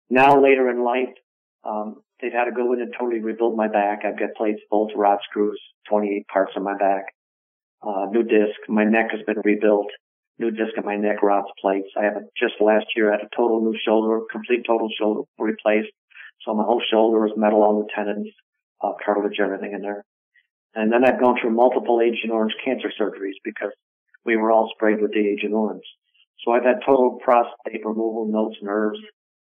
now 0.09 0.41
later 0.41 0.69
in 0.69 0.83
life, 0.83 1.13
um, 1.63 2.03
they've 2.21 2.31
had 2.31 2.45
to 2.45 2.51
go 2.51 2.73
in 2.73 2.81
and 2.81 2.93
totally 2.97 3.19
rebuild 3.19 3.57
my 3.57 3.67
back. 3.67 4.03
I've 4.05 4.19
got 4.19 4.35
plates, 4.37 4.61
bolts, 4.69 4.93
rod 4.95 5.19
screws, 5.29 5.59
28 5.89 6.27
parts 6.27 6.51
on 6.55 6.63
my 6.63 6.77
back, 6.77 7.05
uh, 7.81 8.05
new 8.11 8.23
disc. 8.23 8.59
My 8.67 8.83
neck 8.83 9.09
has 9.11 9.21
been 9.25 9.41
rebuilt. 9.43 9.87
New 10.39 10.51
disc 10.51 10.73
in 10.77 10.85
my 10.85 10.95
neck, 10.95 11.21
rods, 11.21 11.47
plates. 11.61 11.89
I 11.97 12.05
have 12.05 12.15
a, 12.15 12.21
just 12.37 12.55
last 12.59 12.85
year 12.95 13.09
I 13.09 13.17
had 13.17 13.25
a 13.25 13.35
total 13.35 13.61
new 13.61 13.77
shoulder, 13.85 14.21
complete 14.31 14.65
total 14.65 14.89
shoulder 14.99 15.21
replaced. 15.37 15.93
So 16.41 16.53
my 16.53 16.63
whole 16.63 16.81
shoulder 16.91 17.25
is 17.27 17.33
metal, 17.37 17.61
all 17.61 17.83
the 17.83 17.89
tendons, 17.95 18.29
uh, 18.81 18.93
cartilage, 19.03 19.39
everything 19.39 19.73
in 19.73 19.81
there. 19.81 20.03
And 20.75 20.91
then 20.91 21.05
I've 21.05 21.19
gone 21.19 21.35
through 21.39 21.51
multiple 21.51 22.01
Agent 22.01 22.31
Orange 22.31 22.53
cancer 22.65 22.91
surgeries 22.99 23.37
because 23.43 23.71
we 24.25 24.37
were 24.37 24.51
all 24.51 24.71
sprayed 24.75 25.01
with 25.01 25.11
the 25.11 25.19
Agent 25.19 25.53
Orange. 25.53 25.85
So 26.43 26.51
I've 26.51 26.63
had 26.63 26.81
total 26.85 27.19
prostate 27.23 27.85
removal, 27.85 28.27
nodes, 28.29 28.57
nerves, 28.61 28.99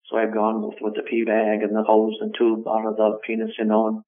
so 0.10 0.18
I've 0.18 0.34
gone 0.34 0.62
with, 0.62 0.78
with 0.82 0.96
the 0.96 1.04
pee 1.04 1.24
bag 1.26 1.64
and 1.64 1.76
the 1.76 1.84
hose 1.84 2.18
and 2.22 2.34
tube 2.38 2.66
out 2.68 2.88
of 2.88 2.96
the 2.96 3.20
penis, 3.26 3.52
you 3.60 3.66
know, 3.66 3.88
and, 3.88 4.04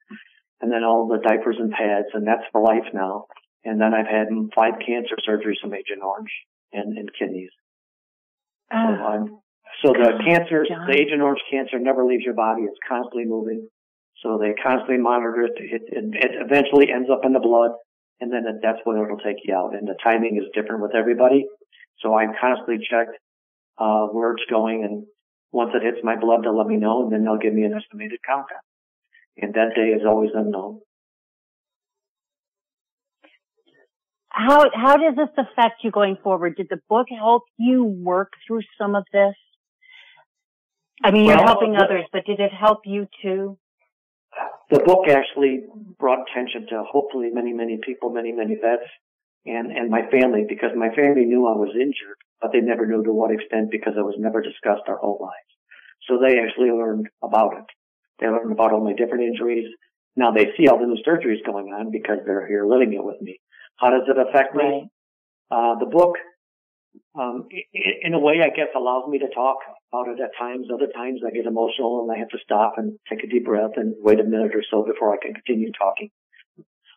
and 0.62 0.72
then 0.72 0.84
all 0.84 1.08
the 1.08 1.20
diapers 1.20 1.58
and 1.60 1.72
pads, 1.72 2.08
and 2.14 2.26
that's 2.26 2.48
for 2.52 2.62
life 2.62 2.88
now. 2.94 3.26
And 3.66 3.80
then 3.82 3.94
I've 3.94 4.08
had 4.08 4.28
five 4.56 4.80
cancer 4.80 5.18
surgeries 5.28 5.60
from 5.62 5.74
Agent 5.74 6.02
Orange 6.02 6.32
and, 6.72 6.98
and 6.98 7.10
kidneys. 7.18 7.52
So, 8.72 8.78
ah. 8.78 9.08
I'm, 9.12 9.40
so 9.84 9.94
the 9.94 10.24
cancer, 10.26 10.66
John. 10.68 10.88
the 10.88 10.96
Agent 10.96 11.22
Orange 11.22 11.42
cancer 11.52 11.80
never 11.80 12.06
leaves 12.06 12.24
your 12.24 12.34
body. 12.34 12.64
It's 12.64 12.80
constantly 12.88 13.26
moving. 13.26 13.68
So 14.24 14.38
they 14.38 14.54
constantly 14.62 14.98
monitor 14.98 15.44
it. 15.44 15.54
It, 15.56 15.82
it, 15.88 16.04
it 16.14 16.32
eventually 16.40 16.92
ends 16.92 17.10
up 17.10 17.22
in 17.24 17.34
the 17.34 17.40
blood, 17.40 17.72
and 18.20 18.32
then 18.32 18.44
that's 18.62 18.80
when 18.84 18.98
it'll 18.98 19.18
take 19.18 19.38
you 19.44 19.56
out. 19.56 19.74
And 19.74 19.88
the 19.88 19.96
timing 20.04 20.38
is 20.38 20.50
different 20.54 20.82
with 20.82 20.96
everybody. 20.96 21.46
So 22.02 22.16
I'm 22.16 22.34
constantly 22.40 22.80
checked 22.80 23.18
uh, 23.78 24.08
where 24.08 24.32
it's 24.32 24.44
going, 24.50 24.84
and 24.84 25.06
once 25.52 25.72
it 25.74 25.84
hits 25.84 26.04
my 26.04 26.20
blood, 26.20 26.44
they'll 26.44 26.58
let 26.58 26.68
me 26.68 26.76
know, 26.76 27.04
and 27.04 27.12
then 27.12 27.24
they'll 27.24 27.38
give 27.38 27.54
me 27.54 27.64
an 27.64 27.74
estimated 27.74 28.20
countdown. 28.28 28.60
And 29.38 29.54
that 29.54 29.74
day 29.76 29.96
is 29.96 30.02
always 30.06 30.32
unknown. 30.34 30.82
How 34.32 34.66
how 34.74 34.98
does 34.98 35.16
this 35.16 35.30
affect 35.38 35.84
you 35.84 35.92
going 35.92 36.18
forward? 36.24 36.56
Did 36.56 36.68
the 36.70 36.80
book 36.88 37.08
help 37.10 37.44
you 37.58 37.84
work 37.84 38.34
through 38.46 38.62
some 38.78 38.96
of 38.96 39.04
this? 39.12 39.36
I 41.04 41.12
mean, 41.12 41.26
you're 41.26 41.38
helping 41.38 41.76
others, 41.78 42.06
but 42.12 42.26
did 42.26 42.40
it 42.40 42.52
help 42.54 42.82
you 42.86 43.08
too? 43.22 43.58
The 44.70 44.80
book 44.86 45.08
actually 45.10 45.66
brought 45.98 46.30
attention 46.30 46.68
to 46.70 46.84
hopefully 46.86 47.30
many, 47.34 47.54
many 47.54 47.80
people, 47.84 48.12
many, 48.12 48.32
many 48.32 48.56
vets, 48.56 48.86
and 49.46 49.72
and 49.72 49.90
my 49.90 50.02
family 50.12 50.46
because 50.48 50.70
my 50.76 50.90
family 50.94 51.26
knew 51.26 51.48
I 51.48 51.58
was 51.58 51.74
injured, 51.74 52.20
but 52.42 52.52
they 52.52 52.62
never 52.62 52.86
knew 52.86 53.04
to 53.04 53.14
what 53.14 53.32
extent 53.32 53.72
because 53.72 53.94
it 53.98 54.06
was 54.06 54.16
never 54.20 54.42
discussed 54.42 54.88
our 54.88 54.98
whole 54.98 55.18
lives. 55.22 55.50
So 56.08 56.20
they 56.20 56.40
actually 56.40 56.72
learned 56.72 57.08
about 57.24 57.58
it. 57.58 57.66
They 58.20 58.28
learned 58.28 58.52
about 58.52 58.74
all 58.74 58.84
my 58.84 58.94
different 58.94 59.24
injuries. 59.24 59.68
Now 60.16 60.32
they 60.32 60.52
see 60.58 60.68
all 60.68 60.78
the 60.78 60.86
new 60.86 61.02
surgeries 61.08 61.46
going 61.46 61.74
on 61.74 61.92
because 61.92 62.20
they're 62.26 62.48
here 62.48 62.66
living 62.68 62.94
it 62.94 63.04
with 63.04 63.22
me. 63.22 63.40
How 63.78 63.90
does 63.90 64.08
it 64.08 64.18
affect 64.18 64.56
me? 64.56 64.64
Right. 64.64 64.84
Uh, 65.50 65.80
the 65.80 65.86
book, 65.86 66.16
um, 67.18 67.48
in 68.04 68.14
a 68.14 68.20
way, 68.20 68.42
I 68.42 68.56
guess 68.56 68.70
allows 68.76 69.08
me 69.10 69.20
to 69.20 69.30
talk 69.30 69.58
about 69.92 70.08
it 70.08 70.20
at 70.22 70.38
times. 70.38 70.68
Other 70.74 70.92
times 70.94 71.22
I 71.26 71.32
get 71.32 71.46
emotional 71.46 72.02
and 72.02 72.12
I 72.12 72.20
have 72.20 72.30
to 72.30 72.44
stop 72.44 72.74
and 72.78 72.98
take 73.10 73.24
a 73.24 73.28
deep 73.28 73.46
breath 73.46 73.76
and 73.76 73.96
wait 74.00 74.20
a 74.20 74.24
minute 74.24 74.56
or 74.56 74.64
so 74.70 74.84
before 74.84 75.14
I 75.14 75.18
can 75.22 75.34
continue 75.34 75.72
talking. 75.72 76.10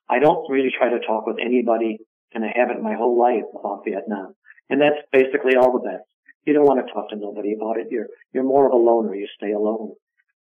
I 0.09 0.19
don't 0.19 0.51
really 0.51 0.71
try 0.77 0.91
to 0.91 1.01
talk 1.07 1.27
with 1.27 1.37
anybody 1.41 1.99
and 2.35 2.45
I 2.45 2.53
haven't 2.55 2.83
my 2.83 2.95
whole 2.95 3.19
life 3.19 3.49
about 3.59 3.85
Vietnam. 3.85 4.35
And 4.71 4.81
that's 4.81 5.01
basically 5.13 5.57
all 5.57 5.73
the 5.73 5.85
best. 5.85 6.05
You 6.45 6.55
don't 6.55 6.67
want 6.67 6.85
to 6.85 6.93
talk 6.93 7.11
to 7.11 7.17
nobody 7.17 7.55
about 7.55 7.79
it. 7.79 7.89
You're, 7.91 8.09
you're 8.33 8.45
more 8.45 8.67
of 8.67 8.73
a 8.73 8.77
loner. 8.77 9.15
You 9.15 9.29
stay 9.37 9.53
alone. 9.53 9.93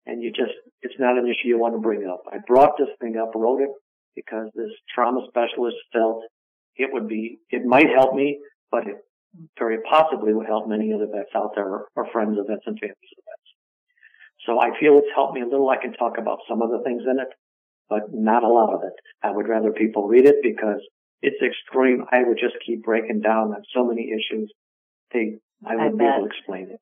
And 0.06 0.21
you 0.21 0.32
just, 0.32 0.54
it's 0.82 0.99
not 0.99 1.17
an 1.17 1.25
issue 1.25 1.50
you 1.50 1.60
want 1.60 1.75
to 1.75 1.79
bring 1.79 2.08
up. 2.08 2.23
I 2.31 2.37
brought 2.46 2.77
this 2.77 2.89
thing 3.00 3.17
up, 3.21 3.31
wrote 3.35 3.62
it 3.62 3.69
because 4.15 4.50
this 4.56 4.71
trauma 4.94 5.21
specialist 5.29 5.77
felt 5.94 6.23
it 6.75 6.89
would 6.92 7.08
be, 7.08 7.39
it 7.50 7.65
might 7.65 7.87
help 7.96 8.15
me, 8.15 8.39
but 8.71 8.87
it 8.87 8.98
very 9.58 9.77
possibly 9.90 10.34
would 10.34 10.48
help 10.48 10.67
many 10.67 10.94
other 10.94 11.08
vets 11.08 11.32
out 11.36 11.52
there 11.56 11.86
or 11.96 12.12
friends 12.12 12.38
of 12.38 12.48
vets 12.48 12.63
and 12.65 12.79
families 12.79 13.13
of 13.17 13.23
vets. 13.23 13.50
So 14.46 14.60
I 14.60 14.77
feel 14.79 14.98
it's 14.98 15.13
helped 15.15 15.36
me 15.36 15.42
a 15.42 15.46
little. 15.46 15.69
I 15.69 15.77
can 15.77 15.94
talk 15.94 16.17
about 16.17 16.40
some 16.50 16.62
of 16.62 16.71
the 16.71 16.82
things 16.84 17.04
in 17.06 17.19
it, 17.19 17.29
but 17.90 18.12
not 18.12 18.44
a 18.44 18.50
lot 18.50 18.73
of 18.73 18.82
it. 18.84 18.94
I 19.23 19.32
would 19.32 19.48
rather 19.48 19.71
people 19.71 20.08
read 20.08 20.25
it 20.25 20.38
because 20.42 20.82
it's 21.21 21.42
extreme. 21.42 22.06
I 22.12 22.23
would 22.23 22.40
just 22.40 22.56
keep 22.65 22.84
breaking 22.84 23.21
down 23.21 23.54
on 23.54 23.62
so 23.73 23.86
many 23.86 24.10
issues. 24.10 24.52
They, 25.13 25.38
I 25.65 25.75
wouldn't 25.75 26.00
be 26.00 26.06
able 26.06 26.27
to 26.27 26.34
explain 26.34 26.69
it. 26.71 26.82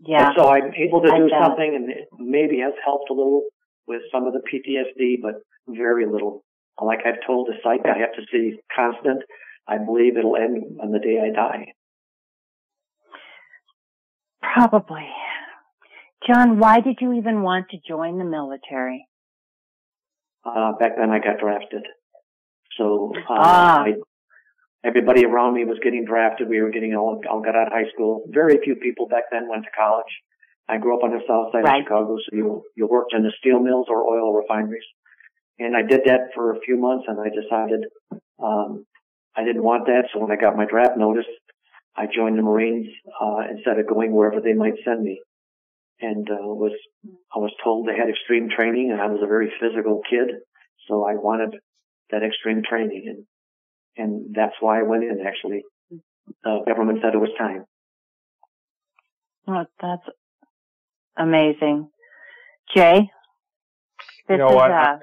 Yeah. 0.00 0.28
And 0.28 0.34
so 0.36 0.50
I'm 0.50 0.74
able 0.74 1.00
to 1.02 1.12
I 1.12 1.18
do 1.18 1.28
bet. 1.30 1.42
something 1.42 1.72
and 1.74 1.90
it 1.90 2.08
maybe 2.18 2.58
has 2.60 2.74
helped 2.84 3.10
a 3.10 3.14
little 3.14 3.44
with 3.86 4.02
some 4.12 4.26
of 4.26 4.32
the 4.34 4.42
PTSD, 4.42 5.22
but 5.22 5.40
very 5.68 6.06
little. 6.06 6.44
Like 6.82 7.00
I've 7.06 7.24
told 7.26 7.48
the 7.48 7.54
psych, 7.62 7.86
I 7.86 7.98
have 7.98 8.12
to 8.14 8.22
see 8.30 8.58
constant. 8.74 9.22
I 9.68 9.78
believe 9.78 10.16
it'll 10.16 10.36
end 10.36 10.78
on 10.82 10.92
the 10.92 10.98
day 10.98 11.18
I 11.20 11.34
die. 11.34 11.72
Probably. 14.40 15.08
John, 16.26 16.58
why 16.58 16.80
did 16.80 16.98
you 17.00 17.12
even 17.12 17.42
want 17.42 17.66
to 17.70 17.78
join 17.86 18.18
the 18.18 18.24
military? 18.24 19.06
Uh, 20.44 20.72
back 20.78 20.92
then 20.96 21.10
I 21.10 21.18
got 21.18 21.38
drafted. 21.40 21.82
So 22.78 23.12
uh, 23.28 23.34
ah. 23.36 23.84
I, 23.84 23.94
everybody 24.84 25.24
around 25.24 25.54
me 25.54 25.64
was 25.64 25.78
getting 25.82 26.04
drafted. 26.04 26.48
We 26.48 26.60
were 26.60 26.70
getting 26.70 26.94
all, 26.94 27.20
all 27.30 27.40
got 27.40 27.56
out 27.56 27.68
of 27.68 27.72
high 27.72 27.90
school. 27.92 28.24
Very 28.28 28.58
few 28.62 28.76
people 28.76 29.08
back 29.08 29.24
then 29.30 29.48
went 29.48 29.64
to 29.64 29.70
college. 29.76 30.12
I 30.68 30.78
grew 30.78 30.96
up 30.96 31.04
on 31.04 31.10
the 31.10 31.20
south 31.28 31.52
side 31.52 31.64
right. 31.64 31.80
of 31.80 31.84
Chicago, 31.84 32.16
so 32.16 32.36
you 32.36 32.62
you 32.74 32.88
worked 32.88 33.14
in 33.14 33.22
the 33.22 33.32
steel 33.38 33.60
mills 33.60 33.86
or 33.88 34.02
oil 34.02 34.34
refineries, 34.34 34.82
and 35.60 35.76
I 35.76 35.82
did 35.82 36.02
that 36.06 36.34
for 36.34 36.52
a 36.52 36.60
few 36.60 36.76
months, 36.76 37.04
and 37.06 37.20
I 37.20 37.28
decided 37.30 37.86
um, 38.42 38.84
I 39.36 39.44
didn't 39.44 39.62
want 39.62 39.86
that. 39.86 40.08
So 40.12 40.20
when 40.20 40.30
I 40.30 40.40
got 40.40 40.56
my 40.56 40.64
draft 40.64 40.96
notice, 40.96 41.26
I 41.96 42.06
joined 42.14 42.38
the 42.38 42.42
Marines 42.42 42.86
uh, 43.20 43.42
instead 43.50 43.78
of 43.78 43.86
going 43.86 44.12
wherever 44.12 44.40
they 44.40 44.52
might 44.52 44.74
send 44.84 45.02
me, 45.02 45.20
and 46.00 46.28
uh, 46.30 46.36
was 46.40 46.72
I 47.34 47.38
was 47.38 47.52
told 47.64 47.86
they 47.86 47.96
had 47.96 48.08
extreme 48.08 48.48
training, 48.54 48.90
and 48.92 49.00
I 49.00 49.06
was 49.06 49.20
a 49.22 49.26
very 49.26 49.52
physical 49.60 50.02
kid, 50.08 50.28
so 50.88 51.06
I 51.06 51.14
wanted 51.14 51.58
that 52.10 52.22
extreme 52.22 52.62
training, 52.68 53.04
and 53.06 53.26
and 53.96 54.34
that's 54.34 54.54
why 54.60 54.80
I 54.80 54.82
went 54.82 55.04
in. 55.04 55.24
Actually, 55.26 55.62
the 56.44 56.60
government 56.66 56.98
said 57.02 57.14
it 57.14 57.18
was 57.18 57.30
time. 57.38 57.64
Oh, 59.48 59.64
that's 59.80 60.02
amazing, 61.16 61.88
Jay. 62.74 63.08
This 64.28 64.34
you 64.34 64.38
know 64.38 64.48
is, 64.48 64.54
what? 64.54 64.70
Uh, 64.70 64.96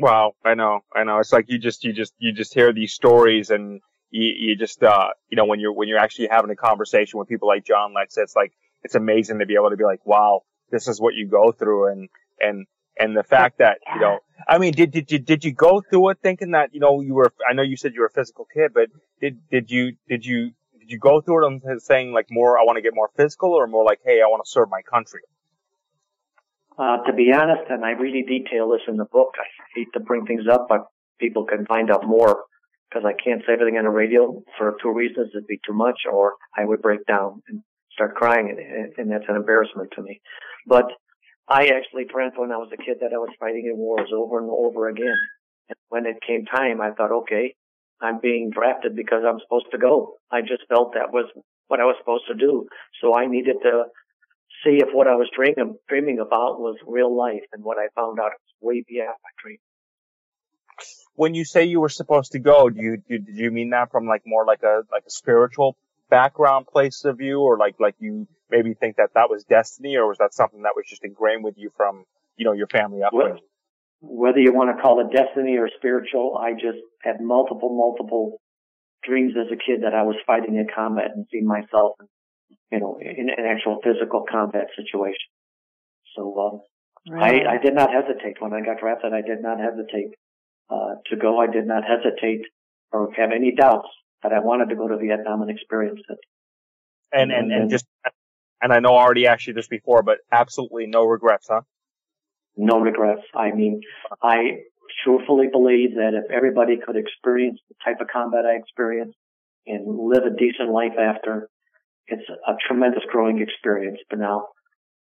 Wow, 0.00 0.32
I 0.44 0.54
know, 0.54 0.80
I 0.94 1.04
know. 1.04 1.18
It's 1.18 1.32
like 1.32 1.46
you 1.48 1.58
just, 1.58 1.84
you 1.84 1.92
just, 1.92 2.14
you 2.18 2.32
just 2.32 2.54
hear 2.54 2.72
these 2.72 2.92
stories, 2.92 3.50
and 3.50 3.80
you, 4.10 4.32
you 4.36 4.56
just, 4.56 4.82
uh, 4.82 5.08
you 5.28 5.36
know, 5.36 5.44
when 5.44 5.60
you're 5.60 5.72
when 5.72 5.88
you're 5.88 5.98
actually 5.98 6.28
having 6.30 6.50
a 6.50 6.56
conversation 6.56 7.18
with 7.18 7.28
people 7.28 7.48
like 7.48 7.64
John 7.64 7.94
Lex, 7.94 8.16
it's 8.16 8.36
like 8.36 8.52
it's 8.82 8.94
amazing 8.94 9.40
to 9.40 9.46
be 9.46 9.54
able 9.54 9.70
to 9.70 9.76
be 9.76 9.84
like, 9.84 10.04
wow, 10.06 10.42
this 10.70 10.88
is 10.88 11.00
what 11.00 11.14
you 11.14 11.26
go 11.26 11.52
through, 11.52 11.90
and 11.90 12.08
and 12.40 12.66
and 12.98 13.16
the 13.16 13.22
fact 13.22 13.58
that 13.58 13.78
you 13.94 14.00
know, 14.00 14.18
I 14.48 14.58
mean, 14.58 14.72
did 14.72 14.90
did 14.90 15.10
you 15.10 15.18
did 15.18 15.44
you 15.44 15.52
go 15.52 15.82
through 15.88 16.10
it 16.10 16.18
thinking 16.22 16.52
that 16.52 16.70
you 16.72 16.80
know 16.80 17.00
you 17.00 17.14
were? 17.14 17.32
I 17.48 17.54
know 17.54 17.62
you 17.62 17.76
said 17.76 17.94
you 17.94 18.00
were 18.00 18.06
a 18.06 18.10
physical 18.10 18.46
kid, 18.52 18.72
but 18.74 18.88
did 19.20 19.38
did 19.50 19.70
you 19.70 19.92
did 20.08 20.24
you 20.24 20.52
did 20.78 20.90
you 20.90 20.98
go 20.98 21.20
through 21.20 21.44
it 21.44 21.62
and 21.64 21.82
saying 21.82 22.12
like 22.12 22.26
more? 22.30 22.58
I 22.58 22.62
want 22.64 22.76
to 22.76 22.82
get 22.82 22.94
more 22.94 23.10
physical, 23.16 23.50
or 23.50 23.66
more 23.66 23.84
like, 23.84 24.00
hey, 24.04 24.20
I 24.24 24.28
want 24.28 24.44
to 24.44 24.50
serve 24.50 24.68
my 24.70 24.82
country. 24.82 25.20
Uh, 26.78 26.98
to 27.04 27.12
be 27.12 27.32
honest, 27.32 27.68
and 27.70 27.84
I 27.84 27.90
really 27.90 28.22
detail 28.22 28.70
this 28.70 28.86
in 28.86 28.96
the 28.96 29.04
book. 29.04 29.34
I 29.36 29.46
hate 29.74 29.88
to 29.94 30.00
bring 30.00 30.26
things 30.26 30.44
up, 30.50 30.66
but 30.68 30.86
people 31.18 31.44
can 31.44 31.66
find 31.66 31.90
out 31.90 32.06
more 32.06 32.44
because 32.88 33.04
I 33.04 33.20
can't 33.22 33.42
say 33.46 33.54
everything 33.54 33.76
on 33.78 33.84
the 33.84 33.90
radio 33.90 34.42
for 34.56 34.76
two 34.80 34.92
reasons. 34.92 35.30
It'd 35.34 35.48
be 35.48 35.60
too 35.66 35.74
much, 35.74 36.02
or 36.10 36.34
I 36.56 36.64
would 36.64 36.80
break 36.80 37.04
down 37.06 37.42
and 37.48 37.62
start 37.92 38.14
crying, 38.14 38.48
and, 38.56 38.92
and 38.96 39.10
that's 39.10 39.28
an 39.28 39.34
embarrassment 39.34 39.90
to 39.96 40.02
me. 40.02 40.20
But 40.66 40.86
I 41.48 41.66
actually 41.66 42.04
dreamt 42.04 42.38
when 42.38 42.52
I 42.52 42.58
was 42.58 42.70
a 42.72 42.76
kid 42.76 42.98
that 43.00 43.12
I 43.12 43.18
was 43.18 43.34
fighting 43.40 43.66
in 43.66 43.76
wars 43.76 44.10
over 44.14 44.38
and 44.38 44.48
over 44.48 44.88
again. 44.88 45.18
And 45.68 45.76
when 45.88 46.06
it 46.06 46.22
came 46.24 46.44
time, 46.44 46.80
I 46.80 46.92
thought, 46.92 47.10
okay, 47.24 47.54
I'm 48.00 48.20
being 48.20 48.50
drafted 48.50 48.94
because 48.94 49.24
I'm 49.26 49.40
supposed 49.40 49.66
to 49.72 49.78
go. 49.78 50.14
I 50.30 50.42
just 50.42 50.62
felt 50.68 50.94
that 50.94 51.12
was 51.12 51.26
what 51.66 51.80
I 51.80 51.84
was 51.84 51.96
supposed 51.98 52.24
to 52.28 52.34
do. 52.34 52.68
So 53.00 53.16
I 53.16 53.26
needed 53.26 53.56
to 53.64 53.84
see 54.64 54.78
if 54.78 54.88
what 54.92 55.06
I 55.06 55.14
was 55.14 55.28
dreaming, 55.34 55.76
dreaming 55.88 56.18
about 56.18 56.60
was 56.60 56.76
real 56.86 57.14
life. 57.16 57.44
And 57.52 57.64
what 57.64 57.78
I 57.78 57.88
found 57.94 58.18
out 58.18 58.32
was 58.32 58.54
way 58.60 58.84
beyond 58.86 59.08
my 59.08 59.30
dream. 59.42 59.58
When 61.14 61.34
you 61.34 61.44
say 61.44 61.64
you 61.64 61.80
were 61.80 61.88
supposed 61.88 62.32
to 62.32 62.38
go, 62.38 62.70
do 62.70 62.80
you, 62.80 62.96
do, 63.08 63.18
did 63.18 63.36
you 63.36 63.50
mean 63.50 63.70
that 63.70 63.90
from 63.90 64.06
like 64.06 64.22
more 64.24 64.44
like 64.46 64.62
a, 64.62 64.82
like 64.92 65.04
a 65.06 65.10
spiritual 65.10 65.76
background 66.10 66.66
place 66.66 67.04
of 67.04 67.18
view 67.18 67.40
or 67.40 67.58
like, 67.58 67.74
like 67.80 67.96
you 67.98 68.28
maybe 68.50 68.74
think 68.74 68.96
that 68.96 69.10
that 69.14 69.28
was 69.28 69.44
destiny 69.44 69.96
or 69.96 70.06
was 70.06 70.18
that 70.18 70.32
something 70.32 70.62
that 70.62 70.72
was 70.76 70.84
just 70.88 71.04
ingrained 71.04 71.44
with 71.44 71.54
you 71.56 71.70
from, 71.76 72.04
you 72.36 72.44
know, 72.44 72.52
your 72.52 72.68
family 72.68 73.02
upbringing? 73.02 73.42
Whether 74.00 74.38
you 74.38 74.52
want 74.52 74.76
to 74.76 74.80
call 74.80 75.00
it 75.00 75.12
destiny 75.12 75.56
or 75.56 75.68
spiritual, 75.76 76.38
I 76.40 76.52
just 76.52 76.78
had 77.02 77.20
multiple, 77.20 77.76
multiple 77.76 78.40
dreams 79.02 79.34
as 79.38 79.50
a 79.52 79.56
kid 79.56 79.82
that 79.82 79.94
I 79.94 80.02
was 80.02 80.16
fighting 80.24 80.58
a 80.58 80.72
combat 80.72 81.10
and 81.14 81.26
seeing 81.30 81.46
myself 81.46 81.96
you 82.70 82.80
know, 82.80 82.98
in 83.00 83.28
an 83.30 83.46
actual 83.46 83.80
physical 83.82 84.24
combat 84.30 84.66
situation. 84.76 85.28
So, 86.16 86.38
um, 86.38 87.14
right. 87.14 87.46
I, 87.46 87.54
I 87.54 87.58
did 87.58 87.74
not 87.74 87.90
hesitate 87.92 88.40
when 88.40 88.52
I 88.52 88.60
got 88.60 88.80
drafted. 88.80 89.12
I 89.12 89.22
did 89.22 89.40
not 89.40 89.58
hesitate, 89.58 90.14
uh, 90.70 90.96
to 91.06 91.16
go. 91.16 91.38
I 91.38 91.46
did 91.46 91.66
not 91.66 91.82
hesitate 91.84 92.42
or 92.92 93.12
have 93.16 93.30
any 93.34 93.52
doubts 93.54 93.88
that 94.22 94.32
I 94.32 94.40
wanted 94.40 94.70
to 94.70 94.76
go 94.76 94.88
to 94.88 94.96
Vietnam 94.96 95.42
and 95.42 95.50
experience 95.50 96.00
it. 96.08 96.18
And, 97.12 97.32
and, 97.32 97.52
and, 97.52 97.62
and 97.62 97.70
just, 97.70 97.86
and 98.60 98.72
I 98.72 98.80
know 98.80 98.94
I 98.94 99.02
already 99.02 99.26
asked 99.26 99.46
you 99.46 99.54
this 99.54 99.68
before, 99.68 100.02
but 100.02 100.18
absolutely 100.32 100.86
no 100.86 101.04
regrets, 101.04 101.46
huh? 101.48 101.62
No 102.56 102.80
regrets. 102.80 103.22
I 103.34 103.52
mean, 103.52 103.80
I 104.22 104.64
truthfully 105.04 105.46
believe 105.50 105.94
that 105.94 106.12
if 106.14 106.30
everybody 106.30 106.76
could 106.84 106.96
experience 106.96 107.60
the 107.68 107.76
type 107.84 108.00
of 108.00 108.08
combat 108.08 108.44
I 108.44 108.56
experienced 108.56 109.16
and 109.66 109.86
live 109.86 110.24
a 110.24 110.36
decent 110.36 110.70
life 110.70 110.98
after, 110.98 111.48
it's 112.08 112.28
a 112.28 112.52
tremendous 112.66 113.02
growing 113.10 113.40
experience. 113.40 113.98
But 114.10 114.18
now, 114.18 114.48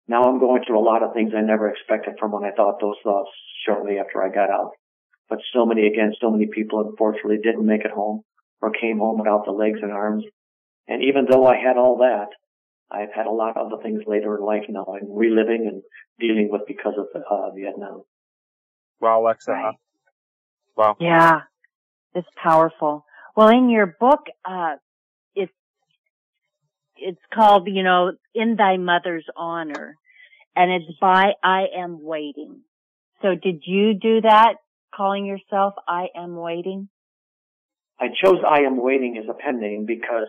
now 0.07 0.23
I'm 0.23 0.39
going 0.39 0.63
through 0.65 0.79
a 0.79 0.83
lot 0.83 1.03
of 1.03 1.13
things 1.13 1.33
I 1.35 1.41
never 1.41 1.69
expected 1.69 2.15
from 2.19 2.31
when 2.31 2.43
I 2.43 2.51
thought 2.55 2.79
those 2.79 2.97
thoughts 3.03 3.29
shortly 3.65 3.97
after 3.99 4.23
I 4.23 4.29
got 4.29 4.49
out. 4.49 4.71
But 5.29 5.39
so 5.53 5.65
many, 5.65 5.87
again, 5.87 6.13
so 6.21 6.29
many 6.29 6.47
people 6.47 6.81
unfortunately 6.81 7.37
didn't 7.43 7.65
make 7.65 7.85
it 7.85 7.91
home 7.91 8.21
or 8.61 8.71
came 8.71 8.99
home 8.99 9.17
without 9.17 9.45
the 9.45 9.51
legs 9.51 9.79
and 9.81 9.91
arms. 9.91 10.23
And 10.87 11.03
even 11.03 11.25
though 11.29 11.47
I 11.47 11.55
had 11.55 11.77
all 11.77 11.97
that, 11.97 12.27
I've 12.91 13.13
had 13.15 13.25
a 13.25 13.31
lot 13.31 13.57
of 13.57 13.65
other 13.65 13.81
things 13.81 14.03
later 14.05 14.37
in 14.37 14.43
life 14.43 14.63
now 14.69 14.85
I'm 14.87 15.11
reliving 15.11 15.67
and 15.67 15.81
dealing 16.19 16.49
with 16.51 16.61
because 16.67 16.93
of 16.97 17.07
uh, 17.15 17.49
Vietnam. 17.55 18.03
Wow, 18.99 19.21
Alexa. 19.21 19.51
Right. 19.51 19.75
Wow. 20.77 20.95
Yeah, 20.99 21.41
it's 22.13 22.27
powerful. 22.41 23.05
Well, 23.35 23.49
in 23.49 23.69
your 23.69 23.95
book, 23.99 24.27
uh, 24.45 24.75
it's 27.03 27.21
called, 27.33 27.67
you 27.67 27.83
know, 27.83 28.13
in 28.33 28.55
thy 28.55 28.77
mother's 28.77 29.25
honor 29.35 29.97
and 30.55 30.71
it's 30.71 30.97
by 30.99 31.33
I 31.43 31.65
am 31.75 32.01
waiting. 32.01 32.61
So 33.21 33.35
did 33.35 33.63
you 33.65 33.93
do 33.93 34.21
that 34.21 34.55
calling 34.95 35.25
yourself 35.25 35.73
I 35.87 36.07
am 36.15 36.35
waiting? 36.35 36.89
I 37.99 38.07
chose 38.23 38.39
I 38.47 38.61
am 38.61 38.81
waiting 38.81 39.17
as 39.17 39.29
a 39.29 39.33
pen 39.33 39.59
name 39.59 39.85
because 39.85 40.27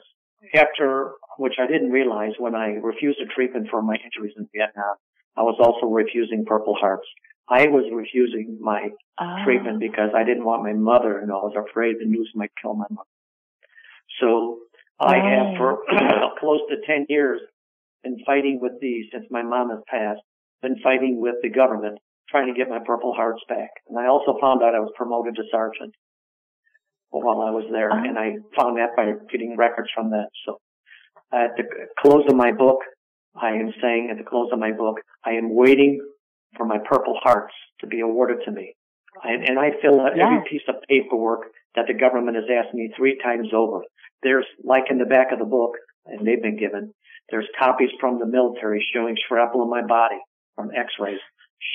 after, 0.54 1.12
which 1.38 1.54
I 1.58 1.66
didn't 1.66 1.90
realize 1.90 2.32
when 2.38 2.54
I 2.54 2.74
refused 2.82 3.18
a 3.20 3.34
treatment 3.34 3.68
for 3.70 3.82
my 3.82 3.94
injuries 3.94 4.34
in 4.36 4.48
Vietnam, 4.54 4.96
I 5.36 5.42
was 5.42 5.56
also 5.58 5.92
refusing 5.92 6.44
Purple 6.46 6.76
Hearts. 6.78 7.06
I 7.48 7.66
was 7.66 7.84
refusing 7.92 8.58
my 8.60 8.90
oh. 9.20 9.36
treatment 9.44 9.80
because 9.80 10.10
I 10.14 10.24
didn't 10.24 10.44
want 10.44 10.62
my 10.62 10.72
mother 10.72 11.18
and 11.18 11.30
I 11.30 11.34
was 11.34 11.54
afraid 11.56 11.96
the 11.98 12.06
news 12.06 12.30
might 12.34 12.52
kill 12.60 12.74
my 12.74 12.86
mother. 12.90 13.08
So 14.20 14.60
I 15.04 15.16
have 15.16 15.54
oh. 15.54 15.56
for 15.56 15.78
close 16.40 16.60
to 16.70 16.76
10 16.86 17.06
years 17.08 17.40
been 18.02 18.18
fighting 18.26 18.58
with 18.60 18.72
these 18.80 19.06
since 19.12 19.24
my 19.30 19.42
mom 19.42 19.70
has 19.70 19.80
passed, 19.88 20.20
been 20.62 20.76
fighting 20.82 21.20
with 21.20 21.36
the 21.42 21.50
government 21.50 21.98
trying 22.28 22.52
to 22.52 22.58
get 22.58 22.68
my 22.68 22.78
Purple 22.84 23.14
Hearts 23.14 23.42
back. 23.48 23.70
And 23.88 23.98
I 23.98 24.06
also 24.08 24.38
found 24.40 24.62
out 24.62 24.74
I 24.74 24.80
was 24.80 24.92
promoted 24.96 25.36
to 25.36 25.42
sergeant 25.50 25.94
while 27.10 27.40
I 27.40 27.50
was 27.50 27.64
there. 27.70 27.90
And 27.90 28.18
I 28.18 28.36
oh. 28.38 28.60
found 28.60 28.78
that 28.78 28.96
by 28.96 29.12
getting 29.30 29.56
records 29.56 29.88
from 29.94 30.10
that. 30.10 30.28
So 30.44 30.58
at 31.32 31.56
the 31.56 31.64
close 32.00 32.24
of 32.28 32.36
my 32.36 32.52
book, 32.52 32.80
I 33.34 33.50
am 33.50 33.72
saying 33.80 34.08
at 34.10 34.18
the 34.18 34.28
close 34.28 34.50
of 34.52 34.58
my 34.58 34.72
book, 34.72 35.00
I 35.24 35.32
am 35.32 35.54
waiting 35.54 36.00
for 36.56 36.66
my 36.66 36.78
Purple 36.78 37.18
Hearts 37.22 37.54
to 37.80 37.86
be 37.86 38.00
awarded 38.00 38.38
to 38.44 38.50
me. 38.50 38.74
And, 39.22 39.44
and 39.44 39.58
I 39.58 39.70
fill 39.80 40.00
out 40.00 40.18
every 40.18 40.44
piece 40.48 40.62
of 40.68 40.76
paperwork 40.88 41.42
that 41.76 41.86
the 41.86 41.94
government 41.94 42.36
has 42.36 42.46
asked 42.50 42.74
me 42.74 42.92
three 42.96 43.18
times 43.22 43.48
over. 43.54 43.82
There's, 44.24 44.46
like 44.64 44.84
in 44.90 44.98
the 44.98 45.04
back 45.04 45.30
of 45.30 45.38
the 45.38 45.44
book, 45.44 45.72
and 46.06 46.26
they've 46.26 46.42
been 46.42 46.58
given, 46.58 46.92
there's 47.30 47.48
copies 47.58 47.90
from 48.00 48.18
the 48.18 48.26
military 48.26 48.84
showing 48.92 49.16
shrapnel 49.28 49.62
in 49.62 49.70
my 49.70 49.86
body 49.86 50.18
from 50.56 50.70
x-rays, 50.76 51.20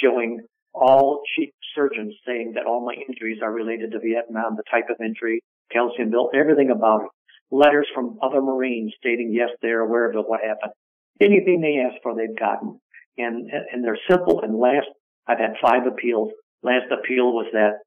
showing 0.03 0.41
all 0.73 1.21
chief 1.35 1.49
surgeons 1.75 2.15
saying 2.25 2.53
that 2.55 2.65
all 2.65 2.85
my 2.85 2.95
injuries 3.07 3.39
are 3.41 3.51
related 3.51 3.91
to 3.91 3.99
Vietnam, 3.99 4.55
the 4.57 4.63
type 4.69 4.89
of 4.89 4.97
injury, 5.03 5.41
calcium 5.71 6.09
built, 6.11 6.35
everything 6.35 6.69
about 6.69 7.01
it. 7.03 7.09
Letters 7.51 7.87
from 7.95 8.19
other 8.21 8.41
Marines 8.41 8.93
stating, 8.99 9.33
yes, 9.33 9.49
they're 9.61 9.81
aware 9.81 10.09
of 10.09 10.15
it, 10.15 10.29
what 10.29 10.41
happened. 10.41 10.73
Anything 11.19 11.61
they 11.61 11.81
asked 11.81 12.03
for, 12.03 12.15
they've 12.15 12.37
gotten. 12.37 12.79
And, 13.17 13.49
and 13.71 13.83
they're 13.83 13.99
simple. 14.09 14.41
And 14.41 14.57
last, 14.57 14.87
I've 15.27 15.39
had 15.39 15.55
five 15.61 15.87
appeals. 15.87 16.29
Last 16.61 16.85
appeal 16.91 17.33
was 17.33 17.47
that 17.53 17.79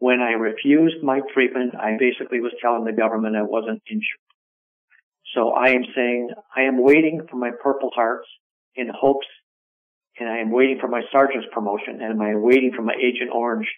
when 0.00 0.20
I 0.20 0.32
refused 0.32 1.02
my 1.02 1.20
treatment, 1.32 1.74
I 1.76 1.96
basically 1.98 2.40
was 2.40 2.52
telling 2.60 2.84
the 2.84 2.92
government 2.92 3.36
I 3.36 3.42
wasn't 3.42 3.82
injured. 3.88 4.24
So 5.34 5.50
I 5.50 5.70
am 5.70 5.84
saying 5.94 6.30
I 6.56 6.62
am 6.62 6.82
waiting 6.82 7.20
for 7.30 7.36
my 7.36 7.50
Purple 7.62 7.90
Hearts 7.94 8.26
in 8.74 8.88
hopes, 8.88 9.26
and 10.18 10.28
I 10.28 10.38
am 10.38 10.50
waiting 10.50 10.78
for 10.80 10.88
my 10.88 11.02
sergeant's 11.12 11.48
promotion, 11.52 12.00
and 12.00 12.20
I 12.20 12.30
am 12.30 12.42
waiting 12.42 12.72
for 12.74 12.80
my 12.80 12.94
Agent 12.94 13.30
Orange, 13.30 13.68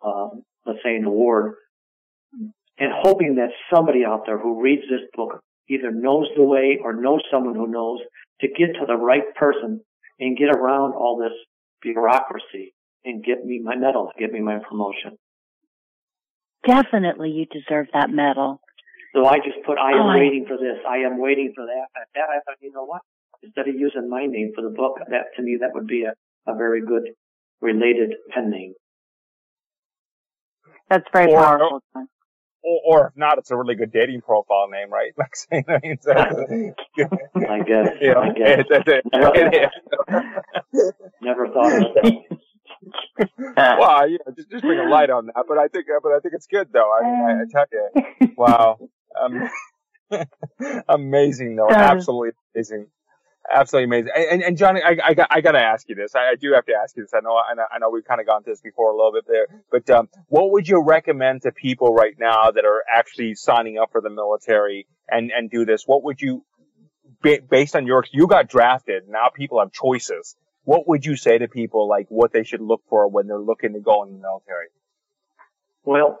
uh, 0.00 0.28
let's 0.64 0.78
say 0.84 0.94
an 0.94 1.04
award, 1.04 1.54
and 2.78 2.92
hoping 3.02 3.34
that 3.34 3.50
somebody 3.74 4.04
out 4.04 4.22
there 4.26 4.38
who 4.38 4.62
reads 4.62 4.82
this 4.82 5.06
book 5.16 5.40
either 5.68 5.90
knows 5.90 6.28
the 6.36 6.44
way 6.44 6.78
or 6.82 6.94
knows 6.94 7.20
someone 7.32 7.56
who 7.56 7.66
knows 7.66 7.98
to 8.40 8.46
get 8.46 8.74
to 8.74 8.86
the 8.86 8.96
right 8.96 9.34
person 9.34 9.80
and 10.20 10.38
get 10.38 10.54
around 10.54 10.92
all 10.94 11.18
this 11.18 11.36
bureaucracy 11.82 12.74
and 13.04 13.24
get 13.24 13.44
me 13.44 13.60
my 13.62 13.74
medal, 13.74 14.12
get 14.16 14.32
me 14.32 14.40
my 14.40 14.60
promotion 14.68 15.18
definitely 16.66 17.30
you 17.30 17.46
deserve 17.46 17.86
that 17.92 18.10
medal. 18.10 18.60
So 19.14 19.26
I 19.26 19.36
just 19.38 19.64
put, 19.64 19.78
I 19.78 19.92
am 19.92 20.06
oh, 20.06 20.18
waiting 20.18 20.44
for 20.48 20.56
this. 20.56 20.78
I 20.88 20.98
am 20.98 21.20
waiting 21.20 21.52
for 21.54 21.64
that. 21.64 21.86
At 22.00 22.08
that, 22.14 22.28
I 22.30 22.40
thought, 22.44 22.58
you 22.60 22.72
know 22.72 22.84
what? 22.84 23.02
Instead 23.42 23.68
of 23.68 23.74
using 23.76 24.08
my 24.10 24.26
name 24.26 24.52
for 24.54 24.62
the 24.62 24.74
book, 24.74 24.98
that 25.08 25.26
to 25.36 25.42
me, 25.42 25.58
that 25.60 25.70
would 25.72 25.86
be 25.86 26.04
a, 26.04 26.14
a 26.50 26.56
very 26.56 26.80
good 26.84 27.10
related 27.60 28.14
pen 28.30 28.50
name. 28.50 28.74
That's 30.90 31.04
very 31.12 31.32
or, 31.32 31.40
powerful. 31.40 31.80
or, 32.62 32.80
or, 32.84 33.06
if 33.08 33.16
not, 33.16 33.38
it's 33.38 33.50
a 33.50 33.56
really 33.56 33.74
good 33.74 33.92
dating 33.92 34.22
profile 34.22 34.68
name, 34.68 34.90
right? 34.90 35.12
Like 35.18 35.36
saying, 35.36 35.64
I, 35.68 35.78
mean, 35.82 36.74
I 37.48 37.60
guess. 37.60 37.88
You 38.00 38.14
know, 38.14 38.20
I 38.20 38.32
guess. 38.32 38.64
never, 39.12 40.34
never 41.22 41.48
thought 41.48 41.72
of 41.72 41.94
that. 41.94 42.38
well, 43.78 44.08
yeah, 44.08 44.18
just, 44.36 44.50
just 44.50 44.62
bring 44.62 44.78
a 44.78 44.88
light 44.88 45.10
on 45.10 45.26
that. 45.26 45.44
But 45.46 45.58
I 45.58 45.68
think, 45.68 45.86
but 46.02 46.12
I 46.12 46.18
think 46.20 46.34
it's 46.34 46.46
good 46.46 46.68
though. 46.72 46.90
I 46.92 47.02
mean, 47.04 47.20
I, 47.22 47.42
I 47.42 47.44
tell 47.50 47.66
you, 47.72 48.34
wow, 48.36 48.78
um, 49.20 49.50
amazing 50.88 51.56
though, 51.56 51.70
absolutely 51.70 52.30
amazing, 52.54 52.86
absolutely 53.52 53.84
amazing. 53.84 54.12
And, 54.16 54.42
and 54.42 54.56
Johnny, 54.56 54.82
I, 54.82 54.96
I 55.04 55.14
got, 55.14 55.28
I 55.30 55.40
got 55.40 55.52
to 55.52 55.60
ask 55.60 55.88
you 55.88 55.94
this. 55.94 56.14
I, 56.14 56.30
I, 56.30 56.34
do 56.34 56.52
have 56.54 56.66
to 56.66 56.72
ask 56.82 56.96
you 56.96 57.04
this. 57.04 57.12
I 57.14 57.20
know, 57.20 57.36
I 57.36 57.54
know, 57.54 57.64
I 57.72 57.78
know 57.78 57.90
we've 57.90 58.04
kind 58.04 58.20
of 58.20 58.26
gone 58.26 58.42
to 58.44 58.50
this 58.50 58.60
before 58.60 58.90
a 58.90 58.96
little 58.96 59.12
bit 59.12 59.24
there, 59.28 59.46
but 59.70 59.88
um, 59.90 60.08
what 60.28 60.50
would 60.50 60.66
you 60.66 60.82
recommend 60.82 61.42
to 61.42 61.52
people 61.52 61.94
right 61.94 62.14
now 62.18 62.50
that 62.50 62.64
are 62.64 62.82
actually 62.92 63.34
signing 63.34 63.78
up 63.78 63.92
for 63.92 64.00
the 64.00 64.10
military 64.10 64.86
and 65.08 65.30
and 65.30 65.50
do 65.50 65.64
this? 65.64 65.84
What 65.86 66.02
would 66.04 66.20
you, 66.20 66.44
based 67.22 67.76
on 67.76 67.86
your, 67.86 68.04
you 68.10 68.26
got 68.26 68.48
drafted. 68.48 69.04
Now 69.08 69.28
people 69.32 69.60
have 69.60 69.72
choices 69.72 70.36
what 70.64 70.88
would 70.88 71.04
you 71.04 71.16
say 71.16 71.38
to 71.38 71.48
people 71.48 71.88
like 71.88 72.06
what 72.08 72.32
they 72.32 72.44
should 72.44 72.60
look 72.60 72.82
for 72.88 73.08
when 73.08 73.26
they're 73.26 73.38
looking 73.38 73.74
to 73.74 73.80
go 73.80 74.02
in 74.02 74.12
the 74.12 74.18
military? 74.18 74.68
Well, 75.84 76.18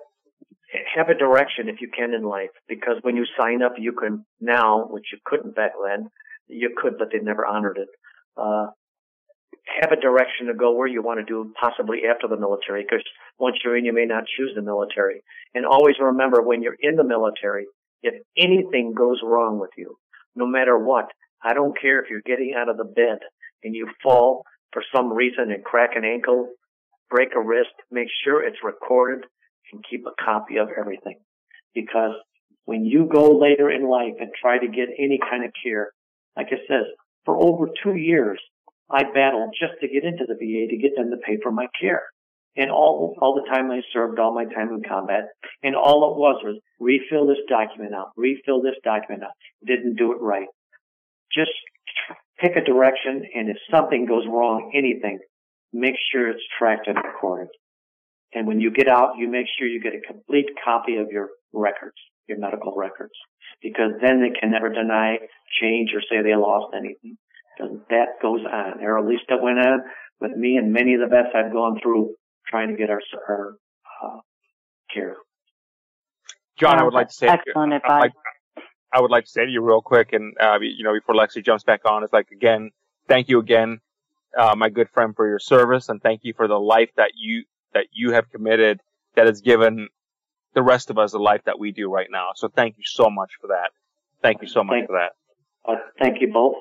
have 0.94 1.08
a 1.08 1.14
direction 1.14 1.68
if 1.68 1.80
you 1.80 1.88
can 1.88 2.14
in 2.14 2.22
life 2.22 2.50
because 2.68 2.96
when 3.02 3.16
you 3.16 3.24
sign 3.38 3.62
up, 3.62 3.74
you 3.78 3.92
can 3.92 4.24
now, 4.40 4.86
which 4.86 5.06
you 5.12 5.18
couldn't 5.24 5.54
back 5.54 5.72
then, 5.84 6.10
you 6.48 6.70
could, 6.76 6.98
but 6.98 7.08
they 7.12 7.18
never 7.18 7.46
honored 7.46 7.78
it. 7.78 7.88
Uh, 8.36 8.66
have 9.80 9.92
a 9.92 10.00
direction 10.00 10.48
to 10.48 10.54
go 10.54 10.74
where 10.74 10.86
you 10.86 11.02
want 11.02 11.20
to 11.20 11.24
do 11.24 11.52
possibly 11.58 12.00
after 12.10 12.28
the 12.28 12.36
military 12.36 12.82
because 12.82 13.04
once 13.38 13.56
you're 13.64 13.76
in, 13.76 13.84
you 13.84 13.94
may 13.94 14.04
not 14.04 14.24
choose 14.36 14.52
the 14.54 14.62
military. 14.62 15.22
And 15.54 15.64
always 15.64 15.96
remember 15.98 16.42
when 16.42 16.62
you're 16.62 16.76
in 16.78 16.96
the 16.96 17.04
military, 17.04 17.66
if 18.02 18.14
anything 18.36 18.92
goes 18.94 19.20
wrong 19.24 19.58
with 19.58 19.70
you, 19.78 19.96
no 20.36 20.46
matter 20.46 20.76
what, 20.76 21.06
I 21.42 21.54
don't 21.54 21.78
care 21.80 22.02
if 22.02 22.10
you're 22.10 22.20
getting 22.20 22.54
out 22.56 22.68
of 22.68 22.76
the 22.76 22.84
bed 22.84 23.20
and 23.64 23.74
you 23.74 23.88
fall 24.02 24.44
for 24.72 24.82
some 24.94 25.12
reason 25.12 25.50
and 25.50 25.64
crack 25.64 25.90
an 25.96 26.04
ankle, 26.04 26.48
break 27.10 27.30
a 27.34 27.40
wrist, 27.40 27.74
make 27.90 28.08
sure 28.24 28.46
it's 28.46 28.58
recorded 28.62 29.24
and 29.72 29.84
keep 29.88 30.04
a 30.06 30.22
copy 30.22 30.58
of 30.58 30.68
everything. 30.78 31.18
Because 31.74 32.14
when 32.64 32.84
you 32.84 33.08
go 33.12 33.38
later 33.38 33.70
in 33.70 33.88
life 33.88 34.14
and 34.18 34.30
try 34.40 34.58
to 34.58 34.68
get 34.68 34.88
any 34.98 35.18
kind 35.18 35.44
of 35.44 35.50
care, 35.62 35.90
like 36.36 36.48
I 36.50 36.56
said, 36.68 36.84
for 37.24 37.36
over 37.42 37.68
two 37.82 37.96
years, 37.96 38.40
I 38.90 39.02
battled 39.02 39.54
just 39.58 39.80
to 39.80 39.88
get 39.88 40.04
into 40.04 40.24
the 40.26 40.34
VA 40.34 40.68
to 40.68 40.76
get 40.76 40.96
them 40.96 41.10
to 41.10 41.16
pay 41.16 41.38
for 41.42 41.50
my 41.50 41.66
care. 41.80 42.02
And 42.56 42.70
all, 42.70 43.16
all 43.20 43.34
the 43.34 43.50
time 43.50 43.70
I 43.70 43.80
served, 43.92 44.20
all 44.20 44.32
my 44.32 44.44
time 44.44 44.68
in 44.68 44.82
combat, 44.88 45.24
and 45.62 45.74
all 45.74 46.12
it 46.12 46.18
was 46.18 46.40
was 46.44 46.60
refill 46.78 47.26
this 47.26 47.42
document 47.48 47.94
out, 47.94 48.12
refill 48.16 48.62
this 48.62 48.76
document 48.84 49.24
out. 49.24 49.34
Didn't 49.66 49.96
do 49.96 50.12
it 50.12 50.20
right. 50.20 50.46
Just 51.32 51.50
pick 52.44 52.56
a 52.56 52.64
direction, 52.64 53.22
and 53.34 53.48
if 53.48 53.56
something 53.70 54.04
goes 54.06 54.24
wrong, 54.28 54.70
anything, 54.74 55.18
make 55.72 55.94
sure 56.12 56.28
it's 56.28 56.44
tracked 56.58 56.86
and 56.86 56.96
recorded. 56.96 57.48
And 58.34 58.46
when 58.46 58.60
you 58.60 58.70
get 58.70 58.88
out, 58.88 59.16
you 59.16 59.30
make 59.30 59.46
sure 59.58 59.66
you 59.66 59.80
get 59.80 59.94
a 59.94 60.12
complete 60.12 60.46
copy 60.62 60.96
of 60.96 61.08
your 61.10 61.30
records, 61.52 61.96
your 62.28 62.38
medical 62.38 62.74
records, 62.76 63.14
because 63.62 63.92
then 64.02 64.20
they 64.20 64.38
can 64.38 64.50
never 64.50 64.68
deny, 64.68 65.18
change, 65.60 65.90
or 65.94 66.00
say 66.00 66.22
they 66.22 66.36
lost 66.36 66.74
anything. 66.74 67.16
Because 67.56 67.78
that 67.90 68.20
goes 68.20 68.40
on, 68.44 68.82
or 68.82 68.98
at 68.98 69.06
least 69.06 69.24
it 69.28 69.40
went 69.40 69.58
on 69.58 69.80
with 70.20 70.32
me 70.32 70.56
and 70.56 70.72
many 70.72 70.94
of 70.94 71.00
the 71.00 71.06
vets 71.06 71.28
I've 71.34 71.52
gone 71.52 71.78
through 71.80 72.14
trying 72.48 72.68
to 72.68 72.76
get 72.76 72.90
our, 72.90 73.00
our 73.28 73.56
uh, 74.04 74.18
care. 74.92 75.16
John, 76.58 76.78
I 76.78 76.84
would 76.84 76.94
like 76.94 77.08
to 77.08 77.14
say, 77.14 77.28
excellent 77.28 77.72
advice. 77.72 78.10
I 78.14 78.33
would 79.00 79.10
like 79.10 79.24
to 79.24 79.30
say 79.30 79.44
to 79.44 79.50
you 79.50 79.60
real 79.60 79.82
quick, 79.82 80.12
and 80.12 80.34
uh, 80.40 80.58
you 80.60 80.84
know, 80.84 80.92
before 80.92 81.14
Lexi 81.14 81.44
jumps 81.44 81.64
back 81.64 81.80
on, 81.84 82.04
is 82.04 82.12
like 82.12 82.30
again, 82.30 82.70
thank 83.08 83.28
you 83.28 83.38
again, 83.38 83.80
uh, 84.38 84.54
my 84.56 84.68
good 84.68 84.88
friend, 84.90 85.14
for 85.14 85.26
your 85.28 85.38
service, 85.38 85.88
and 85.88 86.02
thank 86.02 86.20
you 86.24 86.32
for 86.34 86.48
the 86.48 86.58
life 86.58 86.90
that 86.96 87.12
you 87.16 87.44
that 87.72 87.86
you 87.92 88.12
have 88.12 88.30
committed 88.30 88.80
that 89.16 89.26
has 89.26 89.40
given 89.40 89.88
the 90.54 90.62
rest 90.62 90.90
of 90.90 90.98
us 90.98 91.12
the 91.12 91.18
life 91.18 91.42
that 91.46 91.58
we 91.58 91.72
do 91.72 91.90
right 91.90 92.08
now. 92.10 92.28
So 92.34 92.48
thank 92.48 92.76
you 92.76 92.84
so 92.84 93.10
much 93.10 93.32
for 93.40 93.48
that. 93.48 93.70
Thank 94.22 94.42
you 94.42 94.48
so 94.48 94.64
much 94.64 94.74
thank, 94.74 94.86
for 94.86 94.92
that. 94.92 95.70
Uh, 95.70 95.76
thank 95.98 96.20
you 96.20 96.32
both. 96.32 96.54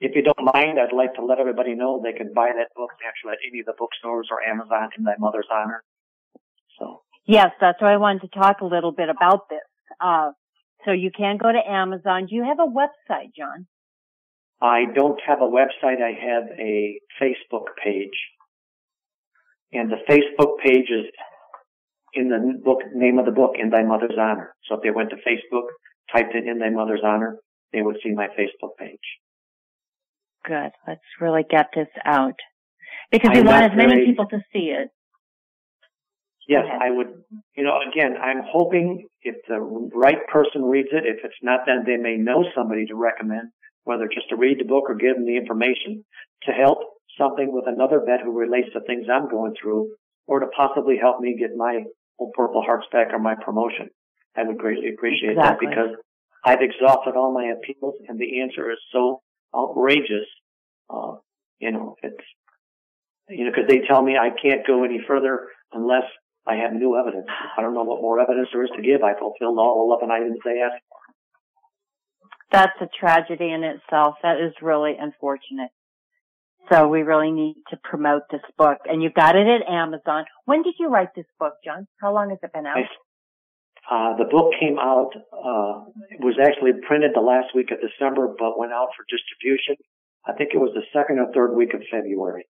If 0.00 0.14
you 0.14 0.22
don't 0.22 0.54
mind, 0.54 0.78
I'd 0.78 0.96
like 0.96 1.14
to 1.14 1.24
let 1.24 1.38
everybody 1.38 1.74
know 1.74 2.00
they 2.02 2.16
can 2.16 2.32
buy 2.32 2.50
that 2.56 2.68
book 2.74 2.90
actually 3.06 3.32
at 3.32 3.38
any 3.50 3.60
of 3.60 3.66
the 3.66 3.74
bookstores 3.78 4.28
or 4.30 4.42
Amazon 4.42 4.90
in 4.96 5.04
my 5.04 5.14
mother's 5.18 5.46
honor. 5.52 5.82
So. 6.78 7.02
Yes, 7.26 7.50
that's 7.60 7.80
why 7.80 7.92
I 7.92 7.96
wanted 7.98 8.22
to 8.22 8.28
talk 8.28 8.60
a 8.60 8.64
little 8.64 8.92
bit 8.92 9.08
about 9.08 9.48
this. 9.50 9.60
Uh, 10.00 10.30
so 10.84 10.92
you 10.92 11.10
can 11.16 11.36
go 11.36 11.50
to 11.50 11.58
Amazon. 11.58 12.26
Do 12.26 12.34
you 12.34 12.44
have 12.44 12.58
a 12.58 12.70
website, 12.70 13.34
John? 13.36 13.66
I 14.60 14.84
don't 14.94 15.20
have 15.26 15.40
a 15.40 15.48
website. 15.48 16.02
I 16.02 16.12
have 16.12 16.44
a 16.58 17.00
Facebook 17.20 17.66
page. 17.82 18.18
And 19.72 19.90
the 19.90 19.96
Facebook 20.08 20.58
page 20.64 20.90
is 20.90 21.06
in 22.12 22.28
the 22.28 22.60
book, 22.62 22.78
name 22.94 23.18
of 23.18 23.24
the 23.24 23.32
book, 23.32 23.52
In 23.58 23.70
Thy 23.70 23.82
Mother's 23.82 24.16
Honor. 24.18 24.54
So 24.68 24.76
if 24.76 24.82
they 24.82 24.90
went 24.90 25.10
to 25.10 25.16
Facebook, 25.16 25.68
typed 26.12 26.34
in 26.34 26.48
In 26.48 26.58
Thy 26.58 26.70
Mother's 26.70 27.02
Honor, 27.04 27.38
they 27.72 27.82
would 27.82 27.96
see 28.02 28.10
my 28.10 28.26
Facebook 28.28 28.76
page. 28.78 28.98
Good. 30.44 30.72
Let's 30.86 31.00
really 31.20 31.44
get 31.48 31.66
this 31.74 31.88
out. 32.04 32.34
Because 33.12 33.30
we 33.34 33.42
want 33.42 33.64
as 33.64 33.76
many 33.76 33.94
very, 33.94 34.06
people 34.06 34.26
to 34.26 34.40
see 34.52 34.72
it. 34.76 34.88
Yes, 36.50 36.66
I 36.66 36.90
would, 36.90 37.22
you 37.56 37.62
know, 37.62 37.78
again, 37.78 38.16
I'm 38.20 38.42
hoping 38.44 39.06
if 39.22 39.36
the 39.46 39.60
right 39.60 40.18
person 40.26 40.64
reads 40.64 40.88
it, 40.90 41.06
if 41.06 41.22
it's 41.22 41.38
not 41.42 41.60
then 41.64 41.84
they 41.86 41.96
may 41.96 42.16
know 42.16 42.42
somebody 42.56 42.86
to 42.86 42.96
recommend, 42.96 43.52
whether 43.84 44.08
just 44.12 44.28
to 44.30 44.36
read 44.36 44.58
the 44.58 44.64
book 44.64 44.90
or 44.90 44.96
give 44.96 45.14
them 45.14 45.26
the 45.26 45.36
information 45.36 46.04
to 46.42 46.50
help 46.50 46.78
something 47.16 47.52
with 47.52 47.66
another 47.68 48.02
vet 48.04 48.22
who 48.24 48.36
relates 48.36 48.66
to 48.72 48.80
things 48.80 49.06
I'm 49.06 49.30
going 49.30 49.54
through 49.62 49.94
or 50.26 50.40
to 50.40 50.46
possibly 50.48 50.96
help 51.00 51.20
me 51.20 51.36
get 51.38 51.50
my 51.56 51.84
Purple 52.34 52.62
Hearts 52.62 52.86
back 52.90 53.12
or 53.12 53.20
my 53.20 53.36
promotion. 53.36 53.88
I 54.36 54.42
would 54.42 54.58
greatly 54.58 54.92
appreciate 54.92 55.38
exactly. 55.38 55.68
that 55.68 55.70
because 55.70 55.96
I've 56.44 56.62
exhausted 56.62 57.14
all 57.14 57.32
my 57.32 57.52
appeals 57.54 57.94
and 58.08 58.18
the 58.18 58.40
answer 58.40 58.72
is 58.72 58.78
so 58.92 59.22
outrageous. 59.54 60.26
Uh, 60.92 61.14
you 61.60 61.70
know, 61.70 61.94
it's, 62.02 62.24
you 63.28 63.44
know, 63.44 63.52
cause 63.52 63.68
they 63.68 63.86
tell 63.86 64.02
me 64.02 64.16
I 64.16 64.30
can't 64.30 64.66
go 64.66 64.82
any 64.82 65.00
further 65.06 65.46
unless 65.72 66.04
I 66.46 66.56
have 66.56 66.72
new 66.72 66.96
evidence. 66.96 67.28
I 67.56 67.60
don't 67.60 67.74
know 67.74 67.84
what 67.84 68.00
more 68.00 68.18
evidence 68.18 68.48
there 68.52 68.64
is 68.64 68.70
to 68.76 68.82
give. 68.82 69.02
I 69.02 69.18
fulfilled 69.18 69.58
all 69.58 69.86
11 70.00 70.10
items 70.10 70.38
they 70.44 70.60
asked 70.60 70.82
for. 70.88 70.98
That's 72.50 72.80
a 72.80 72.88
tragedy 72.98 73.52
in 73.52 73.62
itself. 73.62 74.16
That 74.22 74.40
is 74.40 74.52
really 74.60 74.96
unfortunate. 74.98 75.70
So 76.70 76.88
we 76.88 77.02
really 77.02 77.30
need 77.30 77.56
to 77.70 77.76
promote 77.82 78.22
this 78.30 78.42
book. 78.58 78.78
And 78.86 79.02
you 79.02 79.10
got 79.10 79.36
it 79.36 79.46
at 79.46 79.70
Amazon. 79.70 80.24
When 80.44 80.62
did 80.62 80.74
you 80.78 80.88
write 80.88 81.14
this 81.14 81.26
book, 81.38 81.54
John? 81.64 81.86
How 82.00 82.14
long 82.14 82.30
has 82.30 82.38
it 82.42 82.52
been 82.52 82.66
out? 82.66 82.78
Uh, 83.90 84.16
the 84.18 84.28
book 84.30 84.52
came 84.60 84.78
out, 84.78 85.10
uh, 85.16 85.82
it 86.14 86.22
was 86.22 86.38
actually 86.38 86.70
printed 86.86 87.10
the 87.12 87.20
last 87.20 87.50
week 87.56 87.72
of 87.72 87.78
December, 87.82 88.28
but 88.38 88.58
went 88.58 88.70
out 88.72 88.88
for 88.94 89.02
distribution. 89.10 89.74
I 90.24 90.32
think 90.34 90.50
it 90.54 90.58
was 90.58 90.70
the 90.74 90.86
second 90.92 91.18
or 91.18 91.32
third 91.34 91.56
week 91.56 91.74
of 91.74 91.82
February. 91.90 92.46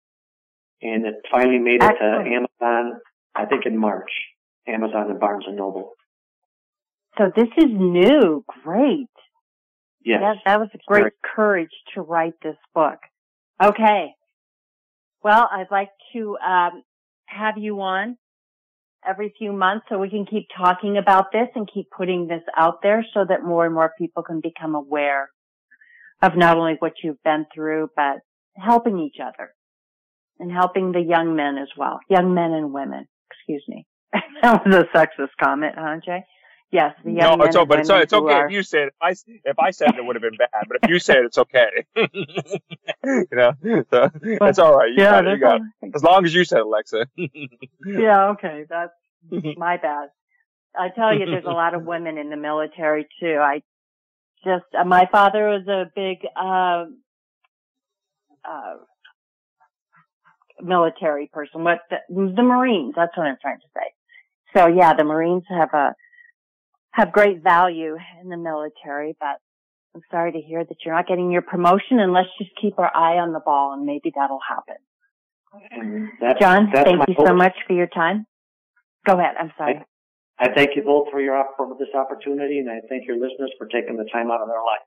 And 0.82 1.06
it 1.06 1.14
finally 1.30 1.58
made 1.58 1.80
it 1.80 1.96
Excellent. 1.96 2.26
to 2.26 2.34
Amazon 2.34 3.00
I 3.34 3.46
think 3.46 3.66
in 3.66 3.78
March, 3.78 4.10
Amazon 4.66 5.10
and 5.10 5.20
Barnes 5.20 5.44
and 5.46 5.56
Noble. 5.56 5.92
So 7.18 7.30
this 7.34 7.48
is 7.56 7.70
new. 7.70 8.44
Great. 8.64 9.08
Yes. 10.02 10.20
yes 10.22 10.36
that 10.46 10.58
was 10.58 10.68
a 10.74 10.78
great 10.86 11.12
courage 11.22 11.70
to 11.94 12.00
write 12.00 12.34
this 12.42 12.56
book. 12.74 12.98
Okay. 13.62 14.14
Well, 15.22 15.48
I'd 15.52 15.70
like 15.70 15.90
to 16.14 16.38
um, 16.38 16.82
have 17.26 17.58
you 17.58 17.80
on 17.82 18.16
every 19.06 19.34
few 19.38 19.52
months 19.52 19.86
so 19.88 19.98
we 19.98 20.08
can 20.08 20.24
keep 20.26 20.46
talking 20.56 20.96
about 20.96 21.26
this 21.32 21.48
and 21.54 21.68
keep 21.72 21.86
putting 21.94 22.26
this 22.26 22.42
out 22.56 22.78
there 22.82 23.04
so 23.12 23.24
that 23.28 23.44
more 23.44 23.66
and 23.66 23.74
more 23.74 23.92
people 23.98 24.22
can 24.22 24.40
become 24.40 24.74
aware 24.74 25.28
of 26.22 26.36
not 26.36 26.56
only 26.56 26.76
what 26.78 26.92
you've 27.02 27.22
been 27.22 27.46
through, 27.54 27.88
but 27.96 28.16
helping 28.56 28.98
each 28.98 29.16
other 29.22 29.50
and 30.38 30.50
helping 30.50 30.92
the 30.92 31.00
young 31.00 31.36
men 31.36 31.58
as 31.58 31.68
well, 31.76 31.98
young 32.08 32.34
men 32.34 32.52
and 32.52 32.72
women 32.72 33.06
excuse 33.30 33.64
me. 33.68 33.86
that 34.42 34.64
was 34.64 34.74
a 34.74 34.96
sexist 34.96 35.30
comment, 35.40 35.74
huh, 35.76 35.96
Jay? 36.04 36.24
Yes, 36.72 36.94
the 37.04 37.10
young 37.10 37.38
no, 37.38 37.44
it's, 37.44 37.56
but 37.56 37.80
it's, 37.80 37.90
it's 37.90 38.12
okay 38.12 38.32
are... 38.32 38.46
if 38.46 38.52
you 38.52 38.62
said 38.62 38.82
it. 38.82 38.94
If 39.00 39.02
I, 39.02 39.10
if 39.44 39.58
I 39.58 39.70
said 39.70 39.88
it, 39.88 39.96
it 39.96 40.04
would 40.04 40.14
have 40.14 40.22
been 40.22 40.36
bad. 40.36 40.66
But 40.68 40.78
if 40.82 40.90
you 40.90 41.00
said 41.00 41.16
it, 41.18 41.24
it's 41.24 41.38
okay. 41.38 41.68
you 41.96 43.26
know, 43.32 43.52
so 43.90 44.08
it's 44.22 44.58
all 44.60 44.76
right. 44.76 44.88
You 44.90 45.02
yeah, 45.02 45.10
got 45.10 45.26
it, 45.26 45.30
you 45.30 45.40
got 45.40 45.60
it. 45.82 45.92
As 45.94 46.04
long 46.04 46.24
as 46.24 46.32
you 46.32 46.44
said 46.44 46.60
Alexa. 46.60 47.06
yeah, 47.86 48.28
okay, 48.30 48.66
that's 48.68 48.92
my 49.56 49.78
bad. 49.78 50.10
I 50.76 50.90
tell 50.94 51.12
you, 51.12 51.26
there's 51.26 51.44
a 51.44 51.50
lot 51.50 51.74
of 51.74 51.82
women 51.82 52.18
in 52.18 52.30
the 52.30 52.36
military 52.36 53.08
too. 53.18 53.38
I 53.40 53.62
just, 54.44 54.66
uh, 54.78 54.84
my 54.84 55.08
father 55.10 55.48
was 55.48 55.66
a 55.66 55.90
big, 55.96 56.18
uh, 56.36 56.84
uh, 58.48 58.76
military 60.62 61.30
person, 61.32 61.64
what 61.64 61.80
the, 61.90 61.96
the 62.08 62.42
Marines, 62.42 62.94
that's 62.96 63.16
what 63.16 63.26
I'm 63.26 63.36
trying 63.40 63.58
to 63.58 63.66
say. 63.74 64.56
So 64.56 64.66
yeah, 64.66 64.94
the 64.94 65.04
Marines 65.04 65.44
have 65.48 65.72
a, 65.72 65.94
have 66.92 67.12
great 67.12 67.42
value 67.42 67.96
in 68.22 68.28
the 68.28 68.36
military, 68.36 69.16
but 69.20 69.38
I'm 69.94 70.02
sorry 70.10 70.32
to 70.32 70.40
hear 70.40 70.64
that 70.64 70.76
you're 70.84 70.94
not 70.94 71.06
getting 71.06 71.30
your 71.30 71.42
promotion 71.42 72.00
and 72.00 72.12
let's 72.12 72.28
just 72.38 72.50
keep 72.60 72.78
our 72.78 72.90
eye 72.94 73.18
on 73.18 73.32
the 73.32 73.40
ball 73.40 73.72
and 73.74 73.84
maybe 73.84 74.12
that'll 74.14 74.40
happen. 74.46 74.76
John, 76.40 76.70
that's 76.72 76.88
thank 76.88 77.08
you 77.08 77.14
hope. 77.16 77.26
so 77.26 77.34
much 77.34 77.54
for 77.66 77.72
your 77.72 77.88
time. 77.88 78.26
Go 79.06 79.18
ahead. 79.18 79.34
I'm 79.38 79.52
sorry. 79.58 79.82
I, 80.38 80.46
I 80.46 80.54
thank 80.54 80.70
you 80.76 80.82
both 80.82 81.08
for 81.10 81.20
your 81.20 81.44
for 81.56 81.74
this 81.78 81.88
opportunity, 81.94 82.58
and 82.58 82.70
I 82.70 82.80
thank 82.88 83.06
your 83.06 83.16
listeners 83.16 83.52
for 83.58 83.66
taking 83.66 83.96
the 83.96 84.08
time 84.12 84.30
out 84.30 84.40
of 84.40 84.48
their 84.48 84.62
life. 84.62 84.86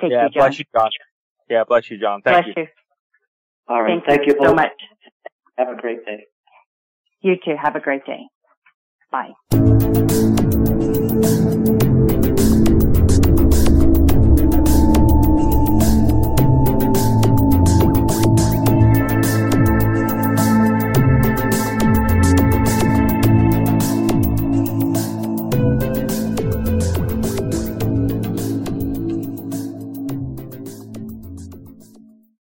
Take 0.00 0.12
yeah, 0.12 0.24
you, 0.24 0.30
John. 0.30 0.42
bless 0.42 0.58
you, 0.58 0.64
John. 0.74 0.90
Yeah, 1.50 1.64
bless 1.64 1.90
you, 1.90 1.98
John. 1.98 2.22
Thank 2.22 2.46
bless 2.46 2.56
you. 2.56 2.62
you. 2.62 2.68
All 3.68 3.82
right, 3.82 4.00
Thank, 4.04 4.18
thank 4.18 4.26
you 4.26 4.34
both. 4.34 4.48
so 4.48 4.54
much. 4.54 4.72
Have 5.58 5.68
a 5.68 5.80
great 5.80 6.04
day. 6.04 6.24
You 7.20 7.36
too. 7.44 7.54
Have 7.60 7.76
a 7.76 7.80
great 7.80 8.04
day. 8.04 8.26
Bye. 9.10 10.08